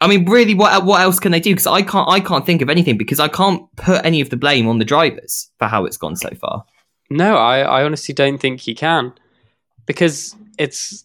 I 0.05 0.09
mean, 0.09 0.29
really, 0.29 0.55
what 0.55 0.85
what 0.85 1.01
else 1.01 1.19
can 1.19 1.33
they 1.33 1.41
do? 1.41 1.51
Because 1.53 1.67
I 1.67 1.83
can't 1.83 2.09
I 2.09 2.21
can't 2.21 2.45
think 2.45 2.63
of 2.63 2.69
anything 2.71 2.99
because 2.99 3.19
I 3.21 3.29
can't 3.29 3.63
put 3.77 4.05
any 4.05 4.21
of 4.21 4.31
the 4.31 4.37
blame 4.37 4.69
on 4.69 4.79
the 4.79 4.85
drivers 4.85 5.51
for 5.59 5.67
how 5.67 5.85
it's 5.87 5.97
gone 5.97 6.17
so 6.17 6.29
far. 6.41 6.65
No, 7.11 7.37
I, 7.37 7.61
I 7.61 7.85
honestly 7.85 8.15
don't 8.15 8.39
think 8.39 8.67
you 8.67 8.75
can. 8.75 9.13
Because 9.87 10.35
it's 10.59 11.05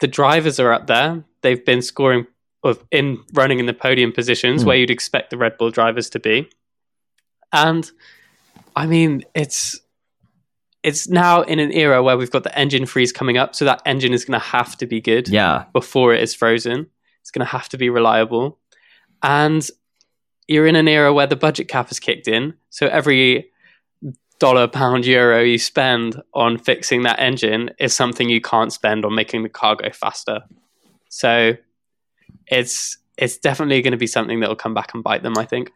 the 0.00 0.06
drivers 0.08 0.58
are 0.60 0.72
up 0.72 0.86
there. 0.86 1.24
They've 1.42 1.64
been 1.64 1.82
scoring 1.82 2.26
of 2.64 2.82
in 2.90 3.18
running 3.32 3.58
in 3.58 3.66
the 3.66 3.74
podium 3.74 4.12
positions 4.12 4.62
Hmm. 4.62 4.68
where 4.68 4.76
you'd 4.76 4.90
expect 4.90 5.30
the 5.30 5.36
Red 5.36 5.58
Bull 5.58 5.70
drivers 5.70 6.10
to 6.10 6.20
be. 6.20 6.48
And 7.52 7.90
I 8.76 8.86
mean, 8.86 9.24
it's 9.34 9.80
it's 10.82 11.08
now 11.08 11.42
in 11.42 11.58
an 11.60 11.72
era 11.72 12.02
where 12.02 12.16
we've 12.16 12.30
got 12.30 12.42
the 12.42 12.56
engine 12.58 12.86
freeze 12.86 13.12
coming 13.12 13.36
up, 13.36 13.54
so 13.54 13.64
that 13.64 13.82
engine 13.86 14.12
is 14.12 14.24
going 14.24 14.40
to 14.40 14.46
have 14.46 14.76
to 14.78 14.86
be 14.86 15.00
good 15.00 15.28
Yeah, 15.28 15.64
before 15.72 16.12
it 16.14 16.22
is 16.22 16.34
frozen. 16.34 16.88
It's 17.22 17.30
going 17.30 17.46
to 17.46 17.50
have 17.50 17.68
to 17.70 17.78
be 17.78 17.90
reliable. 17.90 18.58
And 19.22 19.66
you're 20.48 20.66
in 20.66 20.76
an 20.76 20.88
era 20.88 21.12
where 21.12 21.26
the 21.26 21.36
budget 21.36 21.68
cap 21.68 21.88
has 21.88 21.98
kicked 21.98 22.28
in. 22.28 22.54
So 22.70 22.86
every 22.86 23.50
dollar, 24.38 24.66
pound, 24.66 25.06
euro 25.06 25.42
you 25.42 25.58
spend 25.58 26.20
on 26.34 26.58
fixing 26.58 27.02
that 27.02 27.20
engine 27.20 27.70
is 27.78 27.94
something 27.94 28.28
you 28.28 28.40
can't 28.40 28.72
spend 28.72 29.04
on 29.04 29.14
making 29.14 29.44
the 29.44 29.48
car 29.48 29.76
go 29.76 29.90
faster. 29.90 30.40
So 31.08 31.56
it's 32.48 32.98
it's 33.16 33.36
definitely 33.36 33.82
going 33.82 33.92
to 33.92 33.98
be 33.98 34.06
something 34.06 34.40
that 34.40 34.48
will 34.48 34.56
come 34.56 34.74
back 34.74 34.94
and 34.94 35.04
bite 35.04 35.22
them, 35.22 35.38
I 35.38 35.44
think. 35.44 35.70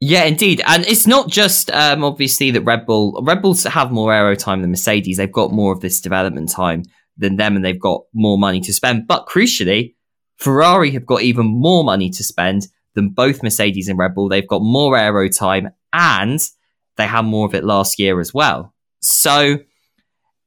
Yeah, 0.00 0.24
indeed, 0.24 0.62
and 0.66 0.84
it's 0.86 1.06
not 1.06 1.28
just 1.28 1.70
um, 1.70 2.04
obviously 2.04 2.50
that 2.52 2.62
Red 2.62 2.86
Bull 2.86 3.20
Red 3.24 3.42
Bulls 3.42 3.64
have 3.64 3.90
more 3.90 4.12
aero 4.12 4.34
time 4.34 4.62
than 4.62 4.70
Mercedes. 4.70 5.16
They've 5.16 5.30
got 5.30 5.52
more 5.52 5.72
of 5.72 5.80
this 5.80 6.00
development 6.00 6.50
time 6.50 6.82
than 7.16 7.36
them, 7.36 7.56
and 7.56 7.64
they've 7.64 7.80
got 7.80 8.02
more 8.12 8.38
money 8.38 8.60
to 8.60 8.72
spend. 8.72 9.06
But 9.06 9.26
crucially, 9.26 9.94
Ferrari 10.38 10.92
have 10.92 11.06
got 11.06 11.22
even 11.22 11.46
more 11.46 11.84
money 11.84 12.10
to 12.10 12.24
spend 12.24 12.68
than 12.94 13.10
both 13.10 13.42
Mercedes 13.42 13.88
and 13.88 13.98
Red 13.98 14.14
Bull. 14.14 14.28
They've 14.28 14.46
got 14.46 14.62
more 14.62 14.96
aero 14.96 15.28
time, 15.28 15.68
and 15.92 16.40
they 16.96 17.06
had 17.06 17.22
more 17.22 17.46
of 17.46 17.54
it 17.54 17.64
last 17.64 17.98
year 17.98 18.20
as 18.20 18.32
well. 18.32 18.74
So 19.00 19.58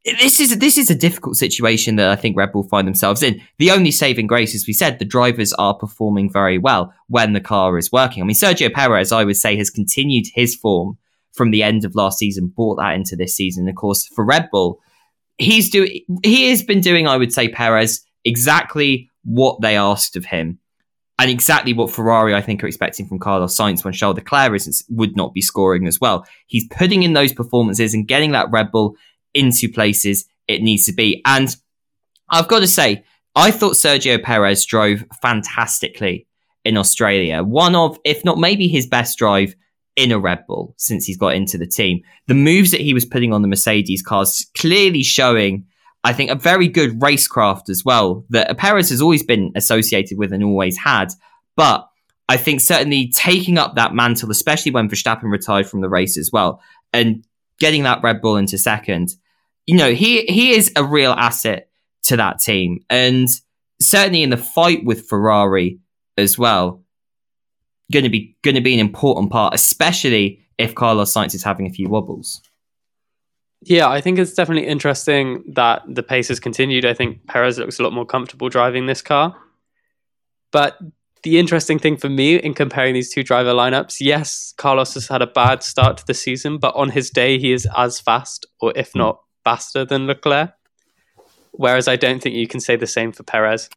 this 0.03 0.39
is 0.39 0.57
this 0.57 0.77
is 0.77 0.89
a 0.89 0.95
difficult 0.95 1.35
situation 1.35 1.95
that 1.97 2.09
I 2.09 2.15
think 2.15 2.35
Red 2.35 2.51
Bull 2.51 2.63
find 2.63 2.87
themselves 2.87 3.21
in. 3.21 3.41
The 3.59 3.71
only 3.71 3.91
saving 3.91 4.27
grace, 4.27 4.55
as 4.55 4.65
we 4.65 4.73
said, 4.73 4.97
the 4.97 5.05
drivers 5.05 5.53
are 5.53 5.75
performing 5.75 6.31
very 6.31 6.57
well 6.57 6.93
when 7.07 7.33
the 7.33 7.41
car 7.41 7.77
is 7.77 7.91
working. 7.91 8.23
I 8.23 8.25
mean, 8.25 8.35
Sergio 8.35 8.73
Perez, 8.73 9.11
I 9.11 9.23
would 9.23 9.37
say, 9.37 9.55
has 9.57 9.69
continued 9.69 10.25
his 10.33 10.55
form 10.55 10.97
from 11.33 11.51
the 11.51 11.63
end 11.63 11.85
of 11.85 11.95
last 11.95 12.17
season, 12.17 12.51
brought 12.55 12.77
that 12.77 12.95
into 12.95 13.15
this 13.15 13.35
season. 13.35 13.69
Of 13.69 13.75
course, 13.75 14.07
for 14.07 14.25
Red 14.25 14.49
Bull, 14.51 14.79
he's 15.37 15.69
doing 15.69 16.01
he 16.23 16.49
has 16.49 16.63
been 16.63 16.81
doing, 16.81 17.07
I 17.07 17.17
would 17.17 17.31
say, 17.31 17.47
Perez 17.47 18.03
exactly 18.25 19.10
what 19.23 19.61
they 19.61 19.75
asked 19.75 20.15
of 20.15 20.25
him. 20.25 20.59
And 21.19 21.29
exactly 21.29 21.73
what 21.73 21.91
Ferrari, 21.91 22.33
I 22.33 22.41
think, 22.41 22.63
are 22.63 22.67
expecting 22.67 23.07
from 23.07 23.19
Carlos 23.19 23.55
Sainz 23.55 23.83
when 23.83 23.93
Charles 23.93 24.15
Leclerc 24.15 24.55
is, 24.55 24.83
would 24.89 25.15
not 25.15 25.33
be 25.33 25.41
scoring 25.41 25.85
as 25.85 26.01
well. 26.01 26.25
He's 26.47 26.67
putting 26.67 27.03
in 27.03 27.13
those 27.13 27.31
performances 27.31 27.93
and 27.93 28.07
getting 28.07 28.31
that 28.31 28.49
Red 28.49 28.71
Bull 28.71 28.95
into 29.33 29.69
places 29.71 30.25
it 30.47 30.63
needs 30.63 30.85
to 30.85 30.93
be. 30.93 31.21
And 31.25 31.55
I've 32.29 32.47
got 32.47 32.59
to 32.59 32.67
say, 32.67 33.03
I 33.35 33.51
thought 33.51 33.75
Sergio 33.75 34.21
Perez 34.21 34.65
drove 34.65 35.03
fantastically 35.21 36.27
in 36.65 36.75
Australia. 36.75 37.43
One 37.43 37.75
of, 37.75 37.99
if 38.03 38.25
not 38.25 38.39
maybe 38.39 38.67
his 38.67 38.87
best 38.87 39.17
drive 39.17 39.55
in 39.95 40.11
a 40.11 40.19
Red 40.19 40.45
Bull 40.47 40.73
since 40.77 41.05
he's 41.05 41.17
got 41.17 41.35
into 41.35 41.57
the 41.57 41.67
team. 41.67 42.01
The 42.27 42.33
moves 42.33 42.71
that 42.71 42.81
he 42.81 42.93
was 42.93 43.05
putting 43.05 43.33
on 43.33 43.41
the 43.41 43.47
Mercedes 43.47 44.01
cars 44.01 44.49
clearly 44.57 45.03
showing, 45.03 45.65
I 46.03 46.13
think, 46.13 46.31
a 46.31 46.35
very 46.35 46.67
good 46.67 46.99
racecraft 46.99 47.69
as 47.69 47.85
well 47.85 48.25
that 48.29 48.57
Perez 48.57 48.89
has 48.89 49.01
always 49.01 49.23
been 49.23 49.51
associated 49.55 50.17
with 50.17 50.33
and 50.33 50.43
always 50.43 50.77
had. 50.77 51.13
But 51.55 51.87
I 52.27 52.37
think 52.37 52.61
certainly 52.61 53.09
taking 53.09 53.57
up 53.57 53.75
that 53.75 53.93
mantle, 53.93 54.31
especially 54.31 54.71
when 54.71 54.89
Verstappen 54.89 55.31
retired 55.31 55.67
from 55.67 55.81
the 55.81 55.89
race 55.89 56.17
as 56.17 56.31
well, 56.31 56.61
and 56.93 57.25
getting 57.59 57.83
that 57.83 58.01
Red 58.01 58.21
Bull 58.21 58.37
into 58.37 58.57
second, 58.57 59.09
you 59.65 59.77
know, 59.77 59.93
he 59.93 60.25
he 60.25 60.51
is 60.51 60.71
a 60.75 60.83
real 60.83 61.11
asset 61.11 61.69
to 62.03 62.17
that 62.17 62.39
team, 62.39 62.79
and 62.89 63.27
certainly 63.79 64.23
in 64.23 64.29
the 64.29 64.37
fight 64.37 64.83
with 64.83 65.07
Ferrari 65.07 65.79
as 66.17 66.37
well, 66.37 66.83
to 67.91 68.09
be 68.09 68.37
going 68.43 68.55
to 68.55 68.61
be 68.61 68.73
an 68.73 68.79
important 68.79 69.31
part, 69.31 69.53
especially 69.53 70.41
if 70.57 70.75
Carlos 70.75 71.13
Sainz 71.13 71.35
is 71.35 71.43
having 71.43 71.67
a 71.67 71.71
few 71.71 71.89
wobbles. 71.89 72.41
Yeah, 73.63 73.89
I 73.89 74.01
think 74.01 74.17
it's 74.17 74.33
definitely 74.33 74.67
interesting 74.67 75.43
that 75.53 75.83
the 75.87 76.01
pace 76.01 76.29
has 76.29 76.39
continued. 76.39 76.85
I 76.85 76.95
think 76.95 77.27
Perez 77.27 77.59
looks 77.59 77.79
a 77.79 77.83
lot 77.83 77.93
more 77.93 78.05
comfortable 78.05 78.49
driving 78.49 78.87
this 78.87 79.01
car. 79.03 79.35
But 80.51 80.79
the 81.23 81.37
interesting 81.37 81.77
thing 81.77 81.97
for 81.97 82.09
me 82.09 82.37
in 82.37 82.55
comparing 82.55 82.95
these 82.95 83.13
two 83.13 83.23
driver 83.23 83.53
lineups, 83.53 83.97
yes, 83.99 84.53
Carlos 84.57 84.95
has 84.95 85.07
had 85.07 85.21
a 85.21 85.27
bad 85.27 85.61
start 85.61 85.97
to 85.97 86.05
the 86.07 86.15
season, 86.15 86.57
but 86.57 86.75
on 86.75 86.89
his 86.89 87.11
day, 87.11 87.37
he 87.37 87.53
is 87.53 87.67
as 87.77 87.99
fast, 87.99 88.47
or 88.59 88.73
if 88.75 88.93
hmm. 88.93 88.99
not 88.99 89.21
faster 89.43 89.85
than 89.85 90.07
Leclerc. 90.07 90.51
Whereas 91.51 91.87
I 91.87 91.97
don't 91.97 92.21
think 92.21 92.35
you 92.35 92.47
can 92.47 92.59
say 92.59 92.75
the 92.75 92.87
same 92.87 93.11
for 93.11 93.23
Perez. 93.23 93.69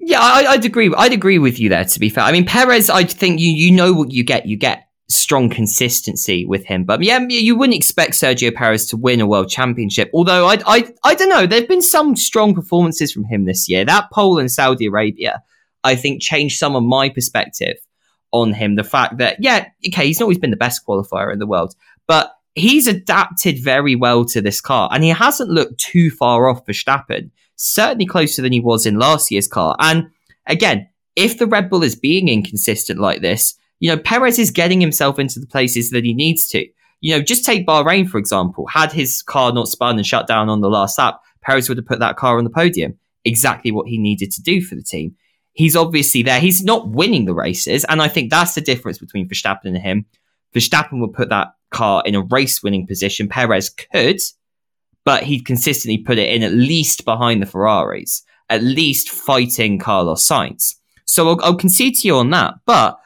Yeah, 0.00 0.18
I, 0.20 0.56
would 0.56 0.64
agree. 0.64 0.92
I'd 0.96 1.12
agree 1.12 1.38
with 1.38 1.60
you 1.60 1.68
there. 1.68 1.84
To 1.84 2.00
be 2.00 2.08
fair, 2.08 2.24
I 2.24 2.32
mean 2.32 2.46
Perez, 2.46 2.88
I 2.88 3.04
think 3.04 3.38
you 3.38 3.50
you 3.50 3.70
know 3.70 3.92
what 3.92 4.10
you 4.10 4.24
get. 4.24 4.46
You 4.46 4.56
get 4.56 4.88
strong 5.10 5.50
consistency 5.50 6.46
with 6.46 6.64
him. 6.64 6.84
But 6.84 7.02
yeah, 7.02 7.18
you 7.28 7.56
wouldn't 7.56 7.76
expect 7.76 8.12
Sergio 8.12 8.54
Perez 8.54 8.86
to 8.86 8.96
win 8.96 9.20
a 9.20 9.26
world 9.26 9.48
championship. 9.48 10.10
Although 10.14 10.46
I 10.46 10.58
I 10.66 10.92
I 11.04 11.14
don't 11.14 11.28
know. 11.28 11.46
There've 11.46 11.68
been 11.68 11.82
some 11.82 12.16
strong 12.16 12.54
performances 12.54 13.12
from 13.12 13.24
him 13.24 13.44
this 13.44 13.68
year. 13.68 13.84
That 13.84 14.10
pole 14.12 14.38
in 14.38 14.48
Saudi 14.48 14.86
Arabia, 14.86 15.42
I 15.84 15.96
think, 15.96 16.22
changed 16.22 16.58
some 16.58 16.76
of 16.76 16.84
my 16.84 17.08
perspective 17.08 17.76
on 18.32 18.52
him. 18.52 18.76
The 18.76 18.84
fact 18.84 19.18
that 19.18 19.38
yeah, 19.40 19.66
okay, 19.88 20.06
he's 20.06 20.20
not 20.20 20.24
always 20.24 20.38
been 20.38 20.50
the 20.50 20.56
best 20.56 20.86
qualifier 20.86 21.32
in 21.32 21.38
the 21.38 21.46
world, 21.46 21.74
but 22.06 22.32
he's 22.54 22.86
adapted 22.86 23.62
very 23.62 23.96
well 23.96 24.24
to 24.26 24.40
this 24.40 24.60
car, 24.60 24.88
and 24.92 25.02
he 25.02 25.10
hasn't 25.10 25.50
looked 25.50 25.78
too 25.78 26.10
far 26.10 26.48
off 26.48 26.64
Verstappen. 26.66 27.30
Certainly 27.56 28.06
closer 28.06 28.40
than 28.40 28.52
he 28.52 28.60
was 28.60 28.86
in 28.86 28.98
last 28.98 29.30
year's 29.30 29.46
car. 29.46 29.76
And 29.78 30.08
again, 30.46 30.88
if 31.14 31.38
the 31.38 31.46
Red 31.46 31.68
Bull 31.68 31.82
is 31.82 31.94
being 31.94 32.28
inconsistent 32.28 32.98
like 32.98 33.20
this, 33.20 33.54
you 33.80 33.90
know, 33.90 34.00
Perez 34.00 34.38
is 34.38 34.50
getting 34.50 34.80
himself 34.80 35.18
into 35.18 35.40
the 35.40 35.46
places 35.46 35.90
that 35.90 36.04
he 36.04 36.14
needs 36.14 36.46
to. 36.48 36.66
You 37.00 37.16
know, 37.16 37.22
just 37.22 37.44
take 37.44 37.66
Bahrain, 37.66 38.08
for 38.08 38.18
example. 38.18 38.66
Had 38.66 38.92
his 38.92 39.22
car 39.22 39.52
not 39.52 39.68
spun 39.68 39.96
and 39.96 40.06
shut 40.06 40.26
down 40.26 40.50
on 40.50 40.60
the 40.60 40.68
last 40.68 40.98
lap, 40.98 41.20
Perez 41.40 41.68
would 41.68 41.78
have 41.78 41.86
put 41.86 41.98
that 41.98 42.16
car 42.16 42.38
on 42.38 42.44
the 42.44 42.50
podium. 42.50 42.98
Exactly 43.24 43.72
what 43.72 43.88
he 43.88 43.98
needed 43.98 44.30
to 44.32 44.42
do 44.42 44.60
for 44.60 44.74
the 44.74 44.82
team. 44.82 45.16
He's 45.52 45.74
obviously 45.74 46.22
there. 46.22 46.40
He's 46.40 46.62
not 46.62 46.88
winning 46.88 47.24
the 47.24 47.34
races. 47.34 47.84
And 47.88 48.00
I 48.00 48.08
think 48.08 48.30
that's 48.30 48.54
the 48.54 48.60
difference 48.60 48.98
between 48.98 49.28
Verstappen 49.28 49.64
and 49.64 49.78
him. 49.78 50.06
Verstappen 50.54 51.00
would 51.00 51.14
put 51.14 51.30
that 51.30 51.48
car 51.70 52.02
in 52.04 52.14
a 52.14 52.22
race 52.22 52.62
winning 52.62 52.86
position. 52.86 53.28
Perez 53.28 53.70
could, 53.70 54.20
but 55.04 55.22
he'd 55.22 55.46
consistently 55.46 55.98
put 55.98 56.18
it 56.18 56.28
in 56.28 56.42
at 56.42 56.52
least 56.52 57.04
behind 57.04 57.40
the 57.40 57.46
Ferraris, 57.46 58.22
at 58.50 58.62
least 58.62 59.08
fighting 59.08 59.78
Carlos 59.78 60.26
Sainz. 60.26 60.76
So 61.06 61.30
I'll, 61.30 61.40
I'll 61.42 61.56
concede 61.56 61.96
to 61.98 62.08
you 62.08 62.16
on 62.16 62.30
that. 62.30 62.54
But 62.66 62.98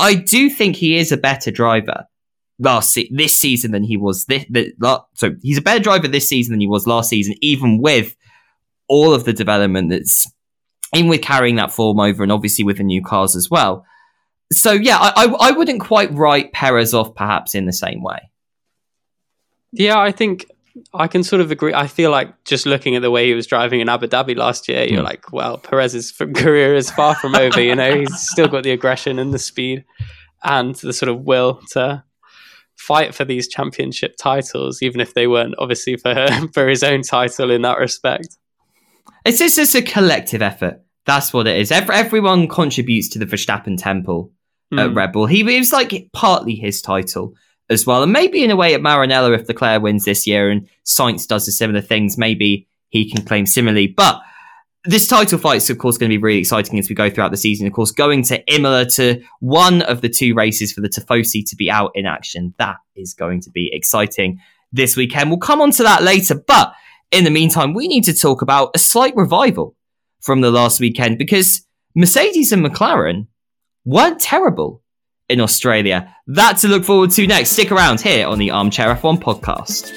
I 0.00 0.14
do 0.14 0.50
think 0.50 0.76
he 0.76 0.96
is 0.96 1.12
a 1.12 1.16
better 1.16 1.50
driver 1.50 2.06
last 2.58 2.92
se- 2.92 3.10
this 3.12 3.38
season 3.38 3.72
than 3.72 3.84
he 3.84 3.96
was 3.96 4.24
this. 4.26 4.44
The, 4.50 4.72
so 5.14 5.34
he's 5.42 5.58
a 5.58 5.62
better 5.62 5.82
driver 5.82 6.08
this 6.08 6.28
season 6.28 6.52
than 6.52 6.60
he 6.60 6.66
was 6.66 6.86
last 6.86 7.08
season, 7.08 7.34
even 7.40 7.80
with 7.80 8.16
all 8.88 9.14
of 9.14 9.24
the 9.24 9.32
development 9.32 9.90
that's 9.90 10.26
in 10.92 11.08
with 11.08 11.22
carrying 11.22 11.56
that 11.56 11.72
form 11.72 12.00
over, 12.00 12.22
and 12.22 12.32
obviously 12.32 12.64
with 12.64 12.78
the 12.78 12.82
new 12.82 13.02
cars 13.02 13.36
as 13.36 13.48
well 13.48 13.86
so 14.52 14.72
yeah, 14.72 14.98
I, 14.98 15.12
I, 15.16 15.48
I 15.48 15.50
wouldn't 15.52 15.80
quite 15.80 16.12
write 16.12 16.52
Perez 16.52 16.92
off 16.94 17.14
perhaps 17.14 17.54
in 17.54 17.66
the 17.66 17.72
same 17.72 18.02
way. 18.02 18.30
Yeah, 19.72 19.98
I 19.98 20.10
think 20.10 20.46
I 20.94 21.08
can 21.08 21.22
sort 21.22 21.40
of 21.40 21.50
agree. 21.50 21.74
I 21.74 21.86
feel 21.86 22.10
like 22.10 22.44
just 22.44 22.66
looking 22.66 22.94
at 22.96 23.02
the 23.02 23.10
way 23.10 23.26
he 23.26 23.34
was 23.34 23.46
driving 23.46 23.80
in 23.80 23.88
Abu 23.88 24.06
Dhabi 24.06 24.36
last 24.36 24.68
year, 24.68 24.84
you're 24.84 25.02
mm. 25.02 25.04
like, 25.04 25.32
well, 25.32 25.58
Perez's 25.58 26.12
career 26.12 26.74
is 26.74 26.90
far 26.90 27.14
from 27.14 27.34
over. 27.34 27.60
You 27.60 27.74
know, 27.74 27.98
he's 27.98 28.20
still 28.30 28.48
got 28.48 28.62
the 28.62 28.70
aggression 28.70 29.18
and 29.18 29.34
the 29.34 29.38
speed 29.38 29.84
and 30.42 30.74
the 30.76 30.92
sort 30.92 31.08
of 31.08 31.22
will 31.22 31.60
to 31.72 32.04
fight 32.76 33.14
for 33.14 33.24
these 33.24 33.48
championship 33.48 34.16
titles, 34.16 34.82
even 34.82 35.00
if 35.00 35.14
they 35.14 35.26
weren't 35.26 35.54
obviously 35.58 35.96
for 35.96 36.14
her, 36.14 36.48
for 36.54 36.68
his 36.68 36.82
own 36.82 37.02
title 37.02 37.50
in 37.50 37.62
that 37.62 37.78
respect. 37.78 38.36
It's 39.24 39.38
just, 39.38 39.58
it's 39.58 39.74
a 39.74 39.82
collective 39.82 40.40
effort. 40.40 40.82
That's 41.04 41.32
what 41.32 41.46
it 41.46 41.56
is. 41.58 41.70
Every, 41.70 41.94
everyone 41.94 42.48
contributes 42.48 43.08
to 43.10 43.18
the 43.18 43.26
Verstappen 43.26 43.76
temple 43.76 44.32
mm. 44.72 44.80
at 44.80 44.94
Red 44.94 45.12
Bull. 45.12 45.26
He 45.26 45.40
it 45.40 45.58
was 45.58 45.72
like 45.72 46.08
partly 46.12 46.54
his 46.54 46.80
title 46.80 47.34
as 47.70 47.86
well, 47.86 48.02
and 48.02 48.12
maybe 48.12 48.44
in 48.44 48.50
a 48.50 48.56
way 48.56 48.74
at 48.74 48.80
Maranello 48.80 49.34
if 49.38 49.48
Leclerc 49.48 49.82
wins 49.82 50.04
this 50.04 50.26
year 50.26 50.50
and 50.50 50.68
Sainz 50.84 51.26
does 51.26 51.46
the 51.46 51.52
similar 51.52 51.80
things, 51.80 52.18
maybe 52.18 52.68
he 52.88 53.10
can 53.10 53.24
claim 53.24 53.46
similarly. 53.46 53.86
But 53.86 54.20
this 54.84 55.06
title 55.06 55.38
fight 55.38 55.58
is 55.58 55.70
of 55.70 55.78
course 55.78 55.98
going 55.98 56.10
to 56.10 56.16
be 56.16 56.22
really 56.22 56.38
exciting 56.38 56.78
as 56.78 56.88
we 56.88 56.94
go 56.94 57.08
throughout 57.08 57.30
the 57.30 57.36
season. 57.36 57.66
Of 57.66 57.72
course, 57.72 57.92
going 57.92 58.22
to 58.24 58.42
Imola 58.52 58.86
to 58.90 59.22
one 59.40 59.82
of 59.82 60.00
the 60.00 60.08
two 60.08 60.34
races 60.34 60.72
for 60.72 60.80
the 60.80 60.88
Tifosi 60.88 61.48
to 61.48 61.56
be 61.56 61.70
out 61.70 61.92
in 61.94 62.06
action. 62.06 62.54
That 62.58 62.76
is 62.96 63.14
going 63.14 63.40
to 63.42 63.50
be 63.50 63.70
exciting 63.72 64.40
this 64.72 64.96
weekend. 64.96 65.30
We'll 65.30 65.38
come 65.38 65.60
on 65.60 65.70
to 65.72 65.82
that 65.84 66.02
later, 66.02 66.34
but 66.34 66.74
in 67.10 67.24
the 67.24 67.30
meantime, 67.30 67.74
we 67.74 67.88
need 67.88 68.04
to 68.04 68.14
talk 68.14 68.42
about 68.42 68.70
a 68.74 68.78
slight 68.78 69.14
revival 69.16 69.76
from 70.20 70.40
the 70.40 70.50
last 70.50 70.80
weekend 70.80 71.18
because 71.18 71.66
Mercedes 71.94 72.52
and 72.52 72.64
McLaren 72.64 73.26
weren't 73.84 74.20
terrible 74.20 74.82
in 75.30 75.40
Australia. 75.40 76.14
That 76.26 76.58
to 76.58 76.68
look 76.68 76.84
forward 76.84 77.10
to 77.12 77.26
next. 77.26 77.50
Stick 77.50 77.72
around 77.72 78.00
here 78.00 78.26
on 78.26 78.38
the 78.38 78.50
Armchair 78.50 78.94
F1 78.94 79.18
podcast. 79.20 79.96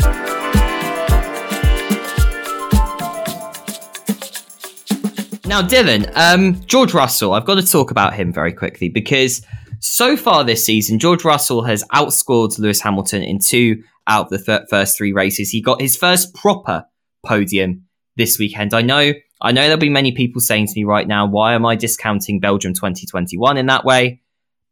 Now, 5.46 5.62
Dylan, 5.62 6.12
um, 6.16 6.62
George 6.66 6.94
Russell, 6.94 7.34
I've 7.34 7.46
got 7.46 7.56
to 7.56 7.68
talk 7.68 7.92
about 7.92 8.14
him 8.14 8.32
very 8.32 8.54
quickly 8.54 8.90
because 8.90 9.46
so 9.80 10.16
far 10.16 10.44
this 10.44 10.66
season, 10.66 10.98
George 10.98 11.26
Russell 11.26 11.64
has 11.64 11.84
outscored 11.94 12.58
Lewis 12.58 12.82
Hamilton 12.82 13.22
in 13.22 13.40
two 13.40 13.84
out 14.08 14.26
of 14.26 14.30
the 14.30 14.40
th- 14.40 14.70
first 14.70 14.98
three 14.98 15.12
races. 15.12 15.50
He 15.50 15.62
got 15.62 15.82
his 15.82 15.98
first 15.98 16.34
proper 16.34 16.86
podium 17.26 17.84
this 18.16 18.40
weekend. 18.40 18.74
I 18.74 18.82
know 18.82 19.14
I 19.42 19.52
know 19.52 19.64
there'll 19.64 19.78
be 19.78 19.90
many 19.90 20.14
people 20.14 20.40
saying 20.40 20.68
to 20.68 20.74
me 20.76 20.86
right 20.86 21.08
now, 21.08 21.26
why 21.26 21.54
am 21.54 21.66
I 21.66 21.76
discounting 21.76 22.40
Belgium 22.40 22.74
2021 22.74 23.58
in 23.58 23.66
that 23.66 23.84
way? 23.84 24.23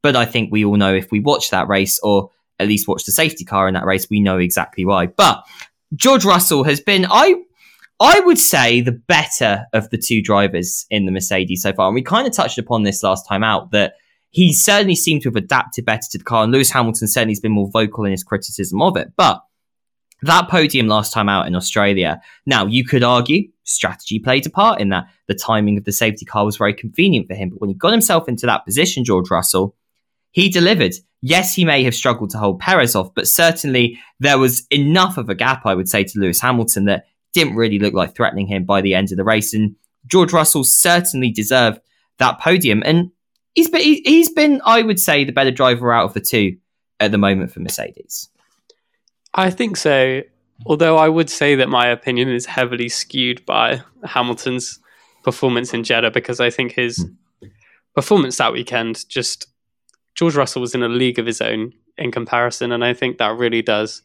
But 0.04 0.16
I 0.16 0.26
think 0.26 0.52
we 0.52 0.66
all 0.66 0.78
know 0.78 0.94
if 0.94 1.12
we 1.12 1.20
watch 1.20 1.50
that 1.52 1.68
race 1.68 2.00
or 2.00 2.32
at 2.60 2.68
least 2.68 2.88
watch 2.88 3.06
the 3.06 3.12
safety 3.12 3.44
car 3.44 3.68
in 3.68 3.74
that 3.74 3.86
race, 3.86 4.08
we 4.10 4.20
know 4.20 4.38
exactly 4.38 4.86
why. 4.86 5.08
But 5.08 5.44
George 5.96 6.26
Russell 6.26 6.64
has 6.64 6.80
been, 6.80 7.06
I, 7.10 7.36
I 8.00 8.20
would 8.22 8.40
say, 8.40 8.82
the 8.82 8.92
better 8.92 9.66
of 9.74 9.90
the 9.90 9.98
two 9.98 10.22
drivers 10.22 10.86
in 10.90 11.06
the 11.06 11.12
Mercedes 11.12 11.64
so 11.64 11.74
far. 11.74 11.88
And 11.88 11.96
we 11.96 12.02
kind 12.02 12.28
of 12.28 12.34
touched 12.34 12.58
upon 12.58 12.84
this 12.84 13.04
last 13.04 13.28
time 13.28 13.44
out 13.44 13.72
that 13.72 13.96
he 14.30 14.54
certainly 14.54 14.96
seemed 14.96 15.22
to 15.24 15.30
have 15.30 15.36
adapted 15.36 15.86
better 15.86 16.08
to 16.12 16.18
the 16.18 16.24
car. 16.24 16.44
And 16.44 16.54
Lewis 16.54 16.72
Hamilton 16.72 17.08
certainly 17.08 17.34
has 17.34 17.40
been 17.40 17.52
more 17.52 17.70
vocal 17.70 18.06
in 18.06 18.12
his 18.12 18.24
criticism 18.24 18.82
of 18.82 18.96
it. 18.96 19.12
But 19.18 19.42
that 20.24 20.50
podium 20.50 20.88
last 20.88 21.14
time 21.14 21.30
out 21.30 21.48
in 21.48 21.56
Australia, 21.56 22.22
now 22.46 22.66
you 22.66 22.86
could 22.86 23.04
argue 23.04 23.50
strategy 23.64 24.20
played 24.20 24.46
a 24.46 24.50
part 24.50 24.80
in 24.80 24.90
that. 24.90 25.06
The 25.28 25.36
timing 25.36 25.78
of 25.78 25.84
the 25.84 25.92
safety 25.92 26.26
car 26.26 26.46
was 26.46 26.58
very 26.58 26.74
convenient 26.74 27.28
for 27.28 27.36
him. 27.36 27.50
But 27.50 27.60
when 27.60 27.70
he 27.70 27.76
got 27.76 27.92
himself 27.92 28.30
into 28.30 28.46
that 28.46 28.66
position, 28.66 29.04
George 29.04 29.30
Russell, 29.30 29.76
he 30.32 30.50
delivered. 30.50 30.94
Yes, 31.22 31.54
he 31.54 31.66
may 31.66 31.84
have 31.84 31.94
struggled 31.94 32.32
to 32.32 32.38
hold 32.38 32.60
Perez 32.60 32.96
off, 32.96 33.14
but 33.14 33.28
certainly 33.28 34.00
there 34.20 34.40
was 34.40 34.66
enough 34.72 35.18
of 35.18 35.30
a 35.30 35.36
gap, 35.36 35.66
I 35.66 35.76
would 35.76 35.88
say, 35.88 36.04
to 36.04 36.20
Lewis 36.20 36.42
Hamilton 36.42 36.86
that 36.86 37.06
didn't 37.34 37.56
really 37.56 37.80
look 37.80 37.94
like 37.94 38.16
threatening 38.16 38.48
him 38.48 38.66
by 38.66 38.82
the 38.82 38.96
end 38.96 39.12
of 39.12 39.18
the 39.18 39.24
race. 39.24 39.54
And 39.54 39.76
George 40.08 40.34
Russell 40.34 40.64
certainly 40.64 41.32
deserved 41.32 41.80
that 42.18 42.40
podium. 42.40 42.82
And 42.86 43.12
he's 43.54 43.70
been, 43.70 43.82
he's 43.82 44.32
been, 44.32 44.62
I 44.66 44.82
would 44.82 45.00
say, 45.00 45.24
the 45.24 45.32
better 45.32 45.52
driver 45.52 45.94
out 45.94 46.06
of 46.06 46.14
the 46.14 46.22
two 46.22 46.58
at 47.00 47.12
the 47.12 47.18
moment 47.18 47.52
for 47.52 47.60
Mercedes. 47.60 48.30
I 49.34 49.50
think 49.50 49.78
so. 49.78 50.22
Although 50.66 50.98
I 50.98 51.10
would 51.10 51.30
say 51.30 51.56
that 51.56 51.70
my 51.70 51.88
opinion 51.88 52.30
is 52.30 52.46
heavily 52.46 52.90
skewed 52.90 53.46
by 53.46 53.82
Hamilton's 54.04 54.80
performance 55.24 55.74
in 55.74 55.84
Jeddah 55.84 56.12
because 56.12 56.40
I 56.40 56.50
think 56.50 56.74
his 56.74 57.06
mm. 57.44 57.52
performance 57.96 58.38
that 58.38 58.54
weekend 58.54 59.08
just 59.10 59.48
George 60.16 60.36
Russell 60.36 60.62
was 60.62 60.76
in 60.76 60.84
a 60.84 60.90
league 60.90 61.20
of 61.20 61.26
his 61.26 61.42
own 61.42 61.74
in 61.98 62.12
comparison, 62.12 62.72
and 62.72 62.84
I 62.84 62.94
think 62.94 63.18
that 63.18 63.38
really 63.38 63.62
does 63.62 64.02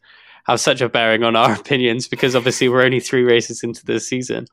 have 0.46 0.60
such 0.60 0.80
a 0.80 0.88
bearing 0.88 1.22
on 1.22 1.36
our 1.36 1.52
opinions 1.60 2.08
because 2.08 2.36
obviously 2.36 2.68
we're 2.68 2.84
only 2.84 3.00
three 3.00 3.22
races 3.22 3.62
into 3.62 3.84
the 3.84 4.00
season, 4.00 4.46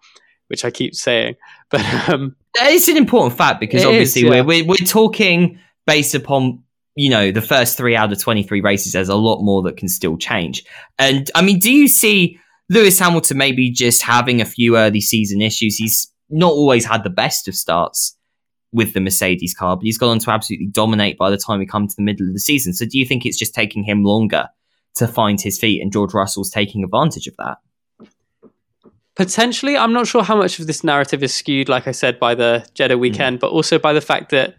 which 0.48 0.66
I 0.66 0.72
keep 0.72 0.96
saying. 0.96 1.36
But 1.70 2.10
um, 2.10 2.36
it's 2.54 2.88
an 2.88 2.98
important 2.98 3.36
fact 3.36 3.60
because 3.60 3.84
obviously 3.84 4.22
is, 4.22 4.26
yeah. 4.26 4.42
we're, 4.42 4.44
we're 4.44 4.66
we're 4.66 4.86
talking 4.86 5.58
based 5.88 6.14
upon 6.14 6.62
you 6.96 7.10
know 7.10 7.32
the 7.32 7.42
first 7.42 7.78
three 7.78 7.96
out 7.96 8.12
of 8.12 8.22
twenty 8.22 8.44
three 8.44 8.62
races. 8.62 8.94
There's 8.94 9.10
a 9.10 9.16
lot 9.16 9.42
more 9.42 9.64
that 9.64 9.78
can 9.78 9.88
still 9.88 10.16
change, 10.16 10.64
and 11.00 11.32
I 11.34 11.42
mean, 11.42 11.58
do 11.58 11.72
you 11.72 11.88
see 11.88 12.40
Lewis 12.70 13.00
Hamilton 13.00 13.40
maybe 13.40 13.72
just 13.72 14.04
having 14.04 14.40
a 14.40 14.46
few 14.46 14.78
early 14.78 15.02
season 15.02 15.42
issues? 15.42 15.78
He's 15.78 16.14
not 16.30 16.52
always 16.52 16.86
had 16.86 17.04
the 17.04 17.10
best 17.10 17.48
of 17.48 17.56
starts 17.56 18.16
with 18.74 18.94
the 18.94 19.00
Mercedes 19.00 19.54
car, 19.54 19.78
but 19.78 19.84
he's 19.84 19.98
gone 19.98 20.10
on 20.10 20.20
to 20.20 20.32
absolutely 20.32 20.68
dominate 20.68 21.18
by 21.18 21.30
the 21.30 21.38
time 21.38 21.60
we 21.60 21.66
come 21.66 21.88
to 21.88 21.96
the 21.96 22.02
middle 22.02 22.28
of 22.28 22.34
the 22.34 22.40
season. 22.40 22.74
So 22.74 22.86
do 22.86 22.98
you 22.98 23.06
think 23.06 23.26
it's 23.26 23.38
just 23.38 23.54
taking 23.54 23.84
him 23.84 24.04
longer 24.04 24.50
to 24.96 25.08
find 25.08 25.40
his 25.40 25.60
feet 25.60 25.82
and 25.82 25.92
George 25.92 26.14
Russell's 26.14 26.50
taking 26.50 26.84
advantage 26.84 27.28
of 27.28 27.36
that? 27.38 27.58
Potentially, 29.16 29.78
I'm 29.78 29.94
not 29.94 30.08
sure 30.08 30.24
how 30.24 30.36
much 30.36 30.60
of 30.60 30.66
this 30.66 30.84
narrative 30.84 31.22
is 31.22 31.34
skewed, 31.34 31.70
like 31.70 31.88
I 31.88 31.92
said, 31.92 32.20
by 32.20 32.34
the 32.34 32.68
Jeddah 32.74 32.98
weekend, 32.98 33.38
mm. 33.38 33.40
but 33.42 33.52
also 33.52 33.78
by 33.78 33.94
the 33.94 34.02
fact 34.02 34.32
that 34.32 34.56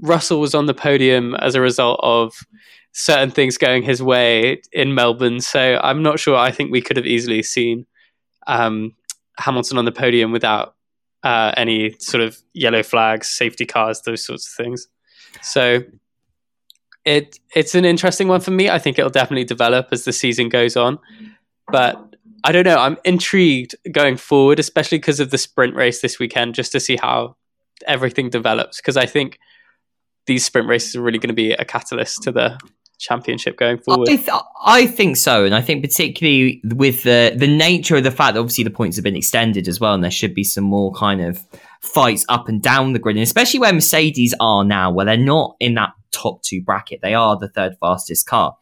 Russell 0.00 0.40
was 0.40 0.54
on 0.54 0.66
the 0.66 0.74
podium 0.74 1.36
as 1.36 1.54
a 1.54 1.60
result 1.60 2.00
of 2.02 2.34
certain 2.92 3.30
things 3.30 3.58
going 3.58 3.82
his 3.82 4.02
way 4.02 4.60
in 4.72 4.94
Melbourne. 4.94 5.40
So 5.40 5.78
I'm 5.82 6.02
not 6.02 6.18
sure. 6.18 6.36
I 6.36 6.50
think 6.50 6.72
we 6.72 6.82
could 6.82 6.96
have 6.96 7.06
easily 7.06 7.42
seen 7.42 7.86
um, 8.46 8.92
Hamilton 9.38 9.78
on 9.78 9.84
the 9.84 9.92
podium 9.92 10.32
without 10.32 10.75
uh, 11.26 11.52
any 11.56 11.92
sort 11.98 12.22
of 12.22 12.38
yellow 12.54 12.84
flags, 12.84 13.28
safety 13.28 13.66
cars, 13.66 14.00
those 14.02 14.24
sorts 14.24 14.46
of 14.46 14.52
things. 14.52 14.86
So 15.42 15.80
it 17.04 17.40
it's 17.52 17.74
an 17.74 17.84
interesting 17.84 18.28
one 18.28 18.40
for 18.40 18.52
me. 18.52 18.70
I 18.70 18.78
think 18.78 18.96
it'll 18.96 19.10
definitely 19.10 19.44
develop 19.44 19.88
as 19.90 20.04
the 20.04 20.12
season 20.12 20.48
goes 20.48 20.76
on, 20.76 21.00
but 21.72 22.14
I 22.44 22.52
don't 22.52 22.64
know. 22.64 22.78
I'm 22.78 22.96
intrigued 23.04 23.74
going 23.90 24.16
forward, 24.16 24.60
especially 24.60 24.98
because 24.98 25.18
of 25.18 25.32
the 25.32 25.38
sprint 25.38 25.74
race 25.74 26.00
this 26.00 26.20
weekend, 26.20 26.54
just 26.54 26.70
to 26.72 26.80
see 26.80 26.96
how 26.96 27.34
everything 27.88 28.30
develops. 28.30 28.76
Because 28.76 28.96
I 28.96 29.06
think 29.06 29.40
these 30.26 30.44
sprint 30.44 30.68
races 30.68 30.94
are 30.94 31.02
really 31.02 31.18
going 31.18 31.28
to 31.28 31.34
be 31.34 31.52
a 31.52 31.64
catalyst 31.64 32.22
to 32.22 32.30
the 32.30 32.56
championship 32.98 33.56
going 33.56 33.78
forward? 33.78 34.08
I, 34.08 34.16
th- 34.16 34.42
I, 34.64 34.86
think 34.86 35.16
so, 35.16 35.44
and 35.44 35.54
I 35.54 35.60
think 35.60 35.82
particularly 35.82 36.60
with 36.64 37.02
the 37.02 37.34
the 37.36 37.46
nature 37.46 37.96
of 37.96 38.04
the 38.04 38.10
fact 38.10 38.34
that 38.34 38.40
obviously 38.40 38.64
the 38.64 38.70
points 38.70 38.96
have 38.96 39.04
been 39.04 39.16
extended 39.16 39.68
as 39.68 39.80
well, 39.80 39.94
and 39.94 40.02
there 40.02 40.10
should 40.10 40.34
be 40.34 40.44
some 40.44 40.64
more 40.64 40.92
kind 40.92 41.20
of 41.20 41.44
fights 41.80 42.24
up 42.28 42.48
and 42.48 42.62
down 42.62 42.92
the 42.92 42.98
grid, 42.98 43.16
and 43.16 43.22
especially 43.22 43.60
where 43.60 43.72
Mercedes 43.72 44.34
are 44.40 44.64
now, 44.64 44.90
where 44.90 45.06
they're 45.06 45.16
not 45.16 45.56
in 45.60 45.74
that 45.74 45.92
top 46.12 46.42
two 46.42 46.62
bracket, 46.62 47.00
they 47.02 47.14
are 47.14 47.38
the 47.38 47.48
third 47.48 47.76
fastest 47.80 48.26
car. 48.26 48.56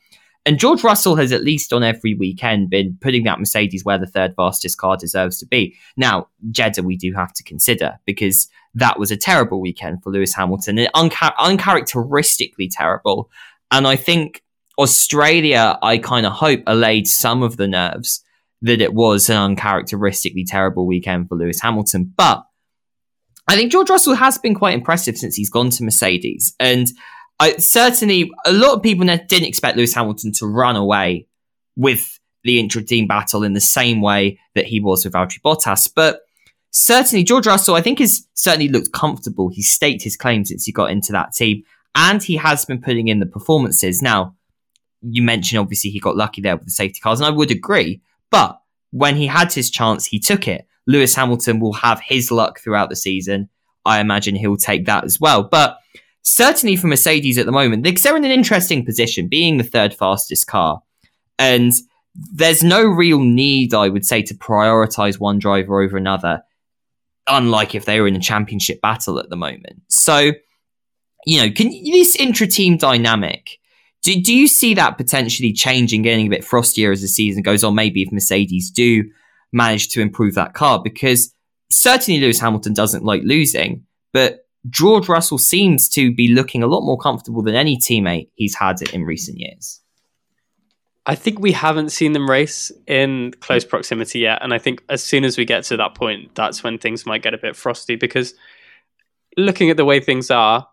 And 0.47 0.59
George 0.59 0.85
Russell 0.85 1.17
has 1.17 1.33
at 1.33 1.43
least 1.43 1.73
on 1.73 1.83
every 1.83 2.15
weekend 2.15 2.69
been 2.69 2.99
putting 3.01 3.25
that 3.25 3.39
Mercedes 3.39 3.83
where 3.83 3.97
the 3.97 4.07
third 4.07 4.35
fastest 4.37 4.77
car 4.77 4.97
deserves 4.97 5.39
to 5.39 5.47
be. 5.47 5.75
Now, 5.97 6.29
Jeddah, 6.51 6.83
we 6.83 6.99
do 6.99 7.15
have 7.15 7.33
to 7.35 7.43
consider 7.43 7.99
because 8.05 8.49
that 8.75 8.99
was 8.99 9.11
a 9.11 9.17
terrible 9.17 9.61
weekend 9.61 10.03
for 10.03 10.11
Lewis 10.11 10.35
Hamilton, 10.35 10.77
unca- 10.95 11.35
uncharacteristically 11.39 12.69
terrible. 12.69 13.31
And 13.75 13.89
I 13.89 13.97
think 13.97 14.41
Australia, 14.79 15.77
I 15.83 15.99
kind 15.99 16.27
of 16.27 16.33
hope, 16.33 16.61
allayed 16.69 17.09
some 17.09 17.43
of 17.43 17.57
the 17.57 17.67
nerves 17.67 18.23
that 18.63 18.81
it 18.81 18.95
was 18.95 19.29
an 19.29 19.37
uncharacteristically 19.37 20.45
terrible 20.45 20.87
weekend 20.87 21.29
for 21.29 21.37
Lewis 21.37 21.61
Hamilton. 21.61 22.13
But 22.17 22.45
I 23.49 23.57
think 23.57 23.73
George 23.73 23.91
Russell 23.91 24.15
has 24.15 24.39
been 24.39 24.55
quite 24.55 24.75
impressive 24.75 25.17
since 25.17 25.35
he's 25.35 25.51
gone 25.51 25.71
to 25.71 25.83
Mercedes. 25.83 26.55
And 26.61 26.87
I, 27.41 27.57
certainly, 27.57 28.31
a 28.47 28.53
lot 28.53 28.75
of 28.75 28.83
people 28.83 29.05
didn't 29.05 29.49
expect 29.49 29.77
Lewis 29.77 29.93
Hamilton 29.93 30.31
to 30.35 30.47
run 30.47 30.77
away 30.77 31.27
with 31.75 32.21
the 32.45 32.61
intra-team 32.61 33.09
battle 33.09 33.43
in 33.43 33.55
the 33.55 33.61
same 33.61 34.01
way 34.01 34.39
that 34.55 34.67
he 34.67 34.79
was 34.79 35.05
with 35.05 35.15
Valtteri 35.15 35.41
Bottas. 35.45 35.91
But 35.93 36.21
certainly, 36.71 37.25
George 37.25 37.49
Russell, 37.49 37.75
I 37.75 37.83
think, 37.83 37.99
has 37.99 38.25
certainly 38.35 38.69
looked 38.69 38.93
comfortable. 38.93 39.51
He's 39.53 39.69
staked 39.69 40.05
his 40.05 40.17
claim 40.17 40.45
since 40.45 40.65
he 40.65 40.71
got 40.71 40.93
into 40.93 41.11
that 41.11 41.33
team 41.33 41.65
and 41.95 42.23
he 42.23 42.37
has 42.37 42.65
been 42.65 42.81
putting 42.81 43.09
in 43.09 43.21
the 43.21 43.27
performances. 43.27 44.03
Now, 44.03 44.37
you 45.03 45.23
mentioned 45.23 45.61
obviously 45.61 45.91
he 45.91 46.01
got 46.01 46.17
lucky 46.17 46.41
there 46.41 46.57
with 46.57 46.67
the 46.67 46.73
safety 46.73 47.01
cars, 47.01 47.21
and 47.21 47.27
I 47.27 47.31
would 47.31 47.51
agree. 47.51 48.01
But 48.31 48.59
when 48.91 49.17
he 49.17 49.27
had 49.27 49.53
his 49.53 49.71
chance, 49.71 50.07
he 50.07 50.19
took 50.19 50.49
it. 50.49 50.67
Lewis 50.87 51.15
Hamilton 51.15 51.61
will 51.61 51.73
have 51.75 52.01
his 52.01 52.31
luck 52.31 52.61
throughout 52.61 52.91
the 52.91 52.97
season. 52.97 53.49
I 53.85 54.01
imagine 54.01 54.35
he'll 54.35 54.57
take 54.57 54.87
that 54.87 55.05
as 55.05 55.21
well. 55.21 55.43
But 55.45 55.79
certainly 56.23 56.77
for 56.77 56.87
Mercedes 56.87 57.39
at 57.39 57.47
the 57.47 57.53
moment, 57.53 57.85
they're 57.85 58.17
in 58.17 58.25
an 58.25 58.31
interesting 58.31 58.85
position, 58.85 59.29
being 59.29 59.57
the 59.57 59.65
third 59.65 59.95
fastest 59.95 60.47
car. 60.47 60.83
And 61.39 61.73
there's 62.15 62.63
no 62.63 62.83
real 62.85 63.21
need, 63.21 63.75
I 63.75 63.89
would 63.89 64.07
say, 64.07 64.23
to 64.23 64.35
prioritize 64.35 65.19
one 65.19 65.39
driver 65.39 65.83
over 65.83 65.97
another, 65.97 66.43
unlike 67.29 67.75
if 67.75 67.85
they 67.85 68.01
were 68.01 68.09
in 68.09 68.17
a 68.17 68.21
championship 68.21 68.81
battle 68.81 69.19
at 69.19 69.31
the 69.31 69.37
moment. 69.37 69.83
So 69.89 70.33
you 71.27 71.41
know, 71.41 71.51
can 71.51 71.69
this 71.71 72.17
intra-team 72.17 72.77
dynamic? 72.77 73.59
Do, 74.03 74.21
do 74.21 74.35
you 74.35 74.49
see 74.49 74.75
that 74.75 74.99
potentially 74.99 75.53
changing, 75.53 76.03
getting 76.03 76.27
a 76.27 76.31
bit 76.31 76.45
frostier 76.45 76.93
as 76.93 77.01
the 77.01 77.09
season 77.09 77.43
goes 77.43 77.65
on? 77.65 77.75
Maybe 77.75 78.03
if 78.03 78.13
Mercedes 78.13 78.71
do 78.71 79.05
manage 79.53 79.89
to 79.91 80.03
improve 80.03 80.35
that 80.35 80.53
car, 80.53 80.83
because 80.83 81.35
certainly 81.71 82.21
Lewis 82.21 82.39
Hamilton 82.39 82.75
doesn't 82.75 83.05
like 83.05 83.23
losing, 83.25 83.85
but 84.13 84.47
George 84.71 85.09
Russell 85.09 85.39
seems 85.39 85.89
to 85.91 86.15
be 86.15 86.29
looking 86.29 86.63
a 86.63 86.67
lot 86.67 86.83
more 86.83 86.99
comfortable 86.99 87.43
than 87.43 87.55
any 87.55 87.77
teammate 87.77 88.29
he's 88.35 88.55
had 88.55 88.81
in 88.83 89.05
recent 89.05 89.39
years. 89.39 89.81
I 91.07 91.15
think 91.15 91.39
we 91.39 91.53
haven't 91.53 91.91
seen 91.91 92.13
them 92.13 92.31
race 92.31 92.73
in 92.87 93.33
close 93.41 93.65
proximity 93.65 94.21
yet. 94.21 94.39
And 94.43 94.55
I 94.55 94.59
think 94.59 94.83
as 94.89 95.03
soon 95.03 95.25
as 95.25 95.37
we 95.37 95.45
get 95.45 95.65
to 95.65 95.77
that 95.77 95.95
point, 95.95 96.35
that's 96.35 96.65
when 96.65 96.79
things 96.79 97.05
might 97.05 97.23
get 97.23 97.35
a 97.35 97.39
bit 97.39 97.57
frosty 97.57 97.97
because 97.97 98.35
looking 99.37 99.69
at 99.69 99.77
the 99.77 99.85
way 99.85 100.01
things 100.01 100.31
are, 100.31 100.67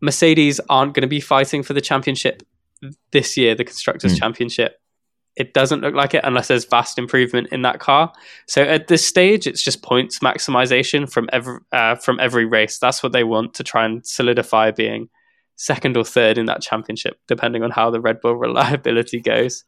Mercedes 0.00 0.60
aren't 0.68 0.94
going 0.94 1.02
to 1.02 1.08
be 1.08 1.20
fighting 1.20 1.62
for 1.62 1.74
the 1.74 1.80
championship 1.80 2.42
this 3.12 3.36
year, 3.36 3.54
the 3.54 3.64
Constructors' 3.64 4.14
mm. 4.14 4.18
Championship. 4.18 4.80
It 5.36 5.54
doesn't 5.54 5.82
look 5.82 5.94
like 5.94 6.14
it 6.14 6.22
unless 6.24 6.48
there's 6.48 6.64
vast 6.64 6.98
improvement 6.98 7.48
in 7.52 7.62
that 7.62 7.78
car. 7.78 8.12
So 8.46 8.62
at 8.62 8.88
this 8.88 9.06
stage, 9.06 9.46
it's 9.46 9.62
just 9.62 9.82
points 9.82 10.18
maximization 10.18 11.10
from 11.10 11.28
every 11.32 11.58
uh, 11.70 11.94
from 11.94 12.18
every 12.18 12.44
race. 12.44 12.78
That's 12.78 13.02
what 13.02 13.12
they 13.12 13.22
want 13.22 13.54
to 13.54 13.64
try 13.64 13.84
and 13.84 14.04
solidify 14.04 14.72
being 14.72 15.08
second 15.54 15.96
or 15.96 16.04
third 16.04 16.38
in 16.38 16.46
that 16.46 16.60
championship, 16.60 17.20
depending 17.28 17.62
on 17.62 17.70
how 17.70 17.90
the 17.90 18.00
Red 18.00 18.20
Bull 18.20 18.34
reliability 18.46 19.20
goes. 19.20 19.64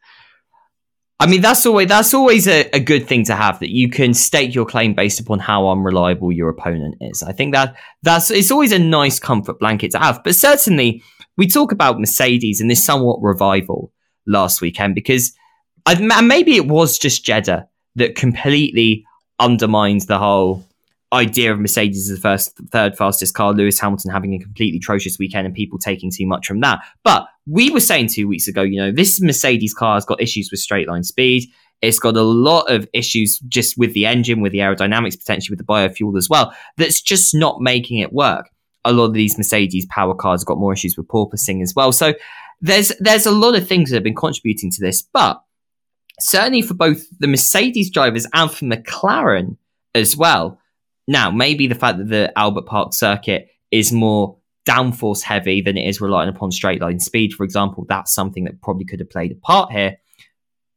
I 1.20 1.26
mean, 1.26 1.42
that's 1.42 1.66
always 1.66 1.86
that's 1.86 2.14
always 2.14 2.48
a, 2.48 2.62
a, 2.74 2.80
good 2.80 3.06
thing 3.06 3.24
to 3.26 3.36
have 3.36 3.60
that 3.60 3.68
you 3.68 3.90
can 3.90 4.14
stake 4.14 4.54
your 4.54 4.64
claim 4.64 4.94
based 4.94 5.20
upon 5.20 5.38
how 5.38 5.68
unreliable 5.68 6.32
your 6.32 6.48
opponent 6.48 6.96
is. 7.02 7.22
I 7.22 7.32
think 7.32 7.52
that 7.52 7.76
that's 8.02 8.30
it's 8.30 8.50
always 8.50 8.72
a 8.72 8.78
nice 8.78 9.20
comfort 9.20 9.58
blanket 9.58 9.90
to 9.90 9.98
have. 9.98 10.24
But 10.24 10.34
certainly, 10.34 11.02
we 11.36 11.46
talk 11.46 11.72
about 11.72 12.00
Mercedes 12.00 12.62
and 12.62 12.70
this 12.70 12.82
somewhat 12.82 13.20
revival 13.20 13.92
last 14.26 14.62
weekend 14.62 14.94
because 14.94 15.34
I, 15.84 16.22
maybe 16.22 16.56
it 16.56 16.66
was 16.66 16.98
just 16.98 17.22
Jeddah 17.22 17.68
that 17.96 18.14
completely 18.14 19.04
undermined 19.38 20.02
the 20.02 20.18
whole 20.18 20.66
idea 21.12 21.52
of 21.52 21.58
Mercedes 21.58 22.10
as 22.10 22.16
the 22.16 22.22
first, 22.22 22.56
third 22.70 22.96
fastest 22.96 23.34
car, 23.34 23.52
Lewis 23.52 23.80
Hamilton 23.80 24.10
having 24.10 24.34
a 24.34 24.38
completely 24.38 24.78
atrocious 24.78 25.18
weekend 25.18 25.46
and 25.46 25.54
people 25.54 25.78
taking 25.78 26.10
too 26.10 26.26
much 26.26 26.46
from 26.46 26.60
that. 26.60 26.80
But 27.02 27.26
we 27.50 27.70
were 27.70 27.80
saying 27.80 28.06
two 28.06 28.28
weeks 28.28 28.46
ago, 28.46 28.62
you 28.62 28.80
know, 28.80 28.92
this 28.92 29.20
Mercedes 29.20 29.74
car 29.74 29.94
has 29.94 30.04
got 30.04 30.22
issues 30.22 30.50
with 30.50 30.60
straight 30.60 30.88
line 30.88 31.02
speed. 31.02 31.50
It's 31.82 31.98
got 31.98 32.16
a 32.16 32.22
lot 32.22 32.70
of 32.70 32.86
issues 32.92 33.40
just 33.40 33.76
with 33.76 33.92
the 33.92 34.06
engine, 34.06 34.40
with 34.40 34.52
the 34.52 34.58
aerodynamics, 34.58 35.18
potentially 35.18 35.56
with 35.56 35.66
the 35.66 35.72
biofuel 35.72 36.16
as 36.16 36.28
well, 36.28 36.54
that's 36.76 37.00
just 37.00 37.34
not 37.34 37.60
making 37.60 37.98
it 37.98 38.12
work. 38.12 38.50
A 38.84 38.92
lot 38.92 39.06
of 39.06 39.14
these 39.14 39.36
Mercedes 39.36 39.86
power 39.86 40.14
cars 40.14 40.42
have 40.42 40.46
got 40.46 40.58
more 40.58 40.72
issues 40.72 40.96
with 40.96 41.08
porpoising 41.08 41.60
as 41.62 41.74
well. 41.74 41.90
So 41.90 42.14
there's 42.60 42.92
there's 43.00 43.26
a 43.26 43.30
lot 43.30 43.56
of 43.56 43.66
things 43.66 43.90
that 43.90 43.96
have 43.96 44.04
been 44.04 44.14
contributing 44.14 44.70
to 44.70 44.80
this, 44.80 45.02
but 45.02 45.42
certainly 46.20 46.62
for 46.62 46.74
both 46.74 47.02
the 47.18 47.26
Mercedes 47.26 47.90
drivers 47.90 48.26
and 48.32 48.50
for 48.50 48.66
McLaren 48.66 49.56
as 49.94 50.16
well. 50.16 50.58
Now, 51.08 51.30
maybe 51.30 51.66
the 51.66 51.74
fact 51.74 51.98
that 51.98 52.08
the 52.08 52.32
Albert 52.38 52.66
Park 52.66 52.94
circuit 52.94 53.48
is 53.70 53.90
more 53.90 54.36
downforce 54.70 55.22
heavy 55.22 55.60
than 55.60 55.76
it 55.76 55.88
is 55.88 56.00
relying 56.00 56.28
upon 56.28 56.52
straight 56.52 56.80
line 56.80 57.00
speed, 57.00 57.32
for 57.32 57.44
example, 57.44 57.84
that's 57.88 58.14
something 58.14 58.44
that 58.44 58.60
probably 58.60 58.84
could 58.84 59.00
have 59.00 59.10
played 59.10 59.32
a 59.32 59.34
part 59.34 59.72
here. 59.72 59.96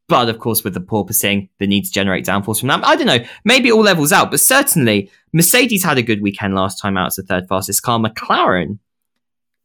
But 0.10 0.30
of 0.30 0.40
course, 0.40 0.64
with 0.64 0.74
the 0.74 0.82
porpoising, 0.82 1.50
the 1.60 1.68
need 1.68 1.86
to 1.86 1.92
generate 1.92 2.26
downforce 2.26 2.60
from 2.60 2.68
that, 2.70 2.84
I 2.84 2.96
don't 2.96 3.08
know, 3.08 3.24
maybe 3.46 3.70
it 3.70 3.74
all 3.74 3.84
levels 3.84 4.12
out. 4.12 4.32
But 4.32 4.40
certainly, 4.40 5.10
Mercedes 5.32 5.84
had 5.84 5.98
a 5.98 6.04
good 6.04 6.22
weekend 6.22 6.56
last 6.56 6.80
time 6.82 6.98
out 6.98 7.08
as 7.08 7.16
the 7.16 7.24
third 7.24 7.48
fastest 7.48 7.84
car. 7.84 8.00
McLaren 8.00 8.80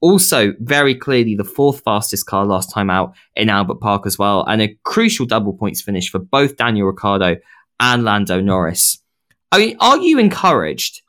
also 0.00 0.52
very 0.60 0.94
clearly 0.94 1.34
the 1.34 1.44
fourth 1.44 1.80
fastest 1.80 2.26
car 2.26 2.46
last 2.46 2.70
time 2.72 2.88
out 2.88 3.14
in 3.34 3.48
Albert 3.48 3.80
Park 3.80 4.06
as 4.06 4.18
well, 4.18 4.44
and 4.46 4.62
a 4.62 4.76
crucial 4.84 5.26
double 5.26 5.52
points 5.52 5.82
finish 5.82 6.10
for 6.10 6.18
both 6.18 6.56
Daniel 6.56 6.86
Ricciardo 6.86 7.36
and 7.80 8.04
Lando 8.04 8.40
Norris. 8.40 8.98
I 9.50 9.58
mean, 9.58 9.76
are 9.80 9.98
you 9.98 10.18
encouraged 10.18 11.02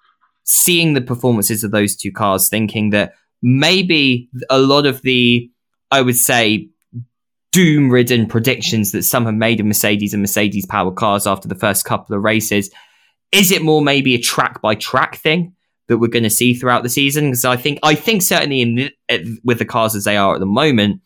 seeing 0.49 0.93
the 0.93 1.01
performances 1.01 1.63
of 1.63 1.71
those 1.71 1.95
two 1.95 2.11
cars, 2.11 2.49
thinking 2.49 2.89
that 2.89 3.13
maybe 3.41 4.29
a 4.49 4.59
lot 4.59 4.85
of 4.85 5.01
the, 5.01 5.49
I 5.91 6.01
would 6.01 6.17
say, 6.17 6.69
doom 7.51 7.89
ridden 7.89 8.27
predictions 8.27 8.91
that 8.91 9.03
some 9.03 9.25
have 9.25 9.35
made 9.35 9.59
of 9.59 9.65
Mercedes 9.65 10.13
and 10.13 10.21
Mercedes 10.21 10.65
power 10.65 10.91
cars 10.91 11.25
after 11.25 11.47
the 11.47 11.55
first 11.55 11.85
couple 11.85 12.15
of 12.15 12.23
races, 12.23 12.69
is 13.31 13.51
it 13.51 13.61
more 13.61 13.81
maybe 13.81 14.15
a 14.15 14.19
track 14.19 14.61
by 14.61 14.75
track 14.75 15.15
thing? 15.17 15.53
that 15.89 15.97
we're 15.97 16.07
going 16.07 16.23
to 16.23 16.29
see 16.29 16.53
throughout 16.53 16.83
the 16.83 16.89
season. 16.89 17.25
Because 17.25 17.43
I 17.43 17.57
think, 17.57 17.79
I 17.83 17.95
think 17.95 18.21
certainly 18.21 18.61
in 18.61 18.75
the, 18.75 19.39
with 19.43 19.57
the 19.57 19.65
cars 19.65 19.95
as 19.95 20.05
they 20.05 20.15
are 20.15 20.35
at 20.35 20.39
the 20.39 20.45
moment, 20.45 21.01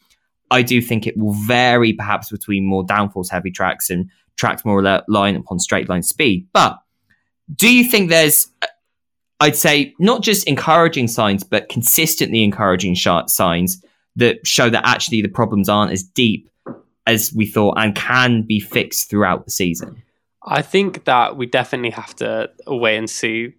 I 0.51 0.61
do 0.61 0.81
think 0.81 1.07
it 1.07 1.17
will 1.17 1.33
vary 1.33 1.93
perhaps 1.93 2.29
between 2.29 2.65
more 2.65 2.85
downforce 2.85 3.31
heavy 3.31 3.49
tracks 3.49 3.89
and 3.89 4.11
tracks 4.35 4.63
more 4.63 4.77
reliant 4.77 5.37
upon 5.37 5.59
straight 5.59 5.89
line 5.89 6.03
speed. 6.03 6.47
But 6.53 6.77
do 7.55 7.73
you 7.73 7.89
think 7.89 8.09
there's, 8.09 8.47
I'd 9.43 9.57
say, 9.57 9.93
not 9.99 10.21
just 10.21 10.47
encouraging 10.47 11.09
signs, 11.09 11.43
but 11.43 11.67
consistently 11.67 12.45
encouraging 12.45 12.95
signs 12.95 13.83
that 14.15 14.47
show 14.47 14.69
that 14.69 14.83
actually 14.85 15.21
the 15.21 15.27
problems 15.27 15.67
aren't 15.67 15.91
as 15.91 16.01
deep 16.01 16.49
as 17.05 17.33
we 17.35 17.45
thought 17.45 17.77
and 17.77 17.93
can 17.93 18.43
be 18.43 18.61
fixed 18.61 19.09
throughout 19.09 19.43
the 19.43 19.51
season? 19.51 20.01
I 20.45 20.61
think 20.61 21.03
that 21.03 21.35
we 21.35 21.45
definitely 21.45 21.89
have 21.89 22.15
to 22.17 22.51
wait 22.67 22.95
and 22.95 23.09
see 23.09 23.53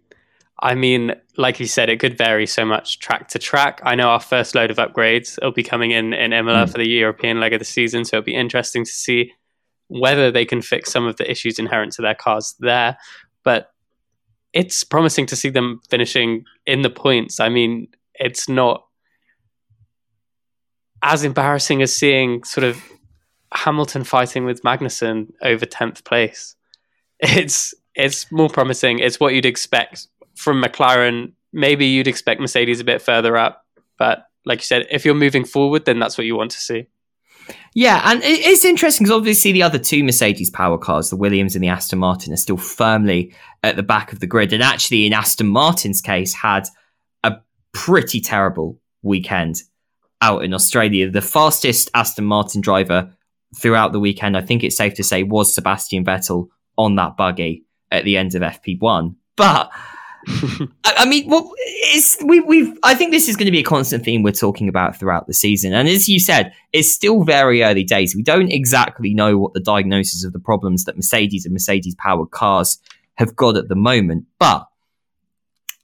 I 0.59 0.75
mean, 0.75 1.12
like 1.37 1.61
you 1.61 1.66
said, 1.66 1.90
it 1.90 2.01
could 2.01 2.16
vary 2.16 2.47
so 2.47 2.64
much 2.64 2.99
track 2.99 3.29
to 3.29 3.38
track. 3.38 3.83
I 3.85 3.97
know 3.97 4.09
our 4.09 4.20
first 4.20 4.55
load 4.55 4.70
of 4.70 4.79
upgrades 4.79 5.38
will 5.42 5.53
be 5.53 5.64
coming 5.64 5.90
in 5.90 6.14
in 6.14 6.33
Imola 6.33 6.64
mm. 6.64 6.70
for 6.70 6.79
the 6.79 6.88
European 6.88 7.40
leg 7.40 7.53
of 7.53 7.59
the 7.59 7.66
season, 7.66 8.07
so 8.07 8.16
it'll 8.16 8.25
be 8.25 8.35
interesting 8.35 8.85
to 8.85 8.90
see 8.90 9.33
whether 9.88 10.31
they 10.31 10.47
can 10.47 10.62
fix 10.62 10.90
some 10.90 11.07
of 11.07 11.16
the 11.16 11.31
issues 11.31 11.59
inherent 11.59 11.92
to 11.92 12.03
their 12.03 12.14
cars 12.14 12.55
there. 12.61 12.97
But 13.42 13.73
it's 14.55 14.85
promising 14.85 15.27
to 15.27 15.37
see 15.37 15.51
them 15.51 15.81
finishing 15.90 16.45
in 16.67 16.83
the 16.83 16.90
points. 16.90 17.40
I 17.40 17.49
mean, 17.49 17.88
it's 18.14 18.49
not 18.49 18.87
as 21.03 21.25
embarrassing 21.25 21.83
as 21.83 21.95
seeing 21.95 22.45
sort 22.45 22.64
of 22.64 22.83
Hamilton 23.53 24.05
fighting 24.05 24.45
with 24.45 24.62
Magnussen 24.62 25.33
over 25.43 25.67
tenth 25.67 26.05
place. 26.05 26.57
It's 27.21 27.75
it's 27.95 28.31
more 28.33 28.49
promising. 28.49 28.99
It's 28.99 29.21
what 29.21 29.35
you'd 29.35 29.47
expect 29.47 30.09
from 30.35 30.62
McLaren, 30.62 31.33
maybe 31.53 31.87
you'd 31.87 32.09
expect 32.09 32.40
Mercedes 32.40 32.81
a 32.81 32.85
bit 32.85 33.01
further 33.01 33.37
up. 33.37 33.64
But 33.99 34.27
like 34.45 34.61
you 34.61 34.64
said, 34.64 34.87
if 34.90 35.05
you're 35.05 35.14
moving 35.14 35.45
forward, 35.45 35.85
then 35.85 35.99
that's 35.99 36.19
what 36.19 36.27
you 36.27 36.37
want 36.37 36.51
to 36.53 36.59
see. 36.59 36.87
Yeah, 37.74 38.00
and 38.04 38.22
it's 38.22 38.64
interesting 38.64 39.04
because 39.04 39.16
obviously 39.16 39.52
the 39.52 39.64
other 39.64 39.78
two 39.78 40.04
Mercedes 40.04 40.50
power 40.50 40.78
cars, 40.78 41.11
the 41.11 41.16
Williams 41.16 41.57
and 41.57 41.64
the 41.64 41.68
Aston 41.68 41.98
Martin, 41.98 42.33
are 42.33 42.37
still 42.37 42.57
firmly 42.57 43.35
at 43.62 43.76
the 43.76 43.83
back 43.83 44.12
of 44.12 44.20
the 44.20 44.26
grid. 44.26 44.52
And 44.52 44.62
actually, 44.62 45.07
in 45.07 45.12
Aston 45.12 45.48
Martin's 45.48 46.00
case, 46.00 46.33
had 46.33 46.68
a 47.24 47.38
pretty 47.72 48.20
terrible 48.20 48.80
weekend 49.02 49.57
out 50.20 50.44
in 50.44 50.54
Australia. 50.54 51.11
The 51.11 51.20
fastest 51.20 51.90
Aston 51.94 52.24
Martin 52.24 52.61
driver 52.61 53.12
throughout 53.57 53.92
the 53.92 54.00
weekend, 54.00 54.37
I 54.37 54.40
think 54.40 54.62
it's 54.62 54.76
safe 54.76 54.94
to 54.94 55.04
say, 55.04 55.22
was 55.22 55.54
Sebastian 55.54 56.04
Vettel 56.04 56.48
on 56.78 56.94
that 56.96 57.16
buggy 57.16 57.64
at 57.90 58.04
the 58.04 58.16
end 58.16 58.35
of 58.35 58.42
FP1. 58.42 59.16
But 59.37 59.70
I 60.84 61.06
mean, 61.06 61.28
well, 61.28 61.52
it's 61.56 62.16
we 62.24 62.40
we've. 62.40 62.76
I 62.82 62.94
think 62.94 63.10
this 63.10 63.28
is 63.28 63.37
going 63.37 63.46
to 63.46 63.52
be 63.52 63.60
a 63.60 63.64
constant 63.64 64.04
theme 64.04 64.22
we're 64.22 64.32
talking 64.32 64.68
about 64.68 64.96
throughout 64.96 65.26
the 65.26 65.34
season. 65.34 65.72
And 65.72 65.88
as 65.88 66.08
you 66.08 66.18
said, 66.18 66.52
it's 66.72 66.92
still 66.92 67.24
very 67.24 67.62
early 67.62 67.84
days. 67.84 68.14
We 68.14 68.22
don't 68.22 68.50
exactly 68.50 69.14
know 69.14 69.38
what 69.38 69.54
the 69.54 69.60
diagnosis 69.60 70.24
of 70.24 70.32
the 70.32 70.38
problems 70.38 70.84
that 70.84 70.96
Mercedes 70.96 71.44
and 71.44 71.52
Mercedes 71.52 71.94
powered 71.96 72.30
cars 72.30 72.78
have 73.14 73.37
got 73.37 73.56
at 73.56 73.68
the 73.68 73.76
moment. 73.76 74.26
But 74.38 74.66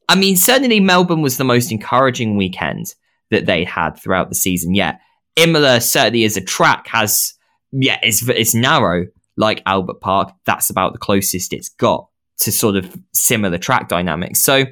I 0.09 0.17
mean, 0.17 0.37
certainly 0.37 0.81
Melbourne 0.81 1.23
was 1.23 1.37
the 1.37 1.45
most 1.45 1.71
encouraging 1.71 2.37
weekend 2.37 2.95
that 3.31 3.47
they 3.47 3.65
had 3.65 3.97
throughout 3.97 4.29
the 4.29 4.35
season. 4.35 4.75
Yeah, 4.75 4.99
Imola 5.37 5.81
certainly 5.81 6.25
as 6.25 6.37
a 6.37 6.41
track 6.41 6.89
has 6.89 7.35
yeah, 7.73 7.99
it's 8.03 8.29
it's 8.29 8.55
narrow 8.55 9.07
like 9.37 9.63
Albert 9.67 10.01
Park. 10.01 10.33
That's 10.45 10.71
about 10.71 10.93
the 10.93 10.99
closest 10.99 11.53
it's 11.53 11.69
got 11.69 12.10
to 12.41 12.53
sort 12.53 12.77
of 12.77 12.97
similar 13.13 13.59
track 13.59 13.89
dynamics. 13.89 14.43
So, 14.43 14.65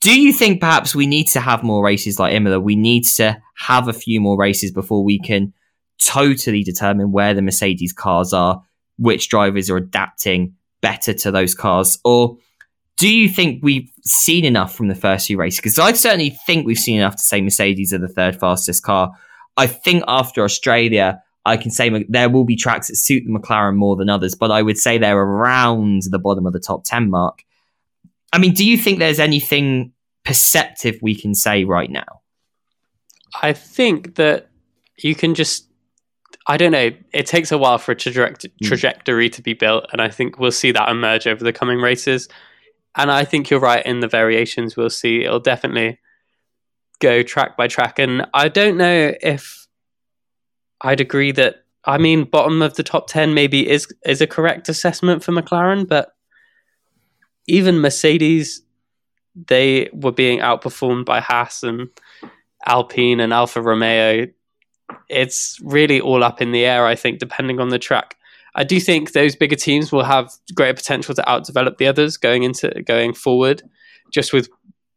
do 0.00 0.18
you 0.18 0.32
think 0.32 0.60
perhaps 0.60 0.94
we 0.94 1.06
need 1.06 1.24
to 1.28 1.40
have 1.40 1.64
more 1.64 1.84
races 1.84 2.20
like 2.20 2.32
Imola? 2.32 2.60
We 2.60 2.76
need 2.76 3.04
to 3.16 3.40
have 3.56 3.88
a 3.88 3.92
few 3.92 4.20
more 4.20 4.38
races 4.38 4.70
before 4.70 5.02
we 5.02 5.18
can 5.18 5.52
totally 6.00 6.62
determine 6.62 7.10
where 7.10 7.34
the 7.34 7.42
Mercedes 7.42 7.92
cars 7.92 8.32
are, 8.32 8.62
which 8.96 9.28
drivers 9.28 9.68
are 9.68 9.76
adapting 9.76 10.54
better 10.80 11.12
to 11.12 11.32
those 11.32 11.54
cars, 11.54 11.98
or 12.04 12.38
do 12.98 13.08
you 13.08 13.28
think 13.28 13.62
we've 13.62 13.90
seen 14.04 14.44
enough 14.44 14.74
from 14.74 14.88
the 14.88 14.94
first 14.94 15.28
few 15.28 15.38
races? 15.38 15.60
Because 15.60 15.78
I 15.78 15.92
certainly 15.92 16.30
think 16.46 16.66
we've 16.66 16.76
seen 16.76 16.98
enough 16.98 17.14
to 17.16 17.22
say 17.22 17.40
Mercedes 17.40 17.92
are 17.92 17.98
the 17.98 18.08
third 18.08 18.38
fastest 18.38 18.82
car. 18.82 19.12
I 19.56 19.68
think 19.68 20.02
after 20.08 20.42
Australia, 20.42 21.22
I 21.44 21.56
can 21.56 21.70
say 21.70 22.04
there 22.08 22.28
will 22.28 22.44
be 22.44 22.56
tracks 22.56 22.88
that 22.88 22.96
suit 22.96 23.24
the 23.26 23.32
McLaren 23.32 23.76
more 23.76 23.96
than 23.96 24.08
others, 24.10 24.34
but 24.34 24.50
I 24.50 24.62
would 24.62 24.78
say 24.78 24.98
they're 24.98 25.18
around 25.18 26.02
the 26.10 26.18
bottom 26.18 26.46
of 26.46 26.52
the 26.52 26.60
top 26.60 26.84
10 26.84 27.10
mark. 27.10 27.44
I 28.32 28.38
mean, 28.38 28.52
do 28.52 28.64
you 28.64 28.76
think 28.76 28.98
there's 28.98 29.20
anything 29.20 29.92
perceptive 30.24 30.98
we 31.00 31.14
can 31.14 31.34
say 31.34 31.64
right 31.64 31.90
now? 31.90 32.20
I 33.42 33.52
think 33.52 34.16
that 34.16 34.48
you 34.98 35.14
can 35.14 35.34
just, 35.34 35.68
I 36.46 36.56
don't 36.56 36.72
know, 36.72 36.90
it 37.12 37.26
takes 37.26 37.52
a 37.52 37.58
while 37.58 37.78
for 37.78 37.92
a 37.92 37.96
traje- 37.96 38.42
hmm. 38.42 38.66
trajectory 38.66 39.30
mm. 39.30 39.32
to 39.32 39.42
be 39.42 39.54
built, 39.54 39.86
and 39.92 40.02
I 40.02 40.08
think 40.08 40.38
we'll 40.38 40.50
see 40.50 40.72
that 40.72 40.88
emerge 40.88 41.26
over 41.26 41.42
the 41.42 41.52
coming 41.52 41.80
races. 41.80 42.28
And 42.96 43.10
I 43.10 43.24
think 43.24 43.48
you're 43.48 43.60
right 43.60 43.84
in 43.86 44.00
the 44.00 44.08
variations 44.08 44.76
we'll 44.76 44.90
see. 44.90 45.24
It'll 45.24 45.40
definitely 45.40 45.98
go 47.00 47.22
track 47.22 47.56
by 47.56 47.68
track. 47.68 47.98
And 47.98 48.26
I 48.34 48.48
don't 48.48 48.76
know 48.76 49.12
if 49.22 49.67
I'd 50.80 51.00
agree 51.00 51.32
that 51.32 51.64
I 51.84 51.98
mean 51.98 52.24
bottom 52.24 52.62
of 52.62 52.74
the 52.74 52.82
top 52.82 53.08
10 53.08 53.34
maybe 53.34 53.68
is 53.68 53.86
is 54.04 54.20
a 54.20 54.26
correct 54.26 54.68
assessment 54.68 55.24
for 55.24 55.32
McLaren 55.32 55.88
but 55.88 56.14
even 57.46 57.80
Mercedes 57.80 58.62
they 59.46 59.88
were 59.92 60.12
being 60.12 60.40
outperformed 60.40 61.04
by 61.04 61.20
Haas 61.20 61.62
and 61.62 61.88
Alpine 62.66 63.20
and 63.20 63.32
Alfa 63.32 63.62
Romeo. 63.62 64.26
It's 65.08 65.60
really 65.62 66.00
all 66.00 66.24
up 66.24 66.42
in 66.42 66.52
the 66.52 66.64
air 66.64 66.86
I 66.86 66.94
think 66.94 67.18
depending 67.18 67.60
on 67.60 67.68
the 67.68 67.78
track. 67.78 68.16
I 68.54 68.64
do 68.64 68.80
think 68.80 69.12
those 69.12 69.36
bigger 69.36 69.56
teams 69.56 69.92
will 69.92 70.04
have 70.04 70.32
greater 70.54 70.74
potential 70.74 71.14
to 71.14 71.22
outdevelop 71.22 71.76
the 71.76 71.86
others 71.86 72.16
going 72.16 72.42
into 72.42 72.70
going 72.82 73.14
forward 73.14 73.62
just 74.10 74.32
with 74.32 74.48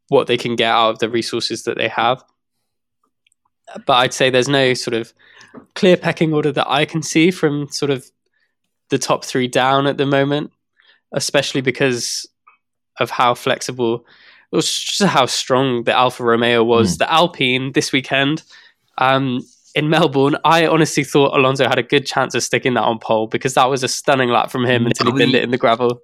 what 0.08 0.26
they 0.26 0.36
can 0.36 0.56
get 0.56 0.70
out 0.70 0.90
of 0.90 0.98
the 0.98 1.08
resources 1.08 1.64
that 1.64 1.78
they 1.78 1.88
have. 1.88 2.22
But 3.86 3.94
I'd 3.94 4.12
say 4.12 4.30
there's 4.30 4.48
no 4.48 4.74
sort 4.74 4.94
of 4.94 5.12
clear 5.74 5.96
pecking 5.96 6.32
order 6.32 6.52
that 6.52 6.68
I 6.68 6.84
can 6.84 7.02
see 7.02 7.30
from 7.30 7.68
sort 7.68 7.90
of 7.90 8.10
the 8.90 8.98
top 8.98 9.24
three 9.24 9.48
down 9.48 9.86
at 9.86 9.96
the 9.96 10.06
moment, 10.06 10.52
especially 11.12 11.60
because 11.60 12.28
of 13.00 13.10
how 13.10 13.34
flexible, 13.34 14.04
or 14.52 14.60
just 14.60 15.02
how 15.02 15.26
strong 15.26 15.84
the 15.84 15.92
Alfa 15.92 16.22
Romeo 16.22 16.62
was. 16.62 16.94
Mm. 16.94 16.98
The 16.98 17.12
Alpine 17.12 17.72
this 17.72 17.92
weekend 17.92 18.42
um, 18.98 19.40
in 19.74 19.88
Melbourne, 19.88 20.36
I 20.44 20.66
honestly 20.66 21.04
thought 21.04 21.36
Alonso 21.36 21.68
had 21.68 21.78
a 21.78 21.82
good 21.82 22.06
chance 22.06 22.34
of 22.34 22.42
sticking 22.42 22.74
that 22.74 22.82
on 22.82 22.98
pole 22.98 23.26
because 23.26 23.54
that 23.54 23.70
was 23.70 23.82
a 23.82 23.88
stunning 23.88 24.28
lap 24.28 24.50
from 24.50 24.64
him 24.64 24.86
until 24.86 25.06
he 25.06 25.18
binned 25.18 25.34
it 25.34 25.42
in 25.42 25.50
the 25.50 25.58
gravel. 25.58 26.02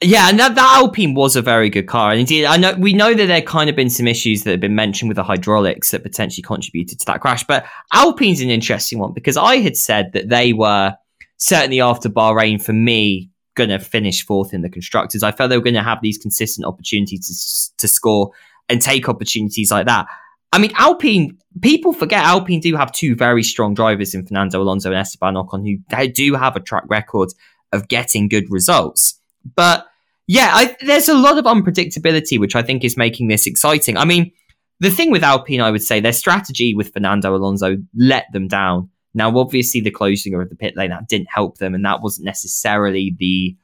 Yeah, 0.00 0.28
and 0.28 0.38
that, 0.38 0.54
that 0.54 0.76
Alpine 0.76 1.14
was 1.14 1.34
a 1.34 1.42
very 1.42 1.70
good 1.70 1.88
car. 1.88 2.12
And 2.12 2.20
indeed, 2.20 2.44
I 2.44 2.56
know 2.56 2.74
we 2.74 2.92
know 2.92 3.14
that 3.14 3.26
there 3.26 3.42
kind 3.42 3.68
of 3.68 3.74
been 3.74 3.90
some 3.90 4.06
issues 4.06 4.44
that 4.44 4.52
have 4.52 4.60
been 4.60 4.76
mentioned 4.76 5.08
with 5.08 5.16
the 5.16 5.24
hydraulics 5.24 5.90
that 5.90 6.04
potentially 6.04 6.42
contributed 6.42 7.00
to 7.00 7.06
that 7.06 7.20
crash. 7.20 7.42
But 7.42 7.66
Alpine's 7.92 8.40
an 8.40 8.48
interesting 8.48 9.00
one 9.00 9.12
because 9.12 9.36
I 9.36 9.56
had 9.56 9.76
said 9.76 10.12
that 10.12 10.28
they 10.28 10.52
were 10.52 10.94
certainly 11.36 11.80
after 11.80 12.08
Bahrain 12.08 12.62
for 12.62 12.72
me 12.72 13.30
going 13.56 13.70
to 13.70 13.80
finish 13.80 14.24
fourth 14.24 14.54
in 14.54 14.62
the 14.62 14.70
constructors. 14.70 15.24
I 15.24 15.32
felt 15.32 15.50
they 15.50 15.58
were 15.58 15.64
going 15.64 15.74
to 15.74 15.82
have 15.82 15.98
these 16.00 16.16
consistent 16.16 16.64
opportunities 16.64 17.72
to, 17.76 17.76
to 17.78 17.88
score 17.88 18.30
and 18.68 18.80
take 18.80 19.08
opportunities 19.08 19.72
like 19.72 19.86
that. 19.86 20.06
I 20.52 20.58
mean, 20.58 20.70
Alpine, 20.78 21.36
people 21.60 21.92
forget 21.92 22.24
Alpine 22.24 22.60
do 22.60 22.76
have 22.76 22.92
two 22.92 23.16
very 23.16 23.42
strong 23.42 23.74
drivers 23.74 24.14
in 24.14 24.24
Fernando 24.24 24.62
Alonso 24.62 24.90
and 24.90 24.98
Esteban 24.98 25.34
Ocon 25.34 25.66
who 25.66 26.08
do 26.12 26.34
have 26.34 26.54
a 26.54 26.60
track 26.60 26.84
record 26.86 27.30
of 27.72 27.88
getting 27.88 28.28
good 28.28 28.48
results. 28.48 29.17
But 29.54 29.86
yeah, 30.26 30.50
I, 30.52 30.76
there's 30.80 31.08
a 31.08 31.14
lot 31.14 31.38
of 31.38 31.44
unpredictability, 31.46 32.38
which 32.38 32.54
I 32.54 32.62
think 32.62 32.84
is 32.84 32.96
making 32.96 33.28
this 33.28 33.46
exciting. 33.46 33.96
I 33.96 34.04
mean, 34.04 34.32
the 34.80 34.90
thing 34.90 35.10
with 35.10 35.22
Alpine, 35.22 35.60
I 35.60 35.70
would 35.70 35.82
say, 35.82 36.00
their 36.00 36.12
strategy 36.12 36.74
with 36.74 36.92
Fernando 36.92 37.34
Alonso 37.34 37.78
let 37.96 38.26
them 38.32 38.46
down. 38.46 38.90
Now, 39.14 39.36
obviously, 39.36 39.80
the 39.80 39.90
closing 39.90 40.34
of 40.34 40.48
the 40.48 40.54
pit 40.54 40.76
lane 40.76 40.90
that 40.90 41.08
didn't 41.08 41.28
help 41.32 41.58
them, 41.58 41.74
and 41.74 41.84
that 41.84 42.02
wasn't 42.02 42.26
necessarily 42.26 43.16
the 43.18 43.56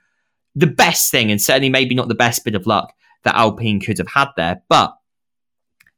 the 0.56 0.66
best 0.66 1.10
thing, 1.10 1.30
and 1.30 1.40
certainly 1.40 1.68
maybe 1.68 1.94
not 1.94 2.08
the 2.08 2.14
best 2.14 2.44
bit 2.44 2.54
of 2.54 2.66
luck 2.66 2.92
that 3.24 3.34
Alpine 3.34 3.80
could 3.80 3.98
have 3.98 4.08
had 4.08 4.28
there. 4.36 4.62
But 4.68 4.94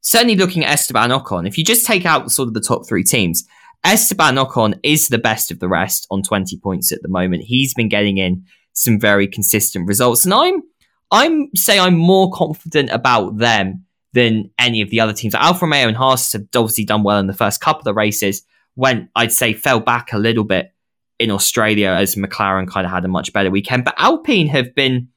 certainly, 0.00 0.36
looking 0.36 0.64
at 0.64 0.72
Esteban 0.72 1.10
Ocon, 1.10 1.46
if 1.46 1.56
you 1.56 1.64
just 1.64 1.86
take 1.86 2.04
out 2.04 2.30
sort 2.32 2.48
of 2.48 2.54
the 2.54 2.60
top 2.60 2.88
three 2.88 3.04
teams, 3.04 3.46
Esteban 3.84 4.34
Ocon 4.34 4.78
is 4.82 5.08
the 5.08 5.18
best 5.18 5.50
of 5.50 5.60
the 5.60 5.68
rest 5.68 6.06
on 6.10 6.22
20 6.22 6.58
points 6.58 6.90
at 6.90 7.02
the 7.02 7.08
moment. 7.08 7.44
He's 7.44 7.72
been 7.72 7.88
getting 7.88 8.18
in 8.18 8.44
some 8.76 9.00
very 9.00 9.26
consistent 9.26 9.88
results. 9.88 10.24
And 10.24 10.34
I'm 10.34 10.62
I'm 11.10 11.48
say 11.56 11.78
I'm 11.78 11.96
more 11.96 12.30
confident 12.30 12.90
about 12.90 13.38
them 13.38 13.84
than 14.12 14.50
any 14.58 14.82
of 14.82 14.90
the 14.90 15.00
other 15.00 15.12
teams. 15.12 15.34
Alfa 15.34 15.64
Romeo 15.64 15.88
and 15.88 15.96
Haas 15.96 16.32
have 16.32 16.46
obviously 16.54 16.84
done 16.84 17.02
well 17.02 17.18
in 17.18 17.26
the 17.26 17.34
first 17.34 17.60
couple 17.60 17.88
of 17.88 17.96
races. 17.96 18.42
When 18.74 19.08
I'd 19.16 19.32
say, 19.32 19.54
fell 19.54 19.80
back 19.80 20.12
a 20.12 20.18
little 20.18 20.44
bit 20.44 20.72
in 21.18 21.30
Australia 21.30 21.88
as 21.88 22.14
McLaren 22.14 22.68
kind 22.68 22.86
of 22.86 22.92
had 22.92 23.04
a 23.04 23.08
much 23.08 23.32
better 23.32 23.50
weekend. 23.50 23.84
But 23.84 23.94
Alpine 23.96 24.48
have 24.48 24.74
been 24.74 25.08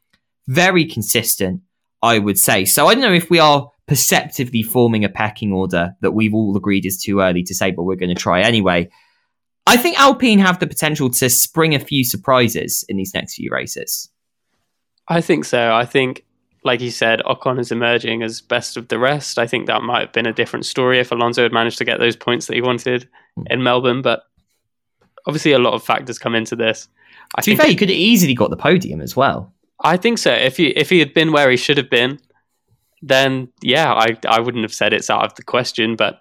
very 0.48 0.86
consistent, 0.86 1.62
I 2.02 2.19
would 2.19 2.39
say. 2.39 2.65
So 2.65 2.88
I 2.88 2.93
don't 2.93 3.04
know 3.04 3.13
if 3.13 3.30
we 3.30 3.39
are 3.39 3.69
perceptively 3.88 4.63
forming 4.63 5.04
a 5.04 5.10
pecking 5.10 5.52
order 5.52 5.95
that 6.02 6.12
we've 6.12 6.34
all 6.34 6.56
agreed 6.56 6.86
is 6.86 7.02
too 7.02 7.19
early 7.19 7.43
to 7.43 7.56
say, 7.56 7.72
but 7.72 7.84
we're 7.84 7.95
going 7.95 8.15
to 8.15 8.22
try 8.22 8.41
anyway. 8.41 8.89
I 9.69 9.77
think 9.77 9.99
Alpine 9.99 10.39
have 10.39 10.60
the 10.60 10.67
potential 10.67 11.10
to 11.12 11.29
spring 11.29 11.75
a 11.75 11.79
few 11.79 12.03
surprises 12.03 12.84
in 12.89 12.97
these 12.97 13.13
next 13.13 13.36
few 13.36 13.51
races. 13.51 14.10
I 15.08 15.21
think 15.21 15.45
so. 15.45 15.71
I 15.71 15.86
think, 15.86 16.25
like 16.63 16.82
you 16.82 16.89
said, 16.89 17.19
Ocon 17.21 17.60
is 17.60 17.71
emerging 17.71 18.23
as 18.23 18.41
best 18.41 18.77
of 18.77 18.88
the 18.88 18.97
rest. 18.97 19.38
I 19.38 19.45
think 19.45 19.67
that 19.67 19.84
might 19.84 20.01
have 20.01 20.12
been 20.12 20.25
a 20.25 20.34
different 20.34 20.65
story 20.65 20.99
if 20.99 21.12
Alonso 21.12 21.43
had 21.43 21.53
managed 21.53 21.77
to 21.77 21.86
get 21.86 21.99
those 21.99 22.15
points 22.15 22.47
that 22.47 22.55
he 22.55 22.62
wanted 22.62 23.08
mm. 23.38 23.43
in 23.51 23.62
Melbourne. 23.62 24.01
But 24.01 24.23
obviously, 25.27 25.51
a 25.51 25.60
lot 25.60 25.75
of 25.75 25.84
factors 25.84 26.17
come 26.17 26.34
into 26.34 26.55
this. 26.55 26.88
I 27.36 27.41
to 27.41 27.51
be 27.51 27.55
fair, 27.55 27.67
he 27.67 27.75
could 27.75 27.89
have 27.89 27.97
easily 27.97 28.34
got 28.34 28.49
the 28.49 28.58
podium 28.58 29.01
as 29.01 29.15
well. 29.15 29.53
I 29.84 29.97
think 29.97 30.17
so. 30.17 30.32
If 30.32 30.58
he 30.58 30.67
if 30.69 30.89
he 30.89 30.97
had 30.97 31.13
been 31.13 31.32
where 31.32 31.49
he 31.49 31.58
should 31.58 31.77
have 31.77 31.89
been, 31.89 32.19
then 33.03 33.49
yeah, 33.62 33.93
I 33.93 34.17
I 34.27 34.39
wouldn't 34.39 34.63
have 34.63 34.73
said 34.73 34.93
it's 34.93 35.10
out 35.10 35.25
of 35.25 35.36
the 35.36 35.43
question. 35.43 35.95
But 35.95 36.17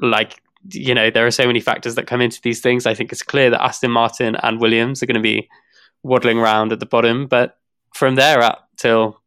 like 0.00 0.40
you 0.68 0.94
know, 0.94 1.10
there 1.10 1.26
are 1.26 1.30
so 1.30 1.46
many 1.46 1.60
factors 1.60 1.94
that 1.94 2.06
come 2.06 2.20
into 2.20 2.40
these 2.42 2.60
things. 2.60 2.86
I 2.86 2.94
think 2.94 3.12
it's 3.12 3.22
clear 3.22 3.50
that 3.50 3.62
Aston 3.62 3.90
Martin 3.90 4.36
and 4.42 4.60
Williams 4.60 5.02
are 5.02 5.06
going 5.06 5.14
to 5.14 5.20
be 5.20 5.48
waddling 6.02 6.38
around 6.38 6.72
at 6.72 6.80
the 6.80 6.86
bottom, 6.86 7.26
but 7.26 7.58
from 7.94 8.14
there 8.14 8.42
up 8.42 8.68
till 8.76 9.20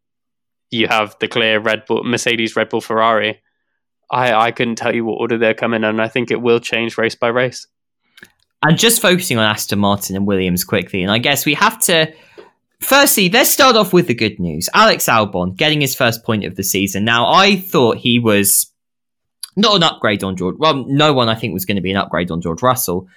you 0.72 0.88
have 0.88 1.16
the 1.20 1.28
clear 1.28 1.60
Red 1.60 1.86
Bull, 1.86 2.04
Mercedes, 2.04 2.56
Red 2.56 2.70
Bull, 2.70 2.82
Ferrari, 2.82 3.42
I, 4.12 4.34
I 4.34 4.52
couldn't 4.52 4.76
tell 4.76 4.94
you 4.94 5.06
what 5.06 5.20
order 5.20 5.38
they're 5.38 5.54
coming 5.54 5.84
in, 5.84 5.90
and 5.90 6.02
I 6.02 6.08
think 6.08 6.32
it 6.32 6.42
will 6.42 6.60
change 6.60 6.98
race 6.98 7.16
by 7.16 7.28
race. 7.30 7.68
And 8.62 8.78
just 8.78 9.02
focusing 9.02 9.38
on 9.38 9.44
Aston 9.44 9.80
Martin 9.80 10.16
and 10.16 10.26
Williams 10.26 10.64
quickly, 10.64 11.02
and 11.02 11.12
I 11.12 11.18
guess 11.18 11.46
we 11.46 11.54
have 11.56 11.80
to. 11.84 12.14
Firstly, 12.80 13.30
let's 13.30 13.50
start 13.50 13.76
off 13.76 13.94
with 13.94 14.08
the 14.08 14.14
good 14.14 14.40
news. 14.40 14.70
Alex 14.74 15.06
Albon 15.06 15.56
getting 15.56 15.80
his 15.80 15.96
first 15.96 16.24
point 16.24 16.44
of 16.44 16.56
the 16.56 16.64
season. 16.64 17.06
Now, 17.06 17.32
I 17.32 17.56
thought 17.56 17.98
he 17.98 18.20
was 18.20 18.73
not 19.56 19.76
an 19.76 19.84
upgrade 19.84 20.24
on 20.24 20.36
George. 20.36 20.56
Well, 20.58 20.86
no 20.88 21.14
one 21.14 21.30
I 21.30 21.36
think 21.36 21.54
was 21.54 21.66
going 21.66 21.76
to 21.76 21.82
be 21.82 21.92
an 21.92 21.98
upgrade 21.98 22.32
on 22.32 22.42
George 22.42 22.62
Russell. 22.62 23.08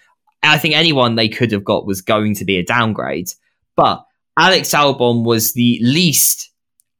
I 0.42 0.58
think 0.58 0.74
anyone 0.74 1.14
they 1.14 1.28
could 1.28 1.52
have 1.52 1.64
got 1.64 1.86
was 1.86 2.02
going 2.02 2.34
to 2.36 2.44
be 2.44 2.58
a 2.58 2.64
downgrade. 2.64 3.30
But 3.74 4.04
Alex 4.38 4.70
Albon 4.70 5.24
was 5.24 5.54
the 5.54 5.78
least 5.82 6.50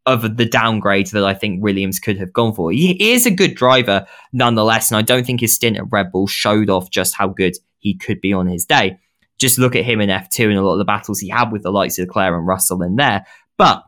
of 0.05 0.37
the 0.37 0.46
downgrade 0.46 1.09
that 1.09 1.25
I 1.25 1.35
think 1.35 1.62
Williams 1.62 1.99
could 1.99 2.18
have 2.18 2.33
gone 2.33 2.55
for. 2.55 2.70
He 2.70 3.12
is 3.12 3.27
a 3.27 3.31
good 3.31 3.55
driver 3.55 4.07
nonetheless, 4.33 4.90
and 4.90 4.99
I 4.99 5.03
don't 5.03 5.27
think 5.27 5.40
his 5.40 5.55
stint 5.55 5.77
at 5.77 5.90
Red 5.90 6.12
Bull 6.12 6.27
showed 6.27 6.70
off 6.70 6.90
just 6.90 7.16
how 7.16 7.29
good 7.29 7.57
he 7.79 7.94
could 7.94 8.20
be 8.20 8.33
on 8.33 8.46
his 8.46 8.64
day. 8.64 8.99
Just 9.38 9.59
look 9.59 9.77
at 9.77 9.85
him 9.85 10.01
in 10.01 10.09
F2 10.09 10.44
and 10.49 10.59
a 10.59 10.62
lot 10.62 10.75
of 10.75 10.79
the 10.79 10.85
battles 10.85 11.20
he 11.20 11.29
had 11.29 11.53
with 11.53 11.62
the 11.62 11.70
likes 11.70 11.99
of 11.99 12.07
Leclerc 12.07 12.35
and 12.35 12.46
Russell 12.46 12.83
in 12.83 12.96
there. 12.96 13.27
But 13.59 13.83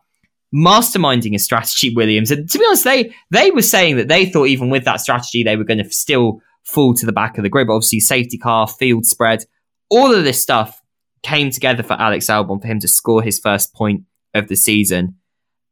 masterminding 0.55 1.35
a 1.35 1.39
strategy, 1.39 1.95
Williams. 1.95 2.31
And 2.31 2.49
to 2.51 2.59
be 2.59 2.65
honest, 2.65 2.85
they 2.85 3.15
they 3.31 3.51
were 3.51 3.63
saying 3.63 3.97
that 3.97 4.09
they 4.09 4.27
thought 4.27 4.47
even 4.47 4.71
with 4.71 4.85
that 4.85 5.01
strategy 5.01 5.43
they 5.43 5.57
were 5.57 5.65
going 5.65 5.83
to 5.83 5.91
still 5.91 6.41
fall 6.65 6.95
to 6.95 7.07
the 7.07 7.13
back 7.13 7.39
of 7.39 7.43
the 7.43 7.49
grid. 7.49 7.67
But 7.67 7.75
obviously, 7.75 8.01
safety 8.01 8.39
car, 8.39 8.67
field 8.67 9.07
spread, 9.07 9.45
all 9.91 10.15
of 10.15 10.25
this 10.25 10.43
stuff 10.43 10.83
came 11.23 11.51
together 11.51 11.83
for 11.83 11.95
Alex 11.95 12.27
Albon 12.27 12.61
for 12.61 12.67
him 12.67 12.81
to 12.81 12.89
score 12.89 13.23
his 13.23 13.39
first 13.39 13.75
point 13.75 14.03
of 14.35 14.49
the 14.49 14.57
season. 14.57 15.17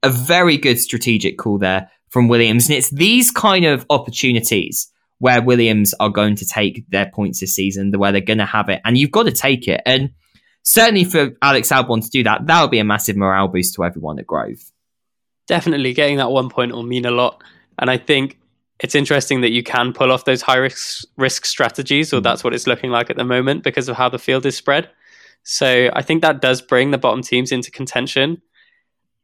A 0.02 0.10
very 0.10 0.56
good 0.56 0.78
strategic 0.78 1.38
call 1.38 1.58
there 1.58 1.90
from 2.10 2.28
Williams, 2.28 2.68
and 2.68 2.76
it's 2.76 2.90
these 2.90 3.30
kind 3.30 3.64
of 3.64 3.86
opportunities 3.90 4.90
where 5.18 5.42
Williams 5.42 5.94
are 5.98 6.10
going 6.10 6.36
to 6.36 6.46
take 6.46 6.84
their 6.90 7.10
points 7.12 7.40
this 7.40 7.54
season, 7.54 7.90
the 7.90 7.98
where 7.98 8.12
they're 8.12 8.20
going 8.20 8.38
to 8.38 8.46
have 8.46 8.68
it, 8.68 8.80
and 8.84 8.98
you've 8.98 9.10
got 9.10 9.24
to 9.24 9.32
take 9.32 9.66
it. 9.66 9.80
And 9.86 10.10
certainly 10.66 11.04
for 11.04 11.30
Alex 11.40 11.70
Albon 11.70 12.02
to 12.02 12.10
do 12.10 12.22
that, 12.24 12.46
that 12.46 12.60
would 12.60 12.70
be 12.70 12.80
a 12.80 12.84
massive 12.84 13.16
morale 13.16 13.48
boost 13.48 13.74
to 13.74 13.84
everyone 13.84 14.18
at 14.18 14.26
Grove. 14.26 14.72
Definitely, 15.46 15.94
getting 15.94 16.16
that 16.16 16.30
one 16.30 16.50
point 16.50 16.72
will 16.72 16.82
mean 16.82 17.06
a 17.06 17.10
lot, 17.10 17.42
and 17.78 17.88
I 17.88 17.96
think 17.96 18.38
it's 18.80 18.96
interesting 18.96 19.40
that 19.40 19.52
you 19.52 19.62
can 19.62 19.92
pull 19.92 20.12
off 20.12 20.24
those 20.24 20.42
high 20.42 20.56
risk 20.56 21.04
risk 21.16 21.46
strategies, 21.46 22.12
or 22.12 22.18
mm. 22.18 22.24
that's 22.24 22.42
what 22.44 22.52
it's 22.52 22.66
looking 22.66 22.90
like 22.90 23.08
at 23.08 23.16
the 23.16 23.24
moment 23.24 23.62
because 23.62 23.88
of 23.88 23.96
how 23.96 24.08
the 24.08 24.18
field 24.18 24.44
is 24.44 24.56
spread. 24.56 24.90
So 25.44 25.88
I 25.92 26.02
think 26.02 26.22
that 26.22 26.42
does 26.42 26.60
bring 26.60 26.90
the 26.90 26.98
bottom 26.98 27.22
teams 27.22 27.52
into 27.52 27.70
contention. 27.70 28.42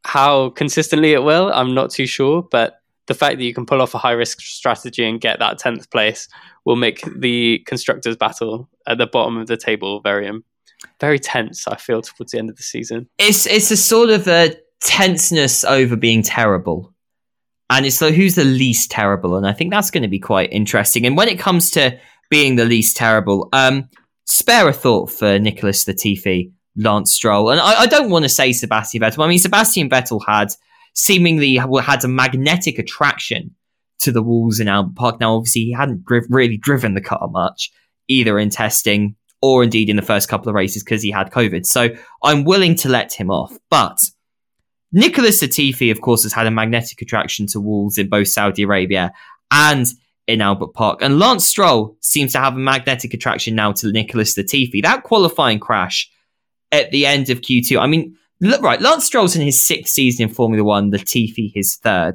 How 0.04 0.50
consistently 0.50 1.12
it 1.12 1.24
will, 1.24 1.52
I'm 1.52 1.74
not 1.74 1.90
too 1.90 2.06
sure, 2.06 2.42
but 2.42 2.80
the 3.06 3.14
fact 3.14 3.38
that 3.38 3.44
you 3.44 3.52
can 3.52 3.66
pull 3.66 3.82
off 3.82 3.94
a 3.94 3.98
high 3.98 4.12
risk 4.12 4.40
strategy 4.40 5.04
and 5.04 5.20
get 5.20 5.40
that 5.40 5.58
10th 5.58 5.90
place 5.90 6.28
will 6.64 6.76
make 6.76 7.02
the 7.16 7.58
constructors 7.66 8.16
battle 8.16 8.68
at 8.86 8.98
the 8.98 9.06
bottom 9.06 9.36
of 9.36 9.48
the 9.48 9.56
table 9.56 10.00
very 10.00 10.28
very 11.00 11.18
tense. 11.18 11.66
I 11.68 11.76
feel 11.76 12.02
towards 12.02 12.32
the 12.32 12.38
end 12.38 12.50
of 12.50 12.56
the 12.56 12.62
season. 12.62 13.08
It's 13.18 13.46
it's 13.46 13.70
a 13.70 13.76
sort 13.76 14.10
of 14.10 14.28
a 14.28 14.56
tenseness 14.80 15.64
over 15.64 15.96
being 15.96 16.22
terrible, 16.22 16.94
and 17.70 17.86
it's 17.86 18.00
like 18.00 18.14
who's 18.14 18.34
the 18.34 18.44
least 18.44 18.90
terrible, 18.90 19.36
and 19.36 19.46
I 19.46 19.52
think 19.52 19.72
that's 19.72 19.90
going 19.90 20.02
to 20.02 20.08
be 20.08 20.18
quite 20.18 20.52
interesting. 20.52 21.06
And 21.06 21.16
when 21.16 21.28
it 21.28 21.38
comes 21.38 21.70
to 21.72 21.98
being 22.30 22.56
the 22.56 22.64
least 22.64 22.96
terrible, 22.96 23.48
um, 23.52 23.88
spare 24.26 24.68
a 24.68 24.72
thought 24.72 25.10
for 25.10 25.38
Nicholas 25.38 25.84
Latifi, 25.84 26.52
Lance 26.76 27.12
Stroll, 27.12 27.50
and 27.50 27.60
I, 27.60 27.82
I 27.82 27.86
don't 27.86 28.10
want 28.10 28.24
to 28.24 28.28
say 28.28 28.52
Sebastian 28.52 29.00
Vettel. 29.00 29.24
I 29.24 29.28
mean, 29.28 29.38
Sebastian 29.38 29.90
Vettel 29.90 30.20
had 30.26 30.48
seemingly 30.94 31.56
had 31.56 32.04
a 32.04 32.08
magnetic 32.08 32.78
attraction 32.78 33.54
to 34.00 34.12
the 34.12 34.22
walls 34.22 34.60
in 34.60 34.68
Albert 34.68 34.96
Park. 34.96 35.20
Now, 35.20 35.36
obviously, 35.36 35.62
he 35.62 35.72
hadn't 35.72 36.04
really 36.28 36.56
driven 36.56 36.94
the 36.94 37.00
car 37.00 37.28
much 37.30 37.70
either 38.08 38.38
in 38.38 38.50
testing 38.50 39.16
or 39.42 39.64
indeed 39.64 39.90
in 39.90 39.96
the 39.96 40.02
first 40.02 40.28
couple 40.28 40.48
of 40.48 40.54
races 40.54 40.82
because 40.82 41.02
he 41.02 41.10
had 41.10 41.30
COVID. 41.30 41.66
So 41.66 41.88
I'm 42.22 42.44
willing 42.44 42.76
to 42.76 42.88
let 42.88 43.12
him 43.12 43.30
off. 43.30 43.58
But 43.68 43.98
Nicholas 44.92 45.42
Latifi, 45.42 45.90
of 45.90 46.00
course, 46.00 46.22
has 46.22 46.32
had 46.32 46.46
a 46.46 46.50
magnetic 46.50 47.02
attraction 47.02 47.46
to 47.48 47.60
walls 47.60 47.98
in 47.98 48.08
both 48.08 48.28
Saudi 48.28 48.62
Arabia 48.62 49.12
and 49.50 49.86
in 50.26 50.40
Albert 50.40 50.74
Park. 50.74 51.02
And 51.02 51.18
Lance 51.18 51.44
Stroll 51.44 51.96
seems 52.00 52.32
to 52.32 52.38
have 52.38 52.54
a 52.54 52.58
magnetic 52.58 53.12
attraction 53.12 53.56
now 53.56 53.72
to 53.72 53.90
Nicholas 53.90 54.38
Latifi. 54.38 54.82
That 54.82 55.02
qualifying 55.02 55.58
crash 55.58 56.10
at 56.70 56.90
the 56.92 57.04
end 57.04 57.28
of 57.28 57.40
Q2, 57.40 57.80
I 57.80 57.86
mean, 57.86 58.16
look, 58.40 58.62
right, 58.62 58.80
Lance 58.80 59.04
Stroll's 59.04 59.34
in 59.34 59.42
his 59.42 59.62
sixth 59.62 59.92
season 59.92 60.28
in 60.28 60.34
Formula 60.34 60.62
One, 60.62 60.92
Latifi 60.92 61.52
his 61.52 61.76
third. 61.76 62.14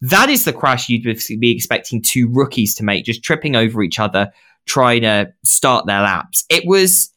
That 0.00 0.28
is 0.28 0.44
the 0.44 0.52
crash 0.52 0.88
you'd 0.88 1.02
be 1.40 1.50
expecting 1.50 2.02
two 2.02 2.28
rookies 2.30 2.74
to 2.76 2.84
make, 2.84 3.04
just 3.04 3.24
tripping 3.24 3.56
over 3.56 3.82
each 3.82 3.98
other, 3.98 4.30
trying 4.68 5.02
to 5.02 5.32
start 5.44 5.86
their 5.86 6.02
laps. 6.02 6.44
It 6.48 6.64
was, 6.66 7.12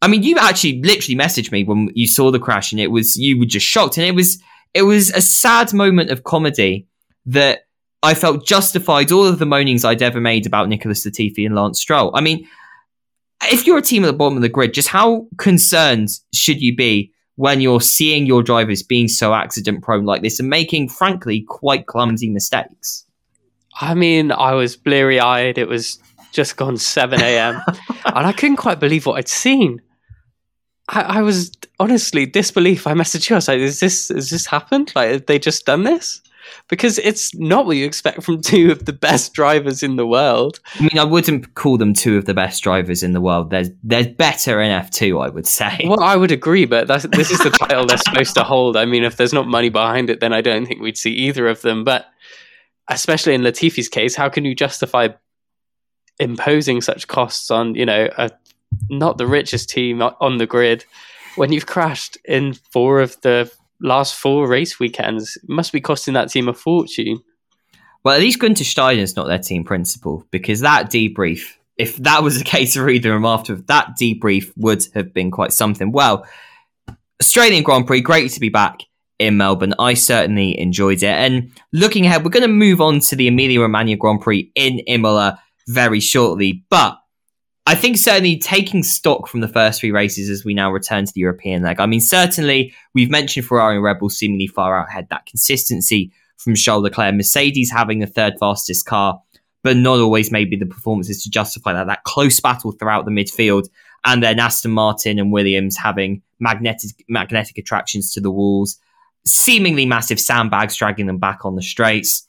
I 0.00 0.08
mean, 0.08 0.22
you 0.22 0.36
actually 0.38 0.80
literally 0.82 1.16
messaged 1.16 1.52
me 1.52 1.64
when 1.64 1.90
you 1.94 2.06
saw 2.06 2.30
the 2.30 2.38
crash, 2.38 2.72
and 2.72 2.80
it 2.80 2.90
was 2.90 3.16
you 3.16 3.38
were 3.38 3.46
just 3.46 3.66
shocked, 3.66 3.98
and 3.98 4.06
it 4.06 4.14
was 4.14 4.40
it 4.72 4.82
was 4.82 5.10
a 5.10 5.20
sad 5.20 5.72
moment 5.72 6.10
of 6.10 6.24
comedy 6.24 6.88
that 7.26 7.60
I 8.02 8.14
felt 8.14 8.46
justified 8.46 9.12
all 9.12 9.26
of 9.26 9.38
the 9.38 9.46
moanings 9.46 9.84
I'd 9.84 10.02
ever 10.02 10.20
made 10.20 10.46
about 10.46 10.68
Nicholas 10.68 11.06
Latifi 11.06 11.46
and 11.46 11.54
Lance 11.54 11.80
Stroll. 11.80 12.10
I 12.14 12.20
mean, 12.20 12.46
if 13.44 13.66
you're 13.66 13.78
a 13.78 13.82
team 13.82 14.04
at 14.04 14.08
the 14.08 14.12
bottom 14.12 14.36
of 14.36 14.42
the 14.42 14.48
grid, 14.48 14.74
just 14.74 14.88
how 14.88 15.26
concerned 15.38 16.10
should 16.32 16.60
you 16.60 16.76
be 16.76 17.12
when 17.36 17.60
you're 17.60 17.80
seeing 17.80 18.26
your 18.26 18.42
drivers 18.42 18.82
being 18.82 19.08
so 19.08 19.34
accident 19.34 19.82
prone 19.82 20.04
like 20.04 20.22
this 20.22 20.38
and 20.38 20.48
making, 20.48 20.88
frankly, 20.88 21.44
quite 21.48 21.86
clumsy 21.86 22.30
mistakes? 22.30 23.06
I 23.80 23.94
mean, 23.94 24.30
I 24.30 24.52
was 24.52 24.76
bleary 24.76 25.18
eyed. 25.18 25.58
It 25.58 25.68
was 25.68 25.98
just 26.34 26.56
gone 26.56 26.76
7 26.76 27.20
a.m. 27.20 27.62
and 28.04 28.26
I 28.26 28.32
couldn't 28.32 28.56
quite 28.56 28.80
believe 28.80 29.06
what 29.06 29.18
I'd 29.18 29.28
seen. 29.28 29.80
I, 30.88 31.00
I, 31.00 31.22
was 31.22 31.50
honestly 31.80 32.26
disbelief. 32.26 32.86
I 32.86 32.92
messaged 32.92 33.30
you. 33.30 33.36
I 33.36 33.38
was 33.38 33.48
like, 33.48 33.58
"Is 33.58 33.80
this 33.80 34.08
has 34.08 34.30
this 34.30 34.46
happened? 34.46 34.92
Like, 34.94 35.10
have 35.10 35.26
they 35.26 35.38
just 35.38 35.64
done 35.64 35.84
this?" 35.84 36.20
Because 36.68 36.98
it's 36.98 37.34
not 37.36 37.64
what 37.64 37.78
you 37.78 37.86
expect 37.86 38.22
from 38.22 38.42
two 38.42 38.70
of 38.70 38.84
the 38.84 38.92
best 38.92 39.32
drivers 39.32 39.82
in 39.82 39.96
the 39.96 40.06
world. 40.06 40.60
I 40.78 40.82
mean, 40.82 40.98
I 40.98 41.04
wouldn't 41.04 41.54
call 41.54 41.78
them 41.78 41.94
two 41.94 42.18
of 42.18 42.26
the 42.26 42.34
best 42.34 42.62
drivers 42.62 43.02
in 43.02 43.12
the 43.12 43.20
world. 43.22 43.48
There's 43.48 43.70
there's 43.82 44.08
better 44.08 44.60
in 44.60 44.70
F 44.70 44.90
two, 44.90 45.20
I 45.20 45.30
would 45.30 45.46
say. 45.46 45.86
Well, 45.86 46.02
I 46.02 46.16
would 46.16 46.32
agree, 46.32 46.66
but 46.66 46.86
this 46.88 47.30
is 47.30 47.38
the 47.38 47.50
title 47.50 47.86
they're 47.86 47.96
supposed 47.96 48.34
to 48.34 48.44
hold. 48.44 48.76
I 48.76 48.84
mean, 48.84 49.04
if 49.04 49.16
there's 49.16 49.32
not 49.32 49.46
money 49.46 49.70
behind 49.70 50.10
it, 50.10 50.20
then 50.20 50.34
I 50.34 50.42
don't 50.42 50.66
think 50.66 50.82
we'd 50.82 50.98
see 50.98 51.12
either 51.12 51.48
of 51.48 51.62
them. 51.62 51.82
But 51.82 52.04
especially 52.88 53.32
in 53.32 53.42
Latifi's 53.42 53.88
case, 53.88 54.14
how 54.14 54.28
can 54.28 54.44
you 54.44 54.54
justify 54.54 55.08
imposing 56.18 56.80
such 56.80 57.08
costs 57.08 57.50
on 57.50 57.74
you 57.74 57.86
know 57.86 58.08
a, 58.16 58.30
not 58.88 59.18
the 59.18 59.26
richest 59.26 59.70
team 59.70 60.02
on 60.02 60.38
the 60.38 60.46
grid 60.46 60.84
when 61.36 61.52
you've 61.52 61.66
crashed 61.66 62.16
in 62.24 62.54
four 62.54 63.00
of 63.00 63.20
the 63.22 63.50
last 63.80 64.14
four 64.14 64.48
race 64.48 64.78
weekends? 64.78 65.38
Must 65.48 65.72
be 65.72 65.80
costing 65.80 66.14
that 66.14 66.30
team 66.30 66.48
a 66.48 66.54
fortune. 66.54 67.22
Well, 68.04 68.14
at 68.14 68.20
least 68.20 68.38
Gunther 68.38 68.64
Steiner's 68.64 69.16
not 69.16 69.26
their 69.26 69.38
team 69.38 69.64
principal 69.64 70.26
because 70.30 70.60
that 70.60 70.90
debrief, 70.90 71.54
if 71.78 71.96
that 71.98 72.22
was 72.22 72.38
the 72.38 72.44
case 72.56 72.74
for 72.74 72.88
either 72.88 73.10
of 73.10 73.16
them 73.16 73.26
after, 73.26 73.56
that 73.56 73.96
debrief 74.00 74.52
would 74.56 74.84
have 74.94 75.14
been 75.14 75.30
quite 75.30 75.52
something. 75.52 75.90
Well, 75.90 76.26
Australian 77.20 77.62
Grand 77.62 77.86
Prix, 77.86 78.02
great 78.02 78.30
to 78.32 78.40
be 78.40 78.50
back 78.50 78.80
in 79.18 79.36
Melbourne. 79.36 79.74
I 79.78 79.94
certainly 79.94 80.58
enjoyed 80.58 81.02
it. 81.02 81.04
And 81.04 81.52
looking 81.72 82.04
ahead, 82.04 82.24
we're 82.24 82.30
going 82.30 82.42
to 82.42 82.48
move 82.48 82.80
on 82.80 83.00
to 83.00 83.16
the 83.16 83.28
Emilia 83.28 83.60
Romagna 83.60 83.96
Grand 83.96 84.20
Prix 84.20 84.50
in 84.54 84.80
Imola 84.80 85.40
very 85.68 86.00
shortly. 86.00 86.64
But 86.70 86.98
I 87.66 87.74
think 87.74 87.96
certainly 87.96 88.38
taking 88.38 88.82
stock 88.82 89.28
from 89.28 89.40
the 89.40 89.48
first 89.48 89.80
three 89.80 89.90
races 89.92 90.28
as 90.28 90.44
we 90.44 90.54
now 90.54 90.70
return 90.70 91.06
to 91.06 91.12
the 91.12 91.20
European 91.20 91.62
leg. 91.62 91.80
I 91.80 91.86
mean, 91.86 92.00
certainly 92.00 92.74
we've 92.94 93.10
mentioned 93.10 93.46
Ferrari 93.46 93.76
and 93.76 93.84
Red 93.84 93.98
Bull 93.98 94.10
seemingly 94.10 94.46
far 94.46 94.78
out 94.78 94.88
ahead. 94.88 95.08
That 95.10 95.26
consistency 95.26 96.12
from 96.36 96.54
Charles 96.54 96.82
Leclerc, 96.82 97.14
Mercedes 97.14 97.70
having 97.70 98.00
the 98.00 98.06
third 98.06 98.34
fastest 98.38 98.84
car, 98.86 99.20
but 99.62 99.76
not 99.76 99.98
always 99.98 100.30
maybe 100.30 100.56
the 100.56 100.66
performances 100.66 101.22
to 101.22 101.30
justify 101.30 101.72
that. 101.72 101.86
That 101.86 102.04
close 102.04 102.38
battle 102.40 102.72
throughout 102.72 103.06
the 103.06 103.10
midfield, 103.10 103.68
and 104.04 104.22
then 104.22 104.38
Aston 104.38 104.72
Martin 104.72 105.18
and 105.18 105.32
Williams 105.32 105.76
having 105.76 106.20
magnetic 106.38 106.90
magnetic 107.08 107.56
attractions 107.56 108.12
to 108.12 108.20
the 108.20 108.30
walls 108.30 108.78
seemingly 109.24 109.86
massive 109.86 110.20
sandbags 110.20 110.76
dragging 110.76 111.06
them 111.06 111.18
back 111.18 111.44
on 111.44 111.56
the 111.56 111.62
straights, 111.62 112.26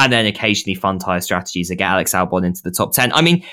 and 0.00 0.10
then 0.12 0.24
occasionally 0.24 0.74
fun 0.74 0.98
tire 0.98 1.20
strategies 1.20 1.68
that 1.68 1.76
get 1.76 1.90
Alex 1.90 2.14
Albon 2.14 2.44
into 2.44 2.62
the 2.62 2.70
top 2.70 2.94
10. 2.94 3.12
I 3.12 3.20
mean, 3.20 3.44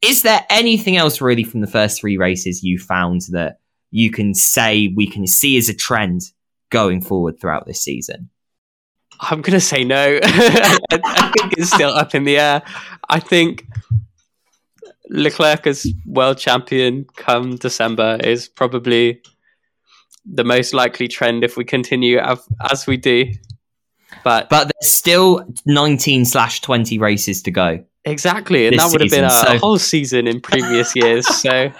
is 0.00 0.22
there 0.22 0.44
anything 0.48 0.96
else 0.96 1.20
really 1.20 1.44
from 1.44 1.60
the 1.60 1.66
first 1.66 2.00
three 2.00 2.16
races 2.16 2.64
you 2.64 2.78
found 2.78 3.20
that 3.32 3.60
you 3.90 4.10
can 4.10 4.32
say 4.32 4.88
we 4.96 5.06
can 5.06 5.26
see 5.26 5.58
as 5.58 5.68
a 5.68 5.74
trend 5.74 6.22
going 6.70 7.02
forward 7.02 7.38
throughout 7.38 7.66
this 7.66 7.82
season? 7.82 8.30
I'm 9.20 9.42
going 9.42 9.52
to 9.52 9.60
say 9.60 9.84
no. 9.84 10.18
I, 10.22 11.32
think 11.36 11.52
it's 11.58 11.70
still 11.70 11.90
up 11.90 12.14
in 12.14 12.24
the 12.24 12.38
air. 12.38 12.62
I 13.10 13.20
think 13.20 13.66
Leclerc 15.10 15.66
as 15.66 15.86
world 16.06 16.38
champion 16.38 17.04
come 17.16 17.56
December 17.56 18.18
is 18.24 18.48
probably 18.48 19.20
the 20.24 20.44
most 20.44 20.72
likely 20.72 21.08
trend 21.08 21.44
if 21.44 21.58
we 21.58 21.64
continue 21.66 22.16
as, 22.18 22.48
as 22.70 22.86
we 22.86 22.96
do. 22.96 23.26
But 24.24 24.48
but 24.48 24.70
there's 24.80 24.92
still 24.92 25.46
19 25.66 26.24
slash 26.24 26.60
20 26.60 26.98
races 26.98 27.42
to 27.42 27.50
go. 27.50 27.84
Exactly, 28.04 28.66
and 28.66 28.78
that 28.78 28.90
would 28.90 29.02
have 29.02 29.10
been 29.10 29.24
a, 29.24 29.30
so. 29.30 29.58
whole 29.58 29.78
season 29.78 30.26
in 30.26 30.40
previous 30.40 30.94
years. 30.96 31.26
So, 31.40 31.72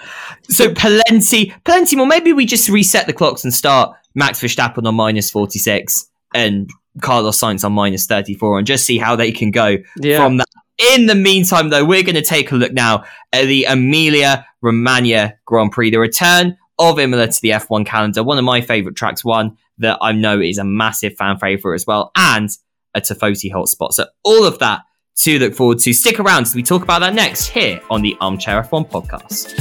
so 0.49 0.73
plenty, 0.73 1.53
plenty 1.63 1.95
more. 1.95 2.07
Maybe 2.07 2.33
we 2.33 2.45
just 2.45 2.67
reset 2.67 3.05
the 3.05 3.13
clocks 3.13 3.43
and 3.43 3.53
start 3.53 3.95
Max 4.15 4.41
Verstappen 4.41 4.85
on 4.87 4.95
minus 4.95 5.29
46 5.29 6.09
and 6.33 6.69
Carlos 6.99 7.39
Sainz 7.39 7.63
on 7.63 7.73
minus 7.73 8.05
34 8.07 8.57
and 8.57 8.67
just 8.67 8.85
see 8.85 8.97
how 8.97 9.15
they 9.15 9.31
can 9.31 9.51
go 9.51 9.77
yeah. 9.97 10.17
from 10.17 10.37
that. 10.37 10.47
In 10.93 11.05
the 11.05 11.15
meantime, 11.15 11.69
though, 11.69 11.85
we're 11.85 12.03
going 12.03 12.15
to 12.15 12.23
take 12.23 12.51
a 12.51 12.55
look 12.55 12.73
now 12.73 13.03
at 13.31 13.45
the 13.45 13.65
Emilia 13.65 14.45
Romagna 14.61 15.35
Grand 15.45 15.71
Prix, 15.71 15.91
the 15.91 15.99
return 15.99 16.57
of 16.79 16.99
Imola 16.99 17.27
to 17.27 17.41
the 17.41 17.49
F1 17.51 17.85
calendar. 17.85 18.23
One 18.23 18.39
of 18.39 18.43
my 18.43 18.61
favourite 18.61 18.95
tracks, 18.95 19.23
one 19.23 19.57
that 19.81 19.97
I 20.01 20.11
know 20.13 20.39
is 20.39 20.57
a 20.57 20.63
massive 20.63 21.15
fan 21.15 21.37
favourite 21.37 21.75
as 21.75 21.85
well, 21.85 22.11
and 22.15 22.49
a 22.95 23.01
Tifosi 23.01 23.51
hotspot. 23.51 23.93
So 23.93 24.05
all 24.23 24.45
of 24.45 24.59
that 24.59 24.81
to 25.17 25.39
look 25.39 25.53
forward 25.53 25.79
to. 25.79 25.93
Stick 25.93 26.19
around 26.19 26.43
as 26.43 26.55
we 26.55 26.63
talk 26.63 26.83
about 26.83 26.99
that 26.99 27.13
next 27.13 27.47
here 27.47 27.81
on 27.89 28.01
the 28.01 28.15
Armchair 28.21 28.63
F1 28.63 28.89
podcast. 28.89 29.51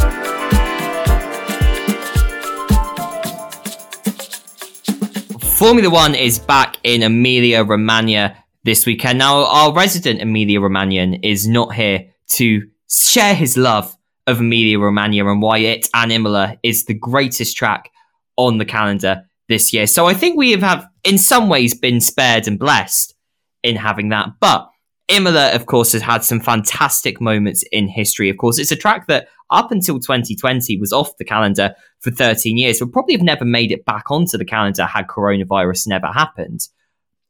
Formula 5.58 5.90
One 5.90 6.14
is 6.14 6.38
back 6.38 6.78
in 6.84 7.02
Emilia 7.02 7.62
Romagna 7.64 8.34
this 8.64 8.86
weekend. 8.86 9.18
Now, 9.18 9.44
our 9.44 9.74
resident 9.74 10.22
Emilia 10.22 10.58
Romagnan 10.60 11.22
is 11.22 11.46
not 11.46 11.74
here 11.74 12.06
to 12.28 12.66
share 12.88 13.34
his 13.34 13.58
love 13.58 13.94
of 14.26 14.40
Emilia 14.40 14.78
Romagna 14.78 15.30
and 15.30 15.42
why 15.42 15.58
it 15.58 15.86
and 15.92 16.10
Imola 16.10 16.56
is 16.62 16.86
the 16.86 16.94
greatest 16.94 17.56
track 17.56 17.90
on 18.36 18.56
the 18.56 18.64
calendar 18.64 19.28
this 19.50 19.74
year. 19.74 19.86
So 19.86 20.06
I 20.06 20.14
think 20.14 20.38
we 20.38 20.52
have, 20.52 20.88
in 21.04 21.18
some 21.18 21.50
ways, 21.50 21.74
been 21.74 22.00
spared 22.00 22.48
and 22.48 22.58
blessed 22.58 23.14
in 23.62 23.76
having 23.76 24.08
that. 24.08 24.30
But 24.40 24.70
Imola, 25.08 25.52
of 25.54 25.66
course, 25.66 25.92
has 25.92 26.02
had 26.02 26.24
some 26.24 26.40
fantastic 26.40 27.20
moments 27.20 27.62
in 27.72 27.88
history. 27.88 28.30
Of 28.30 28.38
course, 28.38 28.58
it's 28.58 28.70
a 28.70 28.76
track 28.76 29.08
that 29.08 29.26
up 29.50 29.72
until 29.72 29.98
2020 29.98 30.78
was 30.78 30.92
off 30.92 31.16
the 31.18 31.24
calendar 31.24 31.74
for 31.98 32.12
13 32.12 32.56
years. 32.56 32.80
Would 32.80 32.92
probably 32.92 33.14
have 33.14 33.22
never 33.22 33.44
made 33.44 33.72
it 33.72 33.84
back 33.84 34.10
onto 34.10 34.38
the 34.38 34.44
calendar 34.44 34.86
had 34.86 35.08
coronavirus 35.08 35.88
never 35.88 36.06
happened. 36.06 36.60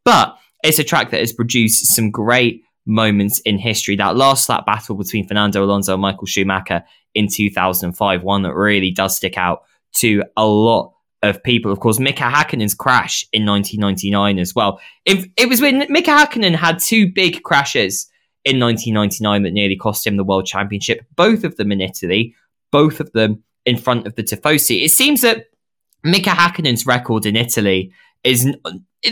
But 0.04 0.36
it's 0.62 0.78
a 0.78 0.84
track 0.84 1.10
that 1.10 1.20
has 1.20 1.32
produced 1.32 1.86
some 1.86 2.10
great 2.10 2.62
moments 2.86 3.40
in 3.40 3.58
history. 3.58 3.96
That 3.96 4.16
last 4.16 4.48
lap 4.50 4.66
battle 4.66 4.94
between 4.94 5.26
Fernando 5.26 5.64
Alonso 5.64 5.94
and 5.94 6.02
Michael 6.02 6.26
Schumacher 6.26 6.82
in 7.14 7.28
2005, 7.28 8.22
one 8.22 8.42
that 8.42 8.54
really 8.54 8.90
does 8.90 9.16
stick 9.16 9.38
out 9.38 9.62
to 9.94 10.22
a 10.36 10.46
lot 10.46 10.92
of 11.22 11.42
people. 11.42 11.70
Of 11.70 11.80
course, 11.80 11.98
Mika 11.98 12.24
Hakkinen's 12.24 12.74
crash 12.74 13.26
in 13.32 13.44
1999 13.46 14.38
as 14.38 14.54
well. 14.54 14.80
It, 15.04 15.30
it 15.36 15.48
was 15.48 15.60
when 15.60 15.86
Mika 15.90 16.10
Hakkinen 16.10 16.54
had 16.54 16.78
two 16.78 17.12
big 17.12 17.42
crashes 17.42 18.06
in 18.44 18.58
1999 18.58 19.42
that 19.42 19.52
nearly 19.52 19.76
cost 19.76 20.06
him 20.06 20.16
the 20.16 20.24
world 20.24 20.46
championship, 20.46 21.04
both 21.14 21.44
of 21.44 21.56
them 21.56 21.72
in 21.72 21.80
Italy, 21.80 22.34
both 22.72 23.00
of 23.00 23.12
them 23.12 23.42
in 23.66 23.76
front 23.76 24.06
of 24.06 24.14
the 24.14 24.22
Tifosi. 24.22 24.82
It 24.82 24.90
seems 24.90 25.20
that 25.20 25.46
Mika 26.02 26.30
Hakkinen's 26.30 26.86
record 26.86 27.26
in 27.26 27.36
Italy 27.36 27.92
is 28.24 28.48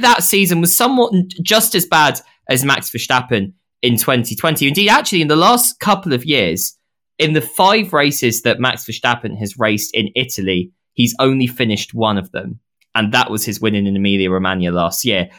that 0.00 0.22
season 0.22 0.60
was 0.60 0.76
somewhat 0.76 1.12
just 1.42 1.74
as 1.74 1.86
bad 1.86 2.20
as 2.48 2.64
Max 2.64 2.90
Verstappen 2.90 3.52
in 3.82 3.96
2020. 3.96 4.68
Indeed, 4.68 4.88
actually, 4.88 5.22
in 5.22 5.28
the 5.28 5.36
last 5.36 5.80
couple 5.80 6.12
of 6.12 6.24
years, 6.24 6.76
in 7.18 7.32
the 7.32 7.40
five 7.40 7.92
races 7.92 8.42
that 8.42 8.60
Max 8.60 8.84
Verstappen 8.84 9.36
has 9.38 9.58
raced 9.58 9.94
in 9.94 10.10
Italy, 10.14 10.72
he's 10.98 11.14
only 11.20 11.46
finished 11.46 11.94
one 11.94 12.18
of 12.18 12.30
them. 12.32 12.58
And 12.94 13.14
that 13.14 13.30
was 13.30 13.44
his 13.44 13.60
winning 13.60 13.86
in 13.86 13.96
Emilia 13.96 14.30
Romagna 14.30 14.72
last 14.72 15.04
year. 15.04 15.30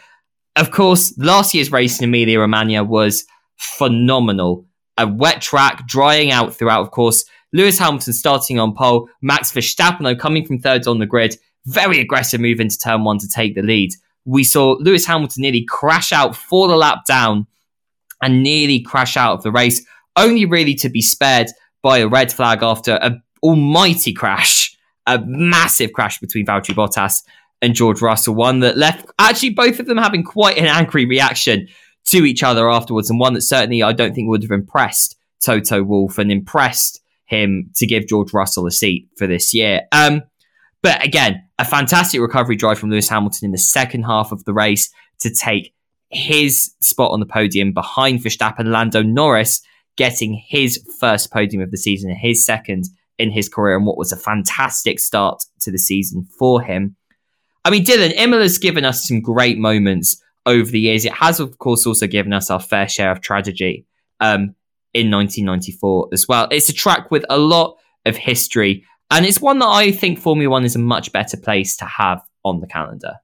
Of 0.55 0.72
course, 0.72 1.14
last 1.18 1.53
year's 1.53 1.72
race 1.72 1.99
in 1.99 2.05
Emilia 2.05 2.39
Romagna 2.39 2.84
was 2.84 3.26
phenomenal. 3.57 4.66
A 4.97 5.05
wet 5.05 5.41
track, 5.41 5.86
drying 5.86 6.32
out 6.32 6.55
throughout, 6.55 6.82
of 6.82 6.91
course. 6.91 7.26
Lewis 7.51 7.78
Hamilton 7.78 8.14
starting 8.14 8.57
on 8.57 8.74
pole, 8.74 9.10
Max 9.22 9.51
Verstappen, 9.51 10.18
coming 10.18 10.45
from 10.45 10.60
third 10.60 10.88
on 10.88 10.99
the 10.99 11.05
grid, 11.05 11.36
very 11.66 11.99
aggressive 11.99 12.39
move 12.39 12.60
into 12.60 12.78
turn 12.78 13.03
one 13.03 13.18
to 13.20 13.28
take 13.28 13.55
the 13.55 13.62
lead. 13.62 13.91
We 14.26 14.43
saw 14.43 14.78
Lewis 14.80 15.05
Hamilton 15.05 15.41
nearly 15.41 15.66
crash 15.66 16.14
out 16.14 16.36
for 16.36 16.68
the 16.68 16.78
lap 16.78 16.99
down 17.05 17.47
and 18.22 18.43
nearly 18.43 18.80
crash 18.80 19.18
out 19.18 19.34
of 19.34 19.43
the 19.43 19.51
race, 19.51 19.86
only 20.16 20.45
really 20.45 20.76
to 20.76 20.89
be 20.89 21.01
spared 21.01 21.47
by 21.82 21.97
a 21.97 22.07
red 22.07 22.32
flag 22.32 22.64
after 22.64 22.93
an 23.01 23.22
almighty 23.43 24.14
crash, 24.14 24.68
a 25.10 25.24
massive 25.26 25.93
crash 25.93 26.20
between 26.20 26.45
Valtteri 26.45 26.76
Bottas 26.76 27.24
and 27.62 27.74
George 27.74 28.01
Russell, 28.01 28.36
one 28.36 28.60
that 28.62 28.78
left 28.78 29.05
actually 29.20 29.49
both 29.49 29.80
of 29.80 29.86
them 29.86 29.97
having 29.97 30.24
quite 30.24 30.57
an 30.57 30.66
angry 30.66 31.05
reaction 31.05 31.68
to 32.05 32.26
each 32.26 32.43
other 32.43 32.70
afterwards, 32.70 33.10
and 33.10 33.20
one 33.20 33.34
that 33.34 33.41
certainly 33.41 33.84
I 33.84 33.91
don't 33.91 34.14
think 34.14 34.30
would 34.30 34.43
have 34.43 34.51
impressed 34.51 35.18
Toto 35.43 35.84
Wolff 35.84 36.18
and 36.18 36.32
impressed 36.32 37.01
him 37.26 37.70
to 37.76 37.86
give 37.86 38.07
George 38.07 38.34
Russell 38.34 38.66
a 38.66 38.72
seat 38.72 39.10
for 39.18 39.28
this 39.28 39.53
year. 39.53 39.82
Um, 39.91 40.24
but 40.82 41.03
again, 41.03 41.43
a 41.60 41.66
fantastic 41.66 42.22
recovery 42.22 42.55
drive 42.55 42.80
from 42.80 42.89
Lewis 42.89 43.10
Hamilton 43.10 43.47
in 43.47 43.51
the 43.51 43.57
second 43.57 44.03
half 44.03 44.32
of 44.32 44.45
the 44.45 44.53
race 44.53 44.89
to 45.20 45.34
take 45.34 45.74
his 46.10 46.74
spot 46.80 47.12
on 47.12 47.20
the 47.20 47.26
podium 47.26 47.74
behind 47.74 48.20
Verstappen, 48.20 48.68
Lando 48.68 49.03
Norris 49.03 49.62
getting 49.95 50.34
his 50.34 50.84
first 50.99 51.32
podium 51.32 51.62
of 51.62 51.72
the 51.72 51.78
season, 51.78 52.10
and 52.10 52.20
his 52.20 52.43
second 52.43 52.86
in 53.20 53.32
his 53.32 53.49
career, 53.49 53.76
and 53.76 53.86
what 53.86 53.97
was 53.97 54.11
a 54.11 54.17
fantastic 54.17 54.99
start 54.99 55.43
to 55.59 55.70
the 55.70 55.78
season 55.78 56.26
for 56.39 56.61
him. 56.61 56.95
I 57.65 57.70
mean, 57.70 57.86
Dylan, 57.86 58.15
Imola's 58.15 58.57
given 58.57 58.86
us 58.86 59.07
some 59.07 59.22
great 59.22 59.57
moments 59.57 60.20
over 60.45 60.72
the 60.72 60.80
years. 60.80 61.05
It 61.05 61.13
has, 61.13 61.39
of 61.39 61.59
course, 61.59 61.86
also 61.86 62.07
given 62.07 62.34
us 62.34 62.49
our 62.49 62.61
fair 62.61 62.88
share 62.88 63.11
of 63.11 63.20
tragedy 63.20 63.86
um, 64.22 64.55
in 64.93 65.11
1994 65.11 66.09
as 66.13 66.28
well. 66.28 66.47
It's 66.49 66.70
a 66.70 66.74
track 66.74 67.11
with 67.11 67.26
a 67.30 67.38
lot 67.38 67.78
of 68.05 68.15
history, 68.15 68.86
and 69.11 69.26
it's 69.26 69.41
one 69.41 69.59
that 69.59 69.67
I 69.67 69.91
think 69.91 70.17
Formula 70.17 70.49
One 70.49 70.63
is 70.63 70.76
a 70.76 70.80
much 70.80 71.11
better 71.11 71.38
place 71.38 71.76
to 71.78 71.86
have 71.86 72.22
on 72.45 72.61
the 72.61 72.67
calendar. 72.67 73.15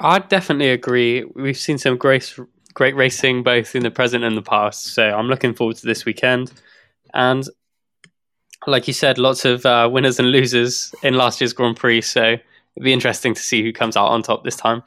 I 0.00 0.20
definitely 0.20 0.70
agree. 0.70 1.24
We've 1.34 1.58
seen 1.58 1.76
some 1.76 1.96
great, 1.96 2.32
great 2.74 2.94
racing 2.94 3.42
both 3.42 3.74
in 3.74 3.82
the 3.82 3.90
present 3.90 4.22
and 4.22 4.36
the 4.36 4.42
past, 4.42 4.94
so 4.94 5.10
I'm 5.10 5.26
looking 5.26 5.54
forward 5.54 5.76
to 5.78 5.86
this 5.86 6.04
weekend. 6.04 6.52
And 7.14 7.44
like 8.66 8.86
you 8.86 8.94
said, 8.94 9.18
lots 9.18 9.44
of 9.44 9.64
uh, 9.64 9.88
winners 9.90 10.18
and 10.18 10.30
losers 10.30 10.94
in 11.02 11.14
last 11.14 11.40
year's 11.40 11.52
Grand 11.52 11.76
Prix, 11.76 12.02
so 12.02 12.22
it'd 12.22 12.42
be 12.82 12.92
interesting 12.92 13.34
to 13.34 13.40
see 13.40 13.62
who 13.62 13.72
comes 13.72 13.96
out 13.96 14.08
on 14.08 14.22
top 14.22 14.44
this 14.44 14.56
time. 14.56 14.82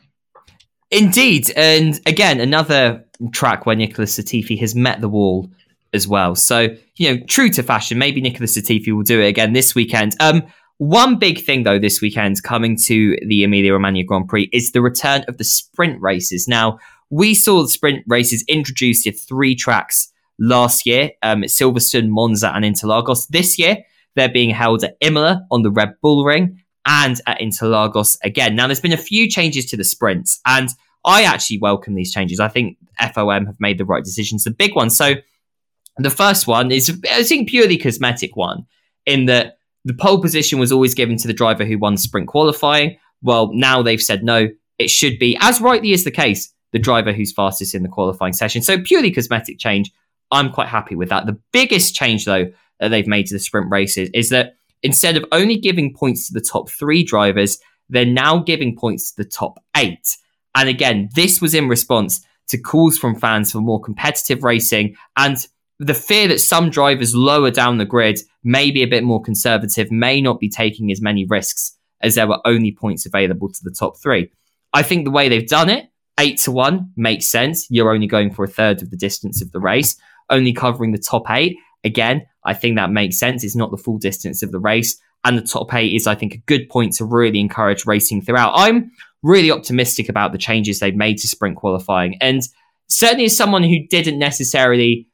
Indeed, 0.91 1.51
and 1.55 1.99
again, 2.05 2.39
another 2.41 3.05
track 3.31 3.65
where 3.65 3.75
Nicholas 3.75 4.19
Latifi 4.19 4.59
has 4.59 4.75
met 4.75 4.99
the 4.99 5.07
wall 5.07 5.49
as 5.93 6.07
well. 6.07 6.35
So, 6.35 6.75
you 6.97 7.13
know, 7.13 7.23
true 7.27 7.49
to 7.51 7.63
fashion, 7.63 7.97
maybe 7.97 8.21
Nicholas 8.21 8.57
Latifi 8.57 8.93
will 8.93 9.03
do 9.03 9.21
it 9.21 9.27
again 9.27 9.53
this 9.53 9.73
weekend. 9.73 10.15
Um, 10.19 10.43
one 10.77 11.17
big 11.17 11.43
thing, 11.43 11.63
though, 11.63 11.79
this 11.79 12.01
weekend 12.01 12.41
coming 12.43 12.75
to 12.85 13.17
the 13.25 13.43
Emilia 13.43 13.73
Romagna 13.73 14.03
Grand 14.03 14.27
Prix 14.27 14.49
is 14.51 14.71
the 14.71 14.81
return 14.81 15.23
of 15.27 15.37
the 15.37 15.43
sprint 15.43 16.01
races. 16.01 16.47
Now, 16.47 16.79
we 17.09 17.35
saw 17.35 17.61
the 17.61 17.69
sprint 17.69 18.03
races 18.07 18.43
introduced 18.47 19.05
at 19.05 19.17
three 19.17 19.53
tracks 19.53 20.10
last 20.39 20.85
year 20.85 21.11
um, 21.23 21.41
Silverstone, 21.43 22.09
Monza, 22.09 22.53
and 22.53 22.65
Interlagos. 22.65 23.27
This 23.29 23.57
year, 23.59 23.77
they're 24.15 24.31
being 24.31 24.49
held 24.49 24.83
at 24.83 24.97
Imola 25.01 25.45
on 25.51 25.61
the 25.61 25.71
Red 25.71 25.93
Bull 26.01 26.25
Ring 26.25 26.61
and 26.85 27.19
at 27.27 27.39
Interlagos 27.39 28.17
again. 28.23 28.55
Now, 28.55 28.67
there's 28.67 28.81
been 28.81 28.93
a 28.93 28.97
few 28.97 29.29
changes 29.29 29.65
to 29.67 29.77
the 29.77 29.83
sprints, 29.83 30.39
and 30.45 30.69
I 31.05 31.23
actually 31.23 31.59
welcome 31.59 31.95
these 31.95 32.11
changes. 32.11 32.39
I 32.39 32.47
think 32.47 32.77
FOM 32.99 33.45
have 33.45 33.59
made 33.59 33.77
the 33.77 33.85
right 33.85 34.03
decisions. 34.03 34.43
The 34.43 34.51
big 34.51 34.75
one. 34.75 34.89
So, 34.89 35.15
the 35.97 36.09
first 36.09 36.47
one 36.47 36.71
is, 36.71 36.89
I 37.09 37.23
think, 37.23 37.49
purely 37.49 37.77
cosmetic 37.77 38.35
one, 38.35 38.65
in 39.05 39.25
that 39.25 39.57
the 39.85 39.93
pole 39.93 40.21
position 40.21 40.59
was 40.59 40.71
always 40.71 40.93
given 40.93 41.17
to 41.17 41.27
the 41.27 41.33
driver 41.33 41.65
who 41.65 41.77
won 41.77 41.97
sprint 41.97 42.27
qualifying. 42.27 42.97
Well, 43.21 43.51
now 43.53 43.81
they've 43.81 44.01
said 44.01 44.23
no, 44.23 44.47
it 44.77 44.89
should 44.89 45.19
be, 45.19 45.37
as 45.41 45.61
rightly 45.61 45.91
is 45.91 46.03
the 46.03 46.11
case, 46.11 46.53
the 46.71 46.79
driver 46.79 47.13
who's 47.13 47.33
fastest 47.33 47.75
in 47.75 47.83
the 47.83 47.89
qualifying 47.89 48.33
session. 48.33 48.61
So 48.61 48.81
purely 48.81 49.11
cosmetic 49.11 49.59
change. 49.59 49.91
I'm 50.31 50.51
quite 50.51 50.67
happy 50.67 50.95
with 50.95 51.09
that. 51.09 51.25
The 51.25 51.39
biggest 51.51 51.95
change, 51.95 52.25
though, 52.25 52.51
that 52.79 52.89
they've 52.89 53.07
made 53.07 53.27
to 53.27 53.35
the 53.35 53.39
sprint 53.39 53.69
races 53.69 54.09
is 54.13 54.29
that 54.29 54.55
instead 54.83 55.17
of 55.17 55.25
only 55.31 55.57
giving 55.57 55.93
points 55.93 56.27
to 56.27 56.33
the 56.33 56.41
top 56.41 56.69
three 56.69 57.03
drivers, 57.03 57.59
they're 57.89 58.05
now 58.05 58.39
giving 58.39 58.75
points 58.75 59.11
to 59.11 59.23
the 59.23 59.29
top 59.29 59.59
eight. 59.77 60.17
And 60.55 60.67
again, 60.67 61.09
this 61.15 61.41
was 61.41 61.53
in 61.53 61.67
response 61.67 62.25
to 62.49 62.57
calls 62.57 62.97
from 62.97 63.15
fans 63.15 63.51
for 63.51 63.59
more 63.59 63.79
competitive 63.79 64.43
racing 64.43 64.95
and 65.17 65.47
the 65.79 65.93
fear 65.95 66.27
that 66.27 66.39
some 66.39 66.69
drivers 66.69 67.15
lower 67.15 67.49
down 67.49 67.79
the 67.79 67.85
grid 67.85 68.19
may 68.43 68.69
be 68.69 68.83
a 68.83 68.87
bit 68.87 69.03
more 69.03 69.21
conservative, 69.21 69.91
may 69.91 70.21
not 70.21 70.39
be 70.39 70.47
taking 70.47 70.91
as 70.91 71.01
many 71.01 71.25
risks 71.25 71.75
as 72.01 72.15
there 72.15 72.27
were 72.27 72.39
only 72.45 72.71
points 72.71 73.05
available 73.05 73.49
to 73.49 73.63
the 73.63 73.71
top 73.71 73.99
three. 73.99 74.31
I 74.73 74.83
think 74.83 75.05
the 75.05 75.11
way 75.11 75.27
they've 75.27 75.47
done 75.47 75.69
it, 75.69 75.89
eight 76.19 76.37
to 76.41 76.51
one, 76.51 76.91
makes 76.95 77.25
sense. 77.25 77.65
You're 77.69 77.91
only 77.91 78.07
going 78.07 78.31
for 78.31 78.45
a 78.45 78.47
third 78.47 78.83
of 78.83 78.91
the 78.91 78.97
distance 78.97 79.41
of 79.41 79.51
the 79.51 79.59
race, 79.59 79.97
only 80.29 80.53
covering 80.53 80.91
the 80.91 80.97
top 80.97 81.29
eight. 81.29 81.57
Again, 81.83 82.25
I 82.45 82.53
think 82.53 82.75
that 82.75 82.91
makes 82.91 83.19
sense. 83.19 83.43
It's 83.43 83.55
not 83.55 83.71
the 83.71 83.77
full 83.77 83.97
distance 83.97 84.43
of 84.43 84.51
the 84.51 84.59
race. 84.59 84.99
And 85.23 85.37
the 85.37 85.43
top 85.43 85.73
eight 85.73 85.93
is, 85.93 86.07
I 86.07 86.15
think, 86.15 86.33
a 86.33 86.39
good 86.39 86.69
point 86.69 86.93
to 86.93 87.05
really 87.05 87.39
encourage 87.39 87.85
racing 87.85 88.21
throughout. 88.21 88.53
I'm 88.55 88.91
really 89.23 89.51
optimistic 89.51 90.09
about 90.09 90.31
the 90.31 90.37
changes 90.37 90.79
they've 90.79 90.95
made 90.95 91.19
to 91.19 91.27
sprint 91.27 91.57
qualifying. 91.57 92.17
And 92.21 92.41
certainly 92.87 93.25
as 93.25 93.37
someone 93.37 93.63
who 93.63 93.87
didn't 93.87 94.17
necessarily 94.17 95.07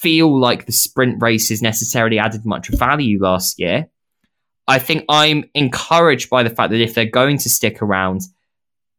feel 0.00 0.38
like 0.38 0.66
the 0.66 0.72
sprint 0.72 1.22
races 1.22 1.62
necessarily 1.62 2.18
added 2.18 2.44
much 2.44 2.68
value 2.68 3.18
last 3.20 3.58
year. 3.58 3.88
I 4.68 4.78
think 4.78 5.04
I'm 5.08 5.44
encouraged 5.54 6.30
by 6.30 6.42
the 6.42 6.50
fact 6.50 6.70
that 6.70 6.80
if 6.80 6.94
they're 6.94 7.06
going 7.06 7.38
to 7.38 7.50
stick 7.50 7.82
around, 7.82 8.22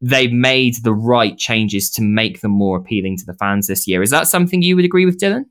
they've 0.02 0.32
made 0.32 0.84
the 0.84 0.94
right 0.94 1.38
changes 1.38 1.90
to 1.92 2.02
make 2.02 2.42
them 2.42 2.52
more 2.52 2.78
appealing 2.78 3.18
to 3.18 3.26
the 3.26 3.36
fans 3.36 3.68
this 3.68 3.88
year. 3.88 4.02
Is 4.02 4.10
that 4.10 4.28
something 4.28 4.62
you 4.62 4.76
would 4.76 4.86
agree 4.86 5.06
with, 5.06 5.20
Dylan? 5.20 5.46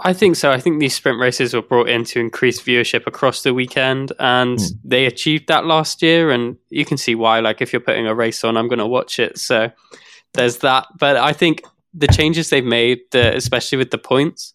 I 0.00 0.12
think 0.12 0.36
so. 0.36 0.52
I 0.52 0.60
think 0.60 0.78
these 0.78 0.94
sprint 0.94 1.18
races 1.18 1.54
were 1.54 1.62
brought 1.62 1.88
in 1.88 2.04
to 2.04 2.20
increase 2.20 2.60
viewership 2.60 3.06
across 3.06 3.42
the 3.42 3.52
weekend, 3.52 4.12
and 4.20 4.58
mm. 4.58 4.70
they 4.84 5.06
achieved 5.06 5.48
that 5.48 5.64
last 5.64 6.02
year. 6.02 6.30
And 6.30 6.56
you 6.70 6.84
can 6.84 6.96
see 6.96 7.16
why. 7.16 7.40
Like, 7.40 7.60
if 7.60 7.72
you're 7.72 7.80
putting 7.80 8.06
a 8.06 8.14
race 8.14 8.44
on, 8.44 8.56
I'm 8.56 8.68
going 8.68 8.78
to 8.78 8.86
watch 8.86 9.18
it. 9.18 9.38
So 9.38 9.72
there's 10.34 10.58
that. 10.58 10.86
But 10.98 11.16
I 11.16 11.32
think 11.32 11.62
the 11.94 12.06
changes 12.06 12.50
they've 12.50 12.64
made, 12.64 13.00
the, 13.10 13.34
especially 13.34 13.78
with 13.78 13.90
the 13.90 13.98
points, 13.98 14.54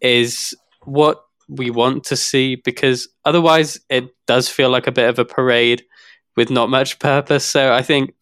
is 0.00 0.54
what 0.82 1.24
we 1.48 1.70
want 1.70 2.04
to 2.04 2.16
see 2.16 2.56
because 2.56 3.08
otherwise 3.24 3.78
it 3.90 4.08
does 4.26 4.48
feel 4.48 4.70
like 4.70 4.86
a 4.86 4.92
bit 4.92 5.08
of 5.08 5.18
a 5.18 5.24
parade 5.24 5.84
with 6.36 6.50
not 6.50 6.70
much 6.70 6.98
purpose. 6.98 7.44
So 7.44 7.72
I 7.72 7.82
think 7.82 8.14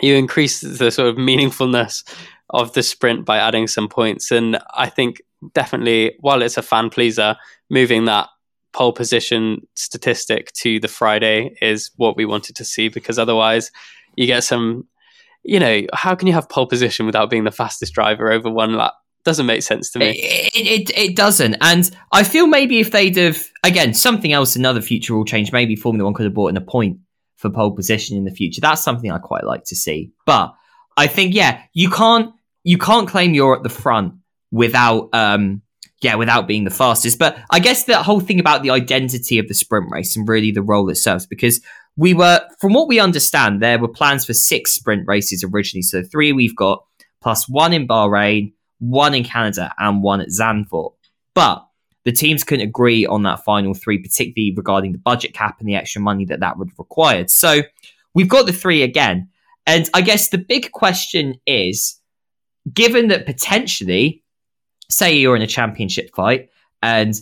you 0.00 0.14
increase 0.14 0.60
the 0.60 0.90
sort 0.90 1.08
of 1.08 1.16
meaningfulness 1.16 2.04
of 2.50 2.72
the 2.72 2.82
sprint 2.82 3.24
by 3.24 3.38
adding 3.38 3.66
some 3.66 3.88
points. 3.88 4.30
And 4.30 4.58
I 4.74 4.88
think 4.88 5.22
definitely, 5.54 6.16
while 6.20 6.42
it's 6.42 6.56
a 6.56 6.62
fan 6.62 6.90
pleaser, 6.90 7.36
moving 7.68 8.06
that 8.06 8.28
pole 8.72 8.92
position 8.92 9.66
statistic 9.74 10.52
to 10.52 10.80
the 10.80 10.88
Friday 10.88 11.56
is 11.60 11.90
what 11.96 12.16
we 12.16 12.24
wanted 12.24 12.56
to 12.56 12.64
see 12.64 12.88
because 12.88 13.18
otherwise 13.18 13.72
you 14.16 14.26
get 14.26 14.44
some 14.44 14.86
you 15.42 15.58
know, 15.58 15.82
how 15.94 16.14
can 16.14 16.28
you 16.28 16.34
have 16.34 16.48
pole 16.48 16.66
position 16.66 17.06
without 17.06 17.30
being 17.30 17.44
the 17.44 17.50
fastest 17.50 17.94
driver 17.94 18.30
over 18.30 18.50
one 18.50 18.74
lap? 18.74 18.94
Doesn't 19.24 19.46
make 19.46 19.62
sense 19.62 19.90
to 19.92 19.98
me. 19.98 20.18
It, 20.18 20.50
it, 20.54 20.98
it 20.98 21.16
doesn't. 21.16 21.56
And 21.60 21.90
I 22.12 22.24
feel 22.24 22.46
maybe 22.46 22.80
if 22.80 22.90
they'd 22.90 23.16
have, 23.16 23.48
again, 23.62 23.92
something 23.92 24.32
else, 24.32 24.56
another 24.56 24.80
future 24.80 25.12
rule 25.12 25.24
change, 25.24 25.52
maybe 25.52 25.76
Formula 25.76 26.04
One 26.04 26.14
could 26.14 26.24
have 26.24 26.34
brought 26.34 26.48
in 26.48 26.56
a 26.56 26.62
point 26.62 26.98
for 27.40 27.48
pole 27.48 27.74
position 27.74 28.18
in 28.18 28.24
the 28.24 28.30
future. 28.30 28.60
That's 28.60 28.82
something 28.82 29.10
I 29.10 29.18
quite 29.18 29.44
like 29.44 29.64
to 29.64 29.74
see. 29.74 30.12
But 30.26 30.54
I 30.96 31.06
think, 31.06 31.34
yeah, 31.34 31.62
you 31.72 31.88
can't, 31.88 32.34
you 32.64 32.76
can't 32.76 33.08
claim 33.08 33.32
you're 33.32 33.56
at 33.56 33.62
the 33.62 33.70
front 33.70 34.14
without, 34.50 35.08
um, 35.14 35.62
yeah, 36.02 36.16
without 36.16 36.46
being 36.46 36.64
the 36.64 36.70
fastest. 36.70 37.18
But 37.18 37.38
I 37.50 37.58
guess 37.58 37.84
the 37.84 38.02
whole 38.02 38.20
thing 38.20 38.40
about 38.40 38.62
the 38.62 38.70
identity 38.70 39.38
of 39.38 39.48
the 39.48 39.54
sprint 39.54 39.90
race 39.90 40.16
and 40.16 40.28
really 40.28 40.50
the 40.50 40.62
role 40.62 40.90
it 40.90 40.96
serves, 40.96 41.26
because 41.26 41.62
we 41.96 42.12
were, 42.12 42.46
from 42.60 42.74
what 42.74 42.88
we 42.88 43.00
understand, 43.00 43.62
there 43.62 43.78
were 43.78 43.88
plans 43.88 44.26
for 44.26 44.34
six 44.34 44.72
sprint 44.72 45.04
races 45.06 45.42
originally. 45.42 45.82
So 45.82 46.02
three 46.02 46.32
we've 46.32 46.56
got, 46.56 46.84
plus 47.22 47.48
one 47.48 47.72
in 47.72 47.88
Bahrain, 47.88 48.52
one 48.80 49.14
in 49.14 49.24
Canada, 49.24 49.72
and 49.78 50.02
one 50.02 50.20
at 50.20 50.28
Zandvoort. 50.28 50.92
But 51.34 51.66
the 52.04 52.12
teams 52.12 52.44
couldn't 52.44 52.66
agree 52.66 53.06
on 53.06 53.22
that 53.24 53.44
final 53.44 53.74
three, 53.74 53.98
particularly 53.98 54.54
regarding 54.56 54.92
the 54.92 54.98
budget 54.98 55.34
cap 55.34 55.60
and 55.60 55.68
the 55.68 55.74
extra 55.74 56.00
money 56.00 56.24
that 56.24 56.40
that 56.40 56.58
would 56.58 56.68
have 56.68 56.78
required. 56.78 57.30
So 57.30 57.62
we've 58.14 58.28
got 58.28 58.46
the 58.46 58.52
three 58.52 58.82
again. 58.82 59.28
And 59.66 59.88
I 59.94 60.00
guess 60.00 60.30
the 60.30 60.38
big 60.38 60.72
question 60.72 61.34
is 61.46 62.00
given 62.72 63.08
that 63.08 63.26
potentially, 63.26 64.22
say 64.88 65.16
you're 65.16 65.36
in 65.36 65.42
a 65.42 65.46
championship 65.46 66.10
fight 66.14 66.48
and 66.82 67.14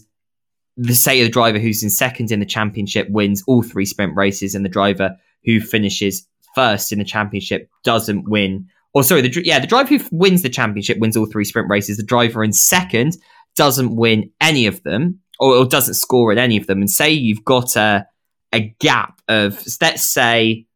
the 0.76 0.95
say 0.95 1.22
the 1.22 1.29
driver 1.29 1.59
who's 1.59 1.83
in 1.83 1.91
second 1.91 2.31
in 2.31 2.39
the 2.39 2.47
championship 2.47 3.11
wins 3.11 3.43
all 3.47 3.62
three 3.62 3.85
sprint 3.85 4.14
races, 4.16 4.55
and 4.55 4.64
the 4.64 4.70
driver 4.70 5.16
who 5.45 5.61
finishes 5.61 6.26
first 6.55 6.93
in 6.93 6.99
the 6.99 7.05
championship 7.05 7.68
doesn't 7.83 8.29
win. 8.29 8.66
Or 8.95 9.03
sorry, 9.03 9.20
the 9.22 9.43
yeah, 9.45 9.59
the 9.59 9.66
driver 9.66 9.97
who 9.97 10.05
wins 10.12 10.43
the 10.43 10.49
championship 10.49 10.99
wins 10.99 11.16
all 11.16 11.26
three 11.26 11.45
sprint 11.45 11.68
races. 11.68 11.97
The 11.97 12.05
driver 12.05 12.45
in 12.45 12.53
second 12.53 13.16
doesn't 13.59 13.96
win 13.96 14.30
any 14.40 14.66
of 14.66 14.82
them, 14.84 15.20
or, 15.38 15.56
or 15.56 15.66
doesn't 15.66 15.94
score 15.94 16.32
in 16.32 16.38
any 16.38 16.56
of 16.56 16.66
them. 16.66 16.78
And 16.78 16.90
say 16.90 17.11
you've 17.11 17.44
got 17.44 17.76
a 17.76 18.06
a 18.54 18.74
gap 18.80 19.20
of 19.28 19.62
let's 19.82 20.06
say 20.06 20.66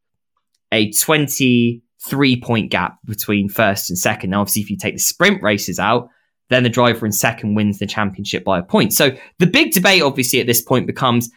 a 0.72 0.90
twenty 0.92 1.82
three 2.04 2.40
point 2.40 2.70
gap 2.70 2.98
between 3.04 3.48
first 3.48 3.88
and 3.88 3.98
second. 3.98 4.30
Now, 4.30 4.40
obviously, 4.40 4.62
if 4.62 4.70
you 4.70 4.76
take 4.76 4.94
the 4.94 5.00
sprint 5.00 5.42
races 5.42 5.78
out, 5.78 6.08
then 6.50 6.64
the 6.64 6.68
driver 6.68 7.06
in 7.06 7.12
second 7.12 7.54
wins 7.54 7.78
the 7.78 7.86
championship 7.86 8.44
by 8.44 8.58
a 8.58 8.62
point. 8.62 8.92
So 8.92 9.16
the 9.38 9.46
big 9.46 9.72
debate, 9.72 10.02
obviously, 10.02 10.40
at 10.40 10.46
this 10.46 10.60
point 10.60 10.86
becomes 10.86 11.30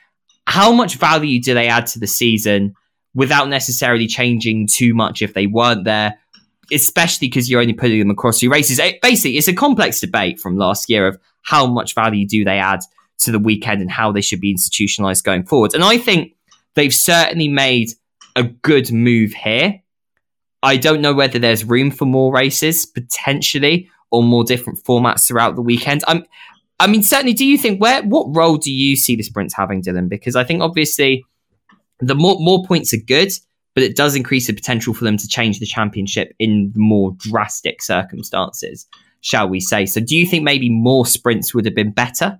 how 0.47 0.71
much 0.71 0.95
value 0.95 1.41
do 1.41 1.53
they 1.53 1.67
add 1.67 1.87
to 1.87 1.99
the 1.99 2.07
season 2.07 2.73
without 3.13 3.47
necessarily 3.47 4.07
changing 4.07 4.67
too 4.67 4.93
much 4.93 5.21
if 5.21 5.33
they 5.33 5.47
weren't 5.47 5.85
there, 5.85 6.19
especially 6.72 7.28
because 7.28 7.49
you're 7.49 7.61
only 7.61 7.74
putting 7.74 7.99
them 7.99 8.09
across 8.09 8.39
two 8.39 8.49
races. 8.49 8.80
It, 8.80 9.01
basically, 9.01 9.38
it's 9.38 9.47
a 9.47 9.53
complex 9.53 9.99
debate 9.99 10.39
from 10.39 10.57
last 10.57 10.89
year 10.89 11.07
of 11.07 11.18
how 11.43 11.68
much 11.68 11.93
value 11.93 12.28
do 12.28 12.43
they 12.43 12.57
add 12.57 12.82
to 13.20 13.32
the 13.32 13.39
weekend 13.39 13.82
and 13.82 13.91
how 13.91 14.11
they 14.11 14.22
should 14.22 14.41
be 14.41 14.51
institutionalized 14.51 15.24
going 15.24 15.45
forward. 15.45 15.74
And 15.74 15.84
I 15.84 15.97
think 15.97 16.36
they've 16.76 16.93
certainly 16.93 17.47
made 17.47 17.89
a 18.36 18.43
good 18.43 18.91
move 18.91 19.32
here. 19.32 19.82
I 20.61 20.78
don't 20.78 21.01
know 21.01 21.13
whether 21.13 21.39
there's 21.39 21.63
room 21.63 21.91
for 21.91 22.05
more 22.05 22.34
races 22.34 22.86
potentially 22.86 23.89
or 24.11 24.24
more 24.24 24.43
different 24.43 24.84
formats 24.84 25.28
throughout 25.28 25.55
the 25.55 25.61
weekend. 25.61 26.03
I'm, 26.07 26.26
I 26.80 26.88
mean, 26.88 27.03
certainly, 27.03 27.34
do 27.34 27.45
you 27.45 27.57
think 27.57 27.82
where 27.82 28.03
what 28.03 28.36
role 28.36 28.57
do 28.57 28.72
you 28.72 28.95
see 28.95 29.16
the 29.16 29.24
sprints 29.24 29.53
having, 29.55 29.82
Dylan? 29.82 30.09
Because 30.09 30.36
I 30.36 30.43
think 30.43 30.61
obviously 30.61 31.24
the 31.99 32.16
more 32.16 32.36
more 32.39 32.66
points 32.66 32.93
are 32.93 32.97
good, 32.97 33.32
but 33.76 33.84
it 33.84 33.95
does 33.95 34.15
increase 34.15 34.47
the 34.47 34.53
potential 34.53 34.93
for 34.93 35.03
them 35.03 35.17
to 35.17 35.28
change 35.28 35.59
the 35.59 35.65
championship 35.65 36.34
in 36.39 36.71
more 36.76 37.13
drastic 37.19 37.82
circumstances, 37.82 38.88
shall 39.21 39.47
we 39.47 39.59
say. 39.59 39.86
So, 39.86 40.01
do 40.01 40.15
you 40.15 40.26
think 40.26 40.43
maybe 40.43 40.69
more 40.69 41.05
sprints 41.05 41.53
would 41.53 41.65
have 41.65 41.76
been 41.76 41.91
better? 41.91 42.39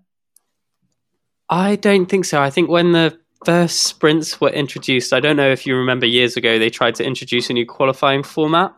I 1.50 1.76
don't 1.76 2.08
think 2.08 2.26
so. 2.26 2.42
I 2.42 2.50
think 2.50 2.70
when 2.70 2.94
the 2.94 3.20
first 3.44 3.84
sprints 3.84 4.42
were 4.42 4.50
introduced, 4.50 5.14
I 5.14 5.20
don't 5.20 5.36
know 5.36 5.52
if 5.52 5.68
you 5.68 5.76
remember 5.76 6.06
years 6.06 6.38
ago, 6.38 6.58
they 6.58 6.70
tried 6.70 6.96
to 6.96 7.06
introduce 7.06 7.50
a 7.50 7.54
new 7.54 7.66
qualifying 7.66 8.24
format 8.24 8.74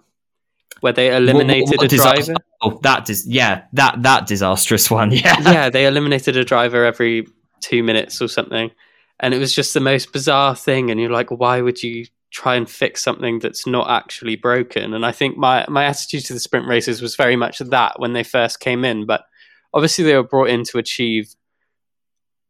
where 0.81 0.93
they 0.93 1.15
eliminated 1.15 1.77
what, 1.77 1.91
what, 1.91 1.91
what 1.91 1.93
a 1.93 2.23
driver. 2.23 2.33
Oh, 2.61 2.79
that 2.81 3.05
dis- 3.05 3.27
yeah, 3.27 3.63
that 3.73 4.01
that 4.01 4.25
disastrous 4.25 4.89
one. 4.91 5.11
Yeah, 5.11 5.39
yeah, 5.41 5.69
they 5.69 5.85
eliminated 5.85 6.35
a 6.35 6.43
driver 6.43 6.83
every 6.85 7.27
two 7.61 7.83
minutes 7.83 8.19
or 8.19 8.27
something, 8.27 8.71
and 9.19 9.33
it 9.33 9.37
was 9.37 9.53
just 9.53 9.75
the 9.75 9.79
most 9.79 10.11
bizarre 10.11 10.55
thing. 10.55 10.89
And 10.89 10.99
you're 10.99 11.11
like, 11.11 11.29
why 11.29 11.61
would 11.61 11.81
you 11.83 12.05
try 12.31 12.55
and 12.55 12.69
fix 12.69 13.03
something 13.03 13.39
that's 13.39 13.65
not 13.65 13.89
actually 13.89 14.35
broken? 14.35 14.93
And 14.93 15.05
I 15.05 15.11
think 15.11 15.37
my 15.37 15.65
my 15.67 15.85
attitude 15.85 16.25
to 16.25 16.33
the 16.33 16.39
sprint 16.39 16.67
races 16.67 17.01
was 17.01 17.15
very 17.15 17.35
much 17.35 17.59
that 17.59 17.99
when 17.99 18.13
they 18.13 18.23
first 18.23 18.59
came 18.59 18.83
in, 18.85 19.05
but 19.05 19.25
obviously 19.73 20.03
they 20.03 20.15
were 20.15 20.23
brought 20.23 20.49
in 20.49 20.63
to 20.65 20.77
achieve 20.77 21.35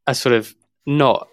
a 0.05 0.15
sort 0.15 0.33
of 0.33 0.55
not 0.85 1.27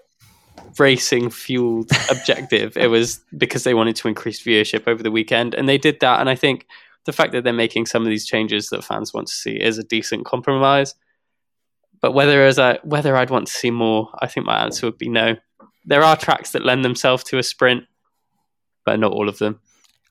racing 0.78 1.30
fueled 1.30 1.90
objective. 2.11 2.76
It 2.76 2.88
was 2.88 3.20
because 3.36 3.64
they 3.64 3.74
wanted 3.74 3.97
to 3.97 4.09
increase 4.09 4.42
viewership 4.42 4.86
over 4.86 5.03
the 5.03 5.11
weekend, 5.11 5.55
and 5.55 5.68
they 5.68 5.78
did 5.78 6.01
that. 6.01 6.20
And 6.20 6.28
I 6.28 6.34
think 6.34 6.66
the 7.05 7.12
fact 7.12 7.32
that 7.32 7.45
they're 7.45 7.53
making 7.53 7.86
some 7.86 8.03
of 8.03 8.09
these 8.09 8.26
changes 8.26 8.68
that 8.68 8.84
fans 8.84 9.12
want 9.12 9.28
to 9.28 9.32
see 9.32 9.61
is 9.61 9.78
a 9.78 9.84
decent 9.84 10.24
compromise. 10.24 10.95
But 12.01 12.12
whether 12.12 12.45
as 12.45 12.59
I 12.59 12.78
whether 12.82 13.16
I'd 13.16 13.30
want 13.30 13.47
to 13.47 13.53
see 13.53 13.70
more, 13.70 14.11
I 14.20 14.26
think 14.26 14.47
my 14.47 14.62
answer 14.62 14.86
would 14.86 14.99
be 14.99 15.09
no. 15.09 15.36
There 15.86 16.03
are 16.03 16.16
tracks 16.16 16.53
that 16.53 16.64
lend 16.64 16.84
themselves 16.84 17.24
to 17.24 17.38
a 17.38 17.42
sprint, 17.42 17.84
but 18.85 18.99
not 18.99 19.12
all 19.12 19.28
of 19.28 19.39
them. 19.39 19.61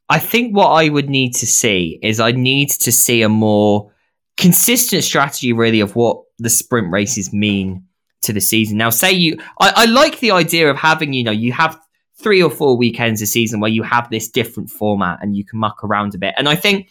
I 0.09 0.19
think 0.19 0.55
what 0.55 0.69
I 0.69 0.89
would 0.89 1.09
need 1.09 1.34
to 1.36 1.47
see 1.47 1.99
is 2.01 2.19
I 2.19 2.32
need 2.32 2.69
to 2.69 2.91
see 2.91 3.21
a 3.21 3.30
more 3.30 3.91
consistent 4.38 5.03
strategy, 5.03 5.53
really, 5.53 5.80
of 5.80 5.95
what 5.95 6.24
the 6.39 6.49
sprint 6.49 6.91
races 6.91 7.34
mean 7.34 7.86
to 8.24 8.34
the 8.34 8.41
season. 8.41 8.78
Now, 8.78 8.89
say 8.89 9.11
you, 9.11 9.38
I, 9.59 9.74
I 9.76 9.86
like 9.86 10.19
the 10.19 10.32
idea 10.32 10.69
of 10.69 10.78
having, 10.78 11.13
you 11.13 11.24
know, 11.24 11.32
you 11.32 11.51
have 11.53 11.80
three 12.17 12.41
or 12.41 12.49
four 12.49 12.78
weekends 12.78 13.21
a 13.21 13.26
season 13.26 13.59
where 13.59 13.71
you 13.71 13.84
have 13.84 14.09
this 14.09 14.30
different 14.30 14.69
format 14.69 15.19
and 15.21 15.36
you 15.36 15.45
can 15.45 15.59
muck 15.59 15.84
around 15.84 16.15
a 16.15 16.17
bit. 16.17 16.34
And 16.38 16.47
I 16.47 16.55
think, 16.55 16.89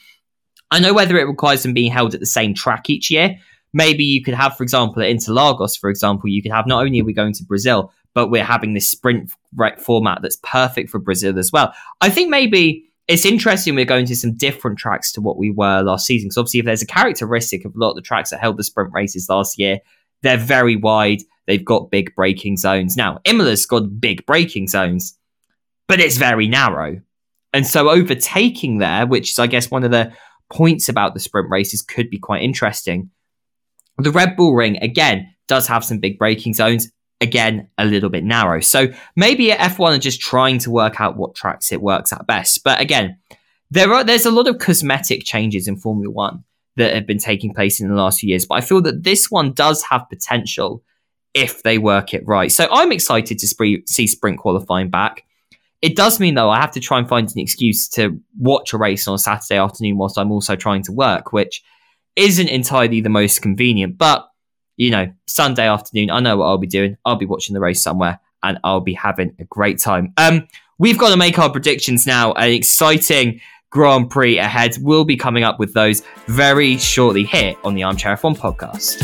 I 0.70 0.78
know 0.78 0.94
whether 0.94 1.16
it 1.16 1.26
requires 1.26 1.62
them 1.62 1.74
being 1.74 1.92
held 1.92 2.14
at 2.14 2.20
the 2.20 2.26
same 2.26 2.54
track 2.54 2.88
each 2.88 3.10
year. 3.10 3.36
Maybe 3.74 4.04
you 4.04 4.22
could 4.22 4.34
have, 4.34 4.56
for 4.56 4.62
example, 4.62 5.02
at 5.02 5.08
Interlagos, 5.08 5.78
for 5.78 5.90
example, 5.90 6.28
you 6.28 6.42
could 6.42 6.52
have 6.52 6.66
not 6.66 6.84
only 6.84 7.00
are 7.00 7.04
we 7.04 7.14
going 7.14 7.32
to 7.34 7.44
Brazil, 7.44 7.92
but 8.14 8.28
we're 8.28 8.44
having 8.44 8.74
this 8.74 8.90
sprint 8.90 9.32
format 9.78 10.20
that's 10.22 10.38
perfect 10.42 10.90
for 10.90 10.98
Brazil 10.98 11.38
as 11.38 11.52
well. 11.52 11.72
I 12.00 12.10
think 12.10 12.30
maybe 12.30 12.84
it's 13.08 13.24
interesting 13.24 13.74
we're 13.74 13.84
going 13.84 14.06
to 14.06 14.16
some 14.16 14.34
different 14.34 14.78
tracks 14.78 15.12
to 15.12 15.20
what 15.20 15.36
we 15.36 15.50
were 15.50 15.82
last 15.82 16.06
season. 16.06 16.28
Because 16.28 16.38
obviously, 16.38 16.60
if 16.60 16.66
there's 16.66 16.82
a 16.82 16.86
characteristic 16.86 17.64
of 17.64 17.74
a 17.74 17.78
lot 17.78 17.90
of 17.90 17.96
the 17.96 18.02
tracks 18.02 18.30
that 18.30 18.40
held 18.40 18.56
the 18.56 18.64
sprint 18.64 18.92
races 18.92 19.28
last 19.28 19.58
year, 19.58 19.78
they're 20.22 20.36
very 20.36 20.76
wide. 20.76 21.22
They've 21.46 21.64
got 21.64 21.90
big 21.90 22.14
braking 22.14 22.56
zones. 22.56 22.96
Now, 22.96 23.18
Imola's 23.24 23.66
got 23.66 24.00
big 24.00 24.24
braking 24.26 24.68
zones, 24.68 25.18
but 25.88 26.00
it's 26.00 26.16
very 26.16 26.46
narrow. 26.48 27.00
And 27.52 27.66
so 27.66 27.90
overtaking 27.90 28.78
there, 28.78 29.06
which 29.06 29.32
is, 29.32 29.38
I 29.38 29.46
guess, 29.46 29.70
one 29.70 29.84
of 29.84 29.90
the 29.90 30.12
points 30.50 30.88
about 30.88 31.14
the 31.14 31.20
sprint 31.20 31.50
races, 31.50 31.82
could 31.82 32.08
be 32.08 32.18
quite 32.18 32.42
interesting. 32.42 33.10
The 33.98 34.10
Red 34.10 34.36
Bull 34.36 34.54
Ring, 34.54 34.78
again, 34.80 35.34
does 35.48 35.66
have 35.66 35.84
some 35.84 35.98
big 35.98 36.18
braking 36.18 36.54
zones. 36.54 36.90
Again, 37.22 37.68
a 37.78 37.84
little 37.84 38.10
bit 38.10 38.24
narrow. 38.24 38.60
So 38.60 38.88
maybe 39.14 39.52
at 39.52 39.72
F1 39.72 39.96
are 39.96 39.98
just 39.98 40.20
trying 40.20 40.58
to 40.58 40.70
work 40.70 41.00
out 41.00 41.16
what 41.16 41.36
tracks 41.36 41.70
it 41.70 41.80
works 41.80 42.12
at 42.12 42.26
best. 42.26 42.64
But 42.64 42.80
again, 42.80 43.16
there 43.70 43.92
are 43.94 44.02
there's 44.02 44.26
a 44.26 44.30
lot 44.30 44.48
of 44.48 44.58
cosmetic 44.58 45.24
changes 45.24 45.68
in 45.68 45.76
Formula 45.76 46.10
One 46.10 46.44
that 46.76 46.94
have 46.94 47.06
been 47.06 47.18
taking 47.18 47.54
place 47.54 47.80
in 47.80 47.88
the 47.88 47.94
last 47.94 48.20
few 48.20 48.28
years. 48.28 48.44
But 48.44 48.56
I 48.56 48.60
feel 48.60 48.82
that 48.82 49.04
this 49.04 49.30
one 49.30 49.52
does 49.52 49.84
have 49.84 50.08
potential 50.08 50.82
if 51.32 51.62
they 51.62 51.78
work 51.78 52.12
it 52.12 52.26
right. 52.26 52.50
So 52.50 52.66
I'm 52.70 52.92
excited 52.92 53.38
to 53.38 53.46
spree- 53.46 53.84
see 53.86 54.06
sprint 54.06 54.38
qualifying 54.38 54.90
back. 54.90 55.24
It 55.80 55.96
does 55.96 56.20
mean 56.20 56.34
though 56.34 56.50
I 56.50 56.60
have 56.60 56.72
to 56.72 56.80
try 56.80 56.98
and 56.98 57.08
find 57.08 57.28
an 57.28 57.38
excuse 57.38 57.88
to 57.90 58.20
watch 58.38 58.72
a 58.72 58.78
race 58.78 59.08
on 59.08 59.14
a 59.14 59.18
Saturday 59.18 59.58
afternoon 59.58 59.96
whilst 59.96 60.18
I'm 60.18 60.32
also 60.32 60.56
trying 60.56 60.82
to 60.84 60.92
work, 60.92 61.32
which 61.32 61.62
isn't 62.16 62.48
entirely 62.48 63.00
the 63.00 63.08
most 63.08 63.42
convenient. 63.42 63.96
But 63.96 64.28
you 64.76 64.90
know, 64.90 65.12
Sunday 65.26 65.66
afternoon, 65.68 66.10
I 66.10 66.20
know 66.20 66.36
what 66.36 66.46
I'll 66.46 66.58
be 66.58 66.66
doing. 66.66 66.96
I'll 67.04 67.16
be 67.16 67.26
watching 67.26 67.54
the 67.54 67.60
race 67.60 67.82
somewhere 67.82 68.20
and 68.42 68.58
I'll 68.64 68.80
be 68.80 68.94
having 68.94 69.34
a 69.38 69.44
great 69.44 69.78
time. 69.78 70.12
Um, 70.16 70.48
we've 70.78 70.98
got 70.98 71.10
to 71.10 71.16
make 71.16 71.38
our 71.38 71.50
predictions 71.50 72.06
now. 72.06 72.32
An 72.32 72.50
exciting 72.50 73.40
Grand 73.70 74.10
Prix 74.10 74.38
ahead. 74.38 74.76
We'll 74.80 75.04
be 75.04 75.16
coming 75.16 75.44
up 75.44 75.58
with 75.58 75.72
those 75.72 76.02
very 76.26 76.76
shortly 76.76 77.24
here 77.24 77.54
on 77.64 77.74
the 77.74 77.82
Armchair 77.84 78.16
F1 78.16 78.36
podcast. 78.36 79.02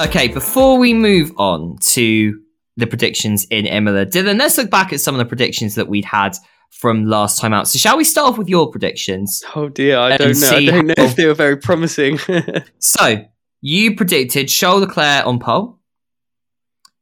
Okay, 0.00 0.28
before 0.28 0.78
we 0.78 0.94
move 0.94 1.30
on 1.36 1.76
to 1.80 2.40
the 2.76 2.86
predictions 2.86 3.44
in 3.50 3.66
Imola, 3.66 4.06
Dylan, 4.06 4.38
let's 4.38 4.56
look 4.56 4.70
back 4.70 4.94
at 4.94 5.00
some 5.00 5.14
of 5.14 5.18
the 5.18 5.26
predictions 5.26 5.74
that 5.74 5.88
we'd 5.88 6.06
had 6.06 6.34
from 6.70 7.06
last 7.06 7.38
time 7.38 7.52
out. 7.52 7.68
So, 7.68 7.78
shall 7.78 7.96
we 7.96 8.04
start 8.04 8.30
off 8.30 8.38
with 8.38 8.48
your 8.48 8.70
predictions? 8.70 9.42
Oh 9.54 9.68
dear, 9.68 9.98
I 9.98 10.16
don't 10.16 10.40
know. 10.40 10.50
I 10.50 10.64
don't 10.64 10.86
know 10.86 10.94
how... 10.96 11.04
if 11.04 11.16
they 11.16 11.26
were 11.26 11.34
very 11.34 11.56
promising. 11.56 12.18
so, 12.78 13.24
you 13.60 13.94
predicted 13.94 14.48
Charles 14.48 14.80
Leclerc 14.82 15.26
on 15.26 15.38
pole. 15.38 15.80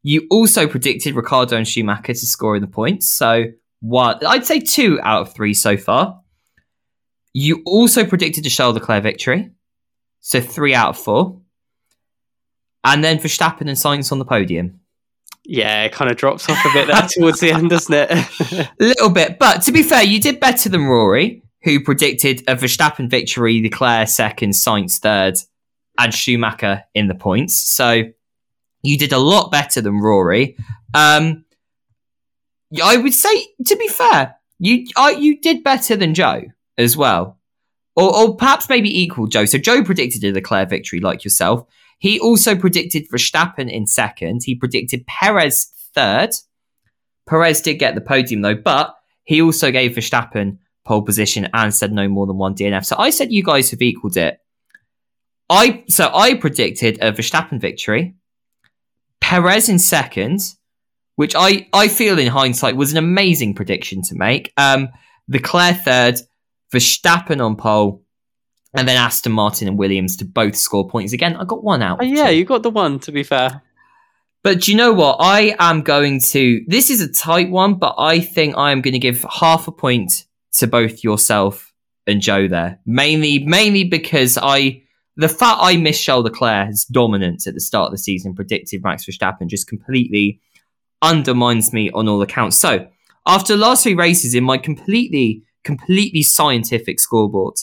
You 0.03 0.27
also 0.31 0.67
predicted 0.67 1.15
Ricciardo 1.15 1.57
and 1.57 1.67
Schumacher 1.67 2.15
to 2.15 2.27
score 2.27 2.57
in 2.57 2.63
the 2.63 2.69
points. 2.69 3.09
So 3.09 3.45
one, 3.81 4.25
I'd 4.27 4.47
say 4.47 4.61
two 4.61 4.99
out 5.03 5.23
of 5.23 5.35
three 5.35 5.55
so 5.55 5.77
far. 5.77 6.21
You 7.33 7.63
also 7.67 8.05
predicted 8.07 8.47
a 8.47 8.51
Charles 8.51 8.75
Leclerc 8.75 9.03
victory. 9.03 9.51
So 10.21 10.41
three 10.41 10.75
out 10.75 10.91
of 10.91 10.99
four. 10.99 11.41
And 12.85 13.05
then 13.05 13.19
Verstappen 13.19 13.63
and 13.63 13.71
Sainz 13.71 14.13
on 14.13 14.19
the 14.19 14.25
podium. 14.25 14.81
Yeah, 15.51 15.85
it 15.85 15.93
kind 15.93 16.11
of 16.11 16.19
drops 16.19 16.47
off 16.51 16.63
a 16.67 16.73
bit 16.75 16.89
there 16.89 17.09
towards 17.11 17.41
the 17.41 17.53
end, 17.53 17.71
doesn't 17.71 17.95
it? 17.95 18.11
a 18.11 18.69
little 18.79 19.09
bit. 19.09 19.39
But 19.39 19.63
to 19.63 19.73
be 19.73 19.83
fair, 19.83 20.03
you 20.03 20.21
did 20.21 20.41
better 20.41 20.69
than 20.69 20.85
Rory, 20.85 21.43
who 21.63 21.83
predicted 21.83 22.43
a 22.47 22.55
Verstappen 22.55 23.09
victory, 23.09 23.63
Leclerc 23.63 24.09
second, 24.09 24.51
Sainz 24.51 24.99
third, 24.99 25.37
and 25.99 26.13
Schumacher 26.13 26.85
in 26.95 27.09
the 27.09 27.15
points. 27.15 27.55
So 27.55 28.03
you 28.83 28.99
did 28.99 29.15
a 29.15 29.19
lot 29.19 29.51
better 29.51 29.81
than 29.81 30.01
Rory. 30.01 30.59
Um, 30.93 31.47
I 32.83 32.99
would 32.99 33.15
say, 33.15 33.47
to 33.69 33.77
be 33.77 33.89
fair, 33.89 34.37
you 34.59 34.87
uh, 34.97 35.15
you 35.19 35.41
did 35.41 35.65
better 35.65 35.97
than 35.97 36.13
Joe 36.13 36.43
as 36.77 36.95
well, 36.95 37.39
or, 37.97 38.15
or 38.15 38.37
perhaps 38.37 38.69
maybe 38.69 39.01
equal 39.01 39.27
Joe. 39.27 39.47
So 39.47 39.57
Joe 39.57 39.83
predicted 39.83 40.23
a 40.25 40.33
Leclerc 40.33 40.69
victory, 40.69 41.01
like 41.01 41.25
yourself. 41.25 41.67
He 41.99 42.21
also 42.21 42.57
predicted 42.57 43.09
Verstappen 43.13 43.71
in 43.71 43.87
second. 43.87 44.43
He 44.45 44.55
predicted 44.55 45.07
Perez 45.07 45.71
third. 45.95 46.31
Perez 47.29 47.61
did 47.61 47.75
get 47.75 47.95
the 47.95 48.01
podium 48.01 48.43
though, 48.43 48.55
but 48.55 48.95
he 49.25 49.43
also 49.43 49.71
gave 49.71 49.93
Verstappen 49.93 50.59
pole 50.85 51.03
position 51.03 51.49
and 51.53 51.75
said 51.75 51.93
no 51.93 52.09
more 52.09 52.27
than 52.27 52.39
one 52.39 52.55
DNF. 52.55 52.85
So 52.85 52.97
I 52.99 53.11
said 53.11 53.33
you 53.33 53.43
guys 53.43 53.71
have 53.73 53.83
equaled 53.83 54.17
it. 54.17 54.39
I 55.51 55.85
so 55.89 56.11
I 56.15 56.35
predicted 56.35 56.99
a 57.03 57.13
Verstappen 57.13 57.61
victory. 57.61 58.15
Perez 59.21 59.69
in 59.69 59.79
second, 59.79 60.41
which 61.17 61.35
I, 61.37 61.69
I 61.73 61.89
feel 61.89 62.19
in 62.19 62.29
hindsight 62.29 62.77
was 62.77 62.93
an 62.93 62.99
amazing 62.99 63.55
prediction 63.55 64.03
to 64.03 64.15
make. 64.15 64.53
Um, 64.57 64.89
Leclerc 65.29 65.77
third, 65.79 66.21
Verstappen 66.73 67.45
on 67.45 67.57
pole, 67.57 68.05
and 68.75 68.87
then 68.87 68.97
Aston 68.97 69.33
Martin 69.33 69.69
and 69.69 69.79
Williams 69.79 70.17
to 70.17 70.25
both 70.25 70.57
score 70.57 70.89
points. 70.89 71.13
Again, 71.13 71.37
I 71.37 71.45
got 71.45 71.65
one 71.65 71.83
out. 71.83 71.99
Oh, 72.01 72.05
yeah, 72.05 72.29
you 72.29 72.45
got 72.45 72.63
the 72.63 72.71
one, 72.71 72.99
to 73.01 73.13
be 73.13 73.23
fair. 73.23 73.63
But 74.43 74.63
do 74.63 74.71
you 74.71 74.77
know 74.77 74.93
what? 74.93 75.17
I 75.21 75.57
am 75.59 75.83
going 75.83 76.21
to. 76.21 76.65
This 76.67 76.91
is 76.91 77.01
a 77.01 77.13
tight 77.13 77.51
one, 77.51 77.75
but 77.75 77.95
I 77.99 78.21
think 78.21 78.57
I 78.57 78.71
am 78.71 78.81
going 78.81 78.93
to 78.93 78.99
give 78.99 79.25
half 79.31 79.69
a 79.69 79.73
point 79.73 80.27
to 80.55 80.67
both 80.67 81.03
yourself 81.03 81.73
and 82.07 82.21
Joe 82.21 82.47
there. 82.49 82.79
Mainly, 82.87 83.41
mainly 83.41 83.85
because 83.85 84.39
I 84.41 84.83
the 85.19 85.29
fact 85.29 85.59
I 85.61 85.77
missed 85.77 86.05
Charles 86.05 86.25
Leclerc's 86.25 86.85
dominance 86.85 87.47
at 87.49 87.55
the 87.55 87.61
start 87.61 87.87
of 87.87 87.93
the 87.93 87.99
season, 87.99 88.35
predicted 88.35 88.85
Max 88.85 89.05
Verstappen, 89.05 89.49
just 89.49 89.67
completely 89.67 90.41
undermines 91.03 91.73
me 91.73 91.91
on 91.91 92.09
all 92.09 92.23
accounts. 92.23 92.57
So, 92.57 92.87
after 93.27 93.55
the 93.55 93.61
last 93.61 93.83
three 93.83 93.95
races 93.95 94.35
in 94.35 94.45
my 94.45 94.59
completely, 94.59 95.43
completely 95.65 96.23
scientific 96.23 97.01
scoreboard, 97.01 97.57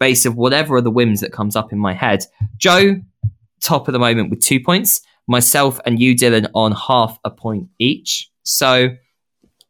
based 0.00 0.26
of 0.26 0.34
whatever 0.36 0.76
are 0.76 0.80
the 0.80 0.90
whims 0.90 1.20
that 1.20 1.32
comes 1.32 1.54
up 1.54 1.72
in 1.72 1.78
my 1.78 1.94
head, 1.94 2.24
Joe, 2.56 2.96
top 3.60 3.86
of 3.86 3.92
the 3.92 3.98
moment 3.98 4.30
with 4.30 4.40
two 4.40 4.58
points, 4.58 5.00
myself 5.28 5.78
and 5.86 6.00
you, 6.00 6.16
Dylan, 6.16 6.48
on 6.54 6.72
half 6.72 7.18
a 7.24 7.30
point 7.30 7.68
each. 7.78 8.28
So, 8.42 8.88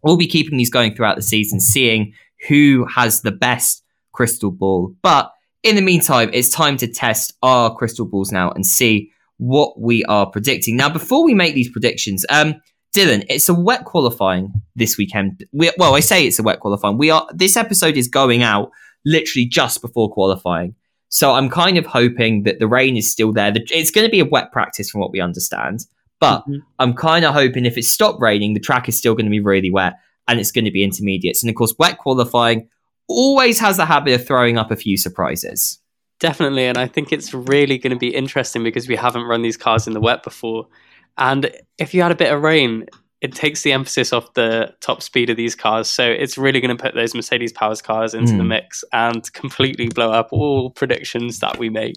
we'll 0.03 0.17
be 0.17 0.29
keeping 0.29 0.57
these 0.57 0.71
going 0.71 0.95
throughout 0.95 1.17
the 1.17 1.23
season, 1.23 1.61
seeing 1.61 2.15
who 2.49 2.87
has 2.87 3.21
the 3.21 3.33
best 3.33 3.85
crystal 4.13 4.51
ball. 4.51 4.95
But 5.03 5.31
in 5.63 5.77
the 5.77 5.83
meantime, 5.83 6.31
it's 6.33 6.49
time 6.49 6.77
to 6.79 6.87
test 6.87 7.35
our 7.43 7.75
crystal 7.75 8.07
balls 8.07 8.33
now 8.33 8.51
and 8.51 8.65
see 8.65 9.11
what 9.37 9.79
we 9.81 10.05
are 10.05 10.27
predicting. 10.27 10.77
Now, 10.77 10.89
before 10.89 11.25
we 11.25 11.35
make 11.35 11.55
these 11.55 11.71
predictions, 11.71 12.25
um, 12.31 12.55
Dylan, 12.95 13.25
it's 13.29 13.49
a 13.49 13.55
wet 13.55 13.85
qualifying 13.85 14.53
this 14.75 14.97
weekend. 14.99 15.45
We, 15.53 15.71
well, 15.79 15.95
I 15.95 16.01
say 16.01 16.27
it's 16.27 16.39
a 16.39 16.43
wet 16.43 16.61
qualifying. 16.61 16.99
We 16.99 17.11
are 17.11 17.27
this 17.33 17.57
episode 17.57 17.97
is 17.97 18.09
going 18.09 18.43
out 18.43 18.71
literally 19.05 19.47
just 19.47 19.81
before 19.81 20.11
qualifying. 20.11 20.75
So 21.09 21.33
I'm 21.33 21.51
kind 21.51 21.77
of 21.77 21.87
hoping 21.87 22.45
that 22.45 22.61
the 22.61 22.69
rain 22.69 22.97
is 22.97 23.11
still 23.11 23.33
there. 23.33 23.53
It's 23.55 23.91
going 23.91 24.07
to 24.07 24.11
be 24.11 24.21
a 24.21 24.25
wet 24.25 24.53
practice 24.53 24.91
from 24.91 25.01
what 25.01 25.11
we 25.11 25.21
understand. 25.21 25.87
But 26.21 26.43
mm-hmm. 26.43 26.59
I'm 26.79 26.95
kind 26.95 27.25
of 27.25 27.35
hoping 27.35 27.67
if 27.67 27.77
it 27.77 27.85
stopped 27.85 28.21
raining, 28.21 28.55
the 28.55 28.61
track 28.61 28.89
is 28.89 28.97
still 28.97 29.15
going 29.15 29.27
to 29.27 29.31
be 29.31 29.41
really 29.41 29.71
wet 29.71 29.95
and 30.29 30.39
it's 30.39 30.53
going 30.53 30.67
to 30.67 30.71
be 30.71 30.85
intermediates. 30.85 31.43
And 31.43 31.51
of 31.51 31.57
course, 31.57 31.75
wet 31.79 31.99
qualifying 31.99 32.69
always 33.09 33.59
has 33.59 33.77
the 33.77 33.87
habit 33.87 34.15
of 34.15 34.27
throwing 34.27 34.57
up 34.57 34.71
a 34.71 34.77
few 34.77 34.97
surprises. 34.97 35.79
Definitely. 36.21 36.67
And 36.67 36.79
I 36.79 36.87
think 36.87 37.13
it's 37.13 37.35
really 37.35 37.79
going 37.79 37.93
to 37.93 37.99
be 37.99 38.15
interesting 38.15 38.63
because 38.63 38.87
we 38.87 38.95
haven't 38.95 39.25
run 39.25 39.43
these 39.43 39.57
cars 39.57 39.87
in 39.87 39.95
the 39.95 40.01
wet 40.01 40.23
before. 40.23 40.69
And 41.17 41.51
if 41.79 41.95
you 41.95 42.03
had 42.03 42.13
a 42.13 42.17
bit 42.17 42.33
of 42.33 42.43
rain, 42.43 42.87
it 43.21 43.35
takes 43.35 43.63
the 43.63 43.73
emphasis 43.73 44.13
off 44.13 44.33
the 44.35 44.75
top 44.81 45.03
speed 45.03 45.29
of 45.29 45.37
these 45.37 45.55
cars. 45.55 45.89
So 45.89 46.05
it's 46.05 46.39
really 46.39 46.61
going 46.61 46.75
to 46.75 46.83
put 46.83 46.95
those 46.95 47.15
Mercedes 47.15 47.53
Powers 47.53 47.83
cars 47.83 48.15
into 48.15 48.33
mm. 48.33 48.39
the 48.39 48.43
hmm. 48.43 48.49
mix 48.49 48.85
and 48.93 49.31
completely 49.35 49.89
blow 49.89 50.11
up 50.11 50.29
all 50.33 50.71
predictions 50.71 51.41
that 51.41 51.59
we 51.59 51.69
make. 51.69 51.97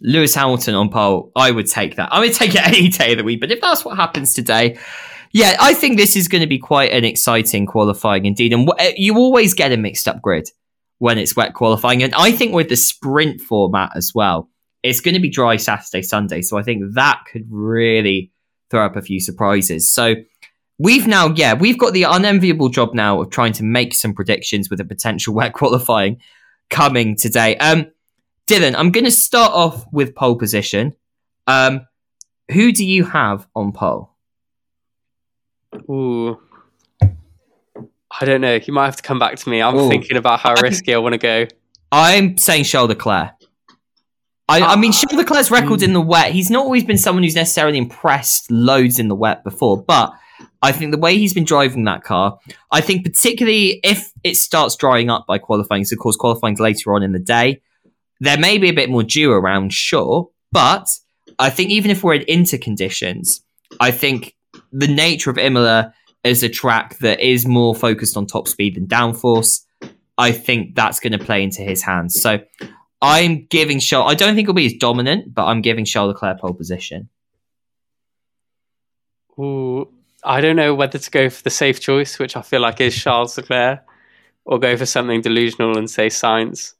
Lewis 0.00 0.34
Hamilton 0.34 0.74
on 0.74 0.88
pole, 0.88 1.30
I 1.36 1.50
would 1.50 1.66
take 1.66 1.96
that. 1.96 2.08
I 2.10 2.20
would 2.20 2.32
take 2.32 2.54
it 2.54 2.66
any 2.66 2.88
day 2.88 3.12
of 3.12 3.18
the 3.18 3.24
week. 3.24 3.40
But 3.40 3.50
if 3.50 3.60
that's 3.60 3.84
what 3.84 3.96
happens 3.96 4.32
today, 4.32 4.78
yeah, 5.32 5.56
I 5.60 5.74
think 5.74 5.98
this 5.98 6.16
is 6.16 6.28
going 6.28 6.40
to 6.40 6.46
be 6.46 6.58
quite 6.58 6.92
an 6.92 7.04
exciting 7.04 7.66
qualifying 7.66 8.24
indeed. 8.24 8.54
And 8.54 8.66
w- 8.66 8.94
you 8.96 9.16
always 9.16 9.52
get 9.52 9.72
a 9.72 9.76
mixed 9.76 10.08
up 10.08 10.22
grid 10.22 10.48
when 10.98 11.18
it's 11.18 11.36
wet 11.36 11.52
qualifying. 11.52 12.02
And 12.02 12.14
I 12.14 12.32
think 12.32 12.54
with 12.54 12.70
the 12.70 12.76
sprint 12.76 13.40
format 13.42 13.90
as 13.94 14.12
well, 14.14 14.48
it's 14.82 15.00
going 15.00 15.14
to 15.14 15.20
be 15.20 15.28
dry 15.28 15.56
Saturday, 15.56 16.02
Sunday. 16.02 16.42
So 16.42 16.56
I 16.58 16.62
think 16.62 16.94
that 16.94 17.22
could 17.30 17.46
really 17.50 18.32
throw 18.70 18.86
up 18.86 18.96
a 18.96 19.02
few 19.02 19.20
surprises. 19.20 19.92
So 19.92 20.14
we've 20.82 21.06
now, 21.06 21.28
yeah, 21.28 21.54
we've 21.54 21.78
got 21.78 21.92
the 21.92 22.02
unenviable 22.02 22.68
job 22.68 22.92
now 22.92 23.20
of 23.20 23.30
trying 23.30 23.52
to 23.52 23.62
make 23.62 23.94
some 23.94 24.12
predictions 24.12 24.68
with 24.68 24.80
a 24.80 24.84
potential 24.84 25.32
wet 25.38 25.52
qualifying 25.52 26.20
coming 26.70 27.16
today. 27.16 27.56
Um, 27.58 27.86
Dylan, 28.48 28.74
I'm 28.76 28.90
going 28.90 29.04
to 29.04 29.10
start 29.10 29.52
off 29.52 29.86
with 29.92 30.14
pole 30.14 30.36
position. 30.36 30.94
Um, 31.46 31.86
who 32.50 32.72
do 32.72 32.84
you 32.84 33.04
have 33.04 33.46
on 33.54 33.72
pole? 33.72 34.10
Ooh. 35.88 36.38
I 37.00 38.24
don't 38.24 38.40
know. 38.40 38.56
You 38.62 38.74
might 38.74 38.86
have 38.86 38.96
to 38.96 39.02
come 39.02 39.18
back 39.18 39.36
to 39.36 39.48
me. 39.48 39.62
I'm 39.62 39.76
Ooh. 39.76 39.88
thinking 39.88 40.16
about 40.16 40.40
how 40.40 40.54
risky 40.60 40.92
I, 40.92 40.96
I 40.96 40.98
want 40.98 41.14
to 41.14 41.18
go. 41.18 41.46
I'm 41.90 42.36
saying 42.36 42.64
Charles 42.64 42.88
Leclerc. 42.88 43.30
I, 44.48 44.60
I 44.60 44.76
mean, 44.76 44.92
Charles 44.92 45.14
Leclerc's 45.14 45.50
record 45.50 45.80
mm. 45.80 45.84
in 45.84 45.92
the 45.92 46.00
wet, 46.00 46.32
he's 46.32 46.50
not 46.50 46.64
always 46.64 46.84
been 46.84 46.98
someone 46.98 47.22
who's 47.22 47.36
necessarily 47.36 47.78
impressed 47.78 48.50
loads 48.50 48.98
in 48.98 49.08
the 49.08 49.14
wet 49.14 49.44
before, 49.44 49.82
but 49.82 50.12
I 50.62 50.72
think 50.72 50.92
the 50.92 50.98
way 50.98 51.18
he's 51.18 51.34
been 51.34 51.44
driving 51.44 51.84
that 51.84 52.04
car, 52.04 52.38
I 52.70 52.80
think 52.80 53.04
particularly 53.04 53.80
if 53.82 54.12
it 54.22 54.36
starts 54.36 54.76
drying 54.76 55.10
up 55.10 55.26
by 55.26 55.38
qualifying, 55.38 55.84
so 55.84 55.94
of 55.94 56.00
course 56.00 56.16
qualifying's 56.16 56.60
later 56.60 56.94
on 56.94 57.02
in 57.02 57.12
the 57.12 57.18
day, 57.18 57.62
there 58.20 58.38
may 58.38 58.58
be 58.58 58.68
a 58.68 58.74
bit 58.74 58.90
more 58.90 59.02
dew 59.02 59.32
around, 59.32 59.72
sure, 59.72 60.30
but 60.52 60.88
I 61.38 61.50
think 61.50 61.70
even 61.70 61.90
if 61.90 62.04
we're 62.04 62.14
in 62.14 62.24
inter 62.28 62.58
conditions, 62.58 63.42
I 63.80 63.90
think 63.90 64.36
the 64.70 64.86
nature 64.86 65.30
of 65.30 65.38
Imola 65.38 65.92
is 66.22 66.42
a 66.42 66.48
track 66.48 66.98
that 66.98 67.20
is 67.20 67.46
more 67.46 67.74
focused 67.74 68.16
on 68.16 68.26
top 68.26 68.46
speed 68.46 68.76
than 68.76 68.86
downforce. 68.86 69.60
I 70.16 70.30
think 70.30 70.76
that's 70.76 71.00
going 71.00 71.12
to 71.12 71.18
play 71.18 71.42
into 71.42 71.62
his 71.62 71.82
hands. 71.82 72.20
So 72.20 72.40
I'm 73.00 73.46
giving 73.46 73.80
Charles. 73.80 74.12
I 74.12 74.14
don't 74.14 74.34
think 74.36 74.44
it'll 74.44 74.54
be 74.54 74.66
as 74.66 74.74
dominant, 74.74 75.34
but 75.34 75.46
I'm 75.46 75.62
giving 75.62 75.84
Charles 75.84 76.12
Leclerc 76.12 76.40
pole 76.40 76.54
position. 76.54 77.08
Ooh, 79.38 79.88
I 80.24 80.40
don't 80.40 80.56
know 80.56 80.74
whether 80.74 80.98
to 80.98 81.10
go 81.10 81.28
for 81.28 81.42
the 81.42 81.50
safe 81.50 81.80
choice, 81.80 82.18
which 82.18 82.36
I 82.36 82.42
feel 82.42 82.60
like 82.60 82.80
is 82.80 82.94
Charles 82.94 83.36
Leclerc, 83.36 83.80
or 84.44 84.58
go 84.58 84.76
for 84.76 84.86
something 84.86 85.20
delusional 85.20 85.76
and 85.76 85.90
say 85.90 86.08
Sainz. 86.08 86.74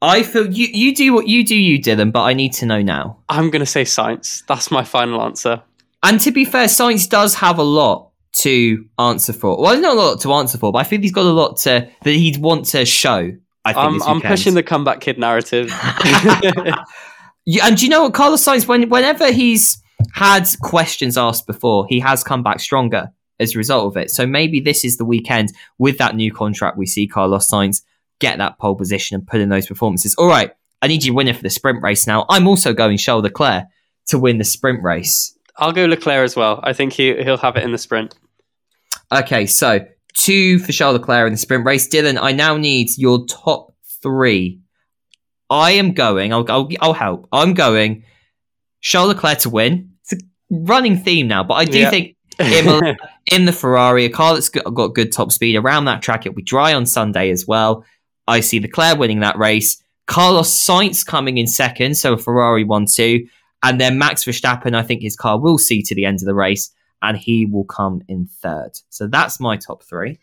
I 0.00 0.22
feel 0.22 0.46
you 0.46 0.68
you 0.72 0.94
do 0.94 1.12
what 1.12 1.26
you 1.26 1.44
do, 1.44 1.56
you 1.56 1.78
Dylan, 1.78 2.12
but 2.12 2.22
I 2.22 2.32
need 2.32 2.52
to 2.54 2.66
know 2.66 2.82
now. 2.82 3.18
I'm 3.28 3.50
going 3.50 3.60
to 3.60 3.66
say 3.66 3.82
Sainz. 3.82 4.46
That's 4.46 4.70
my 4.70 4.84
final 4.84 5.20
answer. 5.22 5.62
And 6.02 6.20
to 6.20 6.30
be 6.30 6.44
fair, 6.44 6.66
Sainz 6.66 7.08
does 7.08 7.34
have 7.34 7.58
a 7.58 7.64
lot 7.64 8.12
to 8.32 8.86
answer 8.98 9.32
for. 9.32 9.60
Well, 9.60 9.80
not 9.80 9.96
a 9.96 10.00
lot 10.00 10.20
to 10.20 10.32
answer 10.34 10.56
for, 10.58 10.72
but 10.72 10.78
I 10.78 10.84
think 10.84 11.02
he's 11.02 11.12
got 11.12 11.26
a 11.26 11.32
lot 11.32 11.56
to 11.58 11.90
that 12.04 12.10
he'd 12.10 12.38
want 12.38 12.66
to 12.66 12.84
show. 12.84 13.32
I 13.64 13.72
think 13.72 13.84
I'm, 13.84 14.02
I'm 14.02 14.20
pushing 14.20 14.54
the 14.54 14.62
comeback 14.62 15.00
kid 15.00 15.18
narrative. 15.18 15.68
yeah, 17.44 17.66
and 17.66 17.76
do 17.76 17.84
you 17.84 17.90
know 17.90 18.04
what, 18.04 18.14
Carlos 18.14 18.42
Sainz? 18.44 18.66
When 18.66 18.88
whenever 18.88 19.32
he's 19.32 19.82
had 20.12 20.46
questions 20.60 21.16
asked 21.16 21.46
before, 21.46 21.86
he 21.88 22.00
has 22.00 22.24
come 22.24 22.42
back 22.42 22.60
stronger 22.60 23.12
as 23.40 23.54
a 23.54 23.58
result 23.58 23.86
of 23.86 23.96
it. 24.00 24.10
So 24.10 24.26
maybe 24.26 24.60
this 24.60 24.84
is 24.84 24.96
the 24.96 25.04
weekend 25.04 25.52
with 25.78 25.98
that 25.98 26.16
new 26.16 26.32
contract 26.32 26.76
we 26.76 26.86
see 26.86 27.06
Carlos 27.06 27.48
Sainz 27.50 27.82
get 28.18 28.38
that 28.38 28.58
pole 28.58 28.74
position 28.74 29.14
and 29.14 29.26
put 29.26 29.40
in 29.40 29.48
those 29.48 29.66
performances. 29.66 30.14
All 30.16 30.28
right, 30.28 30.52
I 30.82 30.86
need 30.88 31.04
you 31.04 31.14
winner 31.14 31.34
for 31.34 31.42
the 31.42 31.50
sprint 31.50 31.82
race 31.82 32.06
now. 32.06 32.26
I'm 32.28 32.48
also 32.48 32.72
going 32.72 32.98
Charles 32.98 33.22
Leclerc 33.22 33.64
to 34.06 34.18
win 34.18 34.38
the 34.38 34.44
sprint 34.44 34.82
race. 34.82 35.36
I'll 35.56 35.72
go 35.72 35.86
Leclerc 35.86 36.24
as 36.24 36.36
well. 36.36 36.60
I 36.62 36.72
think 36.72 36.92
he 36.92 37.22
he'll 37.22 37.36
have 37.36 37.56
it 37.56 37.64
in 37.64 37.72
the 37.72 37.78
sprint. 37.78 38.14
Okay, 39.12 39.46
so 39.46 39.80
two 40.14 40.58
for 40.58 40.72
Charles 40.72 40.98
Leclerc 40.98 41.26
in 41.26 41.32
the 41.32 41.38
sprint 41.38 41.64
race. 41.64 41.88
Dylan, 41.88 42.18
I 42.20 42.32
now 42.32 42.56
need 42.56 42.90
your 42.96 43.26
top 43.26 43.74
three. 44.02 44.60
I 45.50 45.72
am 45.72 45.92
going. 45.92 46.32
I'll 46.32 46.44
I'll, 46.48 46.68
I'll 46.80 46.92
help. 46.92 47.28
I'm 47.32 47.54
going 47.54 48.04
Charles 48.80 49.14
Leclerc 49.14 49.38
to 49.40 49.50
win. 49.50 49.92
It's 50.02 50.12
a 50.12 50.16
running 50.50 50.96
theme 50.96 51.28
now, 51.28 51.44
but 51.44 51.54
I 51.54 51.64
do 51.64 51.78
yeah. 51.78 51.90
think 51.90 52.16
in, 52.38 52.96
in 53.32 53.44
the 53.44 53.52
Ferrari, 53.52 54.04
a 54.04 54.10
car 54.10 54.34
that's 54.34 54.48
got, 54.48 54.72
got 54.74 54.94
good 54.94 55.12
top 55.12 55.32
speed 55.32 55.56
around 55.56 55.86
that 55.86 56.02
track, 56.02 56.24
it'll 56.24 56.36
be 56.36 56.42
dry 56.42 56.74
on 56.74 56.86
Sunday 56.86 57.30
as 57.30 57.46
well. 57.46 57.84
I 58.26 58.40
see 58.40 58.60
Leclerc 58.60 58.98
winning 58.98 59.20
that 59.20 59.38
race. 59.38 59.82
Carlos 60.06 60.50
Sainz 60.50 61.04
coming 61.04 61.38
in 61.38 61.46
second, 61.46 61.96
so 61.96 62.14
a 62.14 62.18
Ferrari 62.18 62.64
1 62.64 62.86
2. 62.86 63.26
And 63.62 63.80
then 63.80 63.98
Max 63.98 64.24
Verstappen, 64.24 64.74
I 64.74 64.82
think 64.82 65.02
his 65.02 65.16
car 65.16 65.38
will 65.38 65.58
see 65.58 65.82
to 65.82 65.94
the 65.94 66.04
end 66.04 66.20
of 66.20 66.26
the 66.26 66.34
race 66.34 66.70
and 67.02 67.16
he 67.16 67.46
will 67.46 67.64
come 67.64 68.02
in 68.08 68.26
third. 68.26 68.72
So 68.88 69.06
that's 69.06 69.40
my 69.40 69.56
top 69.56 69.82
three. 69.82 70.18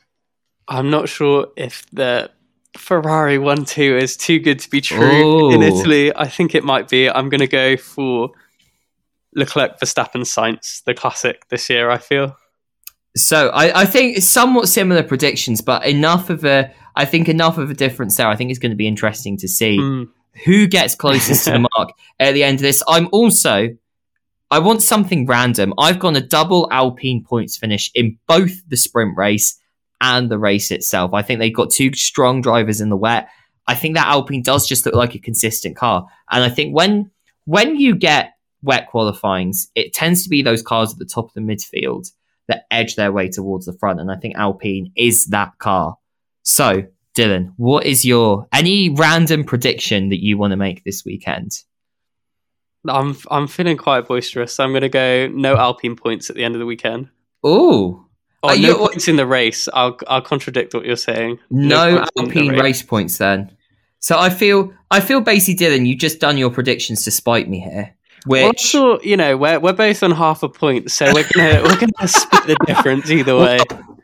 I'm 0.68 0.90
not 0.90 1.10
sure 1.10 1.48
if 1.56 1.86
the 1.92 2.32
Ferrari 2.78 3.38
1 3.38 3.66
2 3.66 3.98
is 3.98 4.18
too 4.18 4.40
good 4.40 4.60
to 4.60 4.70
be 4.70 4.82
true 4.82 5.50
Ooh. 5.50 5.52
in 5.52 5.62
Italy. 5.62 6.16
I 6.16 6.28
think 6.28 6.56
it 6.56 6.64
might 6.64 6.90
be. 6.90 7.10
I'm 7.10 7.30
going 7.30 7.42
to 7.42 7.48
go 7.48 7.78
for 7.78 8.32
Leclerc 9.36 9.80
Verstappen 9.80 10.22
Sainz, 10.22 10.84
the 10.86 10.94
classic 10.94 11.48
this 11.50 11.70
year, 11.70 11.90
I 11.90 11.98
feel. 11.98 12.36
So 13.16 13.50
I, 13.50 13.82
I 13.82 13.86
think 13.86 14.18
somewhat 14.22 14.68
similar 14.68 15.04
predictions, 15.04 15.62
but 15.62 15.86
enough 15.86 16.30
of 16.30 16.44
a 16.44 16.74
I 16.98 17.06
think 17.06 17.28
enough 17.28 17.58
of 17.58 17.70
a 17.70 17.74
difference 17.74 18.16
there. 18.18 18.28
I 18.28 18.36
think 18.36 18.50
it's 18.50 18.60
going 18.60 18.72
to 18.72 18.78
be 18.78 18.88
interesting 18.88 19.38
to 19.38 19.48
see 19.48 19.78
mm. 19.78 20.08
who 20.46 20.68
gets 20.68 20.96
closest 20.96 21.46
to 21.46 21.52
the 21.52 21.60
mark 21.78 21.92
at 22.20 22.34
the 22.34 22.44
end 22.44 22.56
of 22.56 22.62
this. 22.62 22.82
I'm 22.88 23.08
also 23.12 23.70
I 24.52 24.60
want 24.60 24.82
something 24.82 25.26
random. 25.26 25.74
I've 25.78 26.00
gone 26.00 26.16
a 26.16 26.22
double 26.22 26.68
Alpine 26.72 27.24
points 27.24 27.58
finish 27.58 27.90
in 27.96 28.18
both 28.28 28.54
the 28.70 28.78
sprint 28.78 29.18
race 29.18 29.60
and 30.02 30.30
the 30.30 30.38
race 30.38 30.72
itself. 30.72 31.14
I 31.14 31.22
think 31.24 31.40
they've 31.40 31.56
got 31.56 31.72
two 31.72 31.94
strong 31.94 32.42
drivers 32.42 32.80
in 32.80 32.90
the 32.90 32.98
wet. 32.98 33.30
I 33.68 33.76
think 33.76 33.96
that 33.96 34.08
Alpine 34.08 34.44
does 34.44 34.68
just 34.68 34.86
look 34.86 34.94
like 34.94 35.16
a 35.16 35.20
consistent 35.20 35.76
car. 35.76 36.06
And 36.30 36.44
I 36.44 36.50
think 36.50 36.76
when 36.76 37.12
when 37.46 37.80
you 37.80 37.96
get 37.96 38.35
wet 38.66 38.90
qualifyings, 38.90 39.70
it 39.76 39.94
tends 39.94 40.24
to 40.24 40.30
be 40.30 40.42
those 40.42 40.62
cars 40.62 40.92
at 40.92 41.00
the 41.00 41.06
top 41.06 41.26
of 41.28 41.34
the 41.34 41.42
midfield 41.42 42.12
that 42.48 42.66
edge 42.70 42.96
their 42.96 43.12
way 43.12 43.30
towards 43.30 43.66
the 43.66 43.74
front. 43.74 44.00
And 44.00 44.12
I 44.12 44.16
think 44.16 44.36
Alpine 44.36 44.92
is 44.96 45.28
that 45.28 45.58
car. 45.58 45.98
So, 46.44 46.84
Dylan, 47.18 47.54
what 47.58 47.86
is 47.86 48.06
your 48.06 48.48
any 48.54 48.90
random 48.90 49.44
prediction 49.46 50.10
that 50.10 50.22
you 50.22 50.38
want 50.38 50.52
to 50.52 50.58
make 50.58 50.84
this 50.84 51.04
weekend? 51.06 51.52
I'm 52.88 53.18
I'm 53.32 53.48
feeling 53.48 53.78
quite 53.78 54.08
boisterous. 54.08 54.54
So 54.54 54.64
I'm 54.64 54.72
going 54.72 54.82
to 54.82 54.90
go 54.90 55.28
no 55.28 55.56
Alpine 55.56 55.96
points 55.96 56.30
at 56.30 56.36
the 56.36 56.44
end 56.44 56.56
of 56.56 56.60
the 56.60 56.66
weekend. 56.66 57.10
Ooh. 57.46 58.06
Oh, 58.44 58.50
no 58.50 58.54
you, 58.54 58.76
points 58.76 59.08
in 59.08 59.16
the 59.16 59.26
race. 59.26 59.68
I'll 59.74 59.98
I'll 60.08 60.22
contradict 60.22 60.74
what 60.74 60.86
you're 60.86 60.96
saying. 60.96 61.40
No, 61.50 61.96
no 61.96 62.06
Alpine 62.18 62.50
race. 62.50 62.62
race 62.62 62.84
points 62.84 63.18
then. 63.18 63.56
So 64.00 64.20
I 64.20 64.30
feel 64.30 64.72
I 64.92 65.00
feel 65.00 65.22
basically 65.22 65.66
Dylan, 65.66 65.88
you've 65.88 66.00
just 66.00 66.20
done 66.20 66.38
your 66.38 66.52
predictions 66.52 67.04
to 67.06 67.12
spite 67.12 67.50
me 67.50 67.60
here. 67.60 67.95
Which 68.26 68.74
well, 68.74 69.00
you 69.04 69.18
know, 69.18 69.38
we're 69.38 69.60
we're 69.60 69.74
both 69.74 70.02
on 70.02 70.12
half 70.12 70.42
a 70.42 70.50
point, 70.50 70.90
so 70.92 71.06
we're 71.14 71.28
gonna 71.34 71.62
we're 71.64 71.80
gonna 71.80 72.08
split 72.08 72.48
the 72.48 72.58
difference 72.66 73.10
either 73.10 73.38
way. 73.38 73.60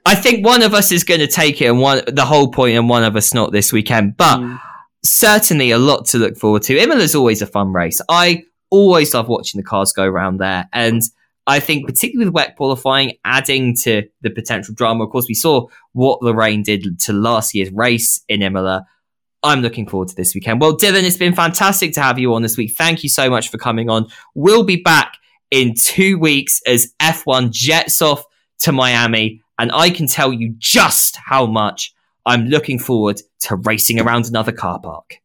I 0.05 0.15
think 0.15 0.45
one 0.45 0.63
of 0.63 0.74
us 0.74 0.91
is 0.91 1.03
going 1.03 1.19
to 1.19 1.28
take 1.28 1.61
it, 1.61 1.65
and 1.65 1.80
one 1.80 2.01
the 2.07 2.26
whole 2.26 2.51
point, 2.51 2.78
and 2.78 2.89
one 2.89 3.03
of 3.03 3.15
us 3.15 3.34
not 3.34 3.51
this 3.51 3.74
weekend. 3.74 4.17
But 4.17 4.38
mm. 4.38 4.61
certainly 5.03 5.72
a 5.72 5.78
lot 5.78 6.05
to 6.07 6.17
look 6.17 6.38
forward 6.38 6.63
to. 6.63 6.78
Imola's 6.78 7.15
always 7.15 7.41
a 7.41 7.47
fun 7.47 7.74
race. 7.74 7.99
I 8.09 8.43
always 8.69 9.13
love 9.13 9.28
watching 9.28 9.59
the 9.59 9.65
cars 9.65 9.91
go 9.91 10.03
around 10.03 10.38
there, 10.38 10.69
and 10.72 11.01
I 11.47 11.59
think 11.59 11.88
particularly 11.88 12.28
with 12.28 12.36
wet 12.36 12.55
qualifying, 12.55 13.13
adding 13.26 13.76
to 13.84 14.03
the 14.22 14.30
potential 14.30 14.74
drama. 14.76 15.05
Of 15.05 15.11
course, 15.11 15.28
we 15.28 15.34
saw 15.34 15.67
what 15.93 16.19
the 16.22 16.36
rain 16.36 16.63
did 16.63 16.99
to 17.01 17.13
last 17.13 17.53
year's 17.55 17.72
race 17.72 18.24
in 18.28 18.41
Imola. 18.41 18.86
I'm 19.43 19.61
looking 19.61 19.87
forward 19.87 20.09
to 20.09 20.15
this 20.15 20.35
weekend. 20.35 20.61
Well, 20.61 20.77
Dylan, 20.77 21.03
it's 21.03 21.17
been 21.17 21.33
fantastic 21.33 21.93
to 21.93 22.01
have 22.01 22.19
you 22.19 22.33
on 22.33 22.41
this 22.41 22.57
week. 22.57 22.73
Thank 22.73 23.03
you 23.03 23.09
so 23.09 23.29
much 23.29 23.49
for 23.49 23.57
coming 23.57 23.89
on. 23.89 24.07
We'll 24.35 24.63
be 24.63 24.75
back 24.75 25.17
in 25.49 25.73
two 25.73 26.19
weeks 26.19 26.61
as 26.67 26.93
F1 27.01 27.51
jets 27.51 28.01
off 28.01 28.23
to 28.59 28.71
Miami, 28.71 29.41
and 29.57 29.71
I 29.71 29.89
can 29.89 30.07
tell 30.07 30.31
you 30.31 30.53
just 30.59 31.17
how 31.17 31.45
much 31.45 31.93
I'm 32.25 32.45
looking 32.45 32.77
forward 32.77 33.19
to 33.41 33.55
racing 33.55 33.99
around 33.99 34.25
another 34.25 34.51
car 34.51 34.79
park. 34.79 35.17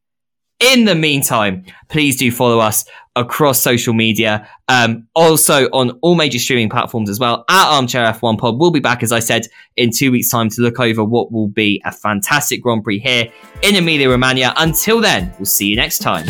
In 0.61 0.87
the 0.87 0.95
meantime, 0.95 1.65
please 1.89 2.17
do 2.17 2.33
follow 2.33 2.59
us 2.59 2.87
across 3.17 3.61
social 3.61 3.95
media. 3.95 4.49
Um, 4.69 5.09
also 5.15 5.65
on 5.71 5.91
all 6.03 6.15
major 6.15 6.39
streaming 6.39 6.69
platforms 6.69 7.11
as 7.11 7.19
well 7.19 7.45
at 7.49 7.69
Armchair 7.69 8.13
F1 8.13 8.39
Pod. 8.39 8.61
We'll 8.61 8.71
be 8.71 8.81
back, 8.81 9.03
as 9.03 9.11
I 9.11 9.21
said, 9.21 9.47
in 9.77 9.91
two 9.91 10.13
weeks' 10.13 10.29
time 10.29 10.49
to 10.51 10.63
look 10.63 10.79
over 10.79 11.05
what 11.05 11.33
will 11.33 11.49
be 11.49 11.83
a 11.85 11.93
fantastic 11.93 12.63
Grand 12.63 12.85
Prix 12.85 13.01
here 13.01 13.33
in 13.63 13.75
Emilia 13.75 14.11
Romagna. 14.11 14.53
Until 14.57 15.01
then, 15.01 15.33
we'll 15.39 15.47
see 15.47 15.67
you 15.67 15.77
next 15.77 15.99
time. 15.99 16.27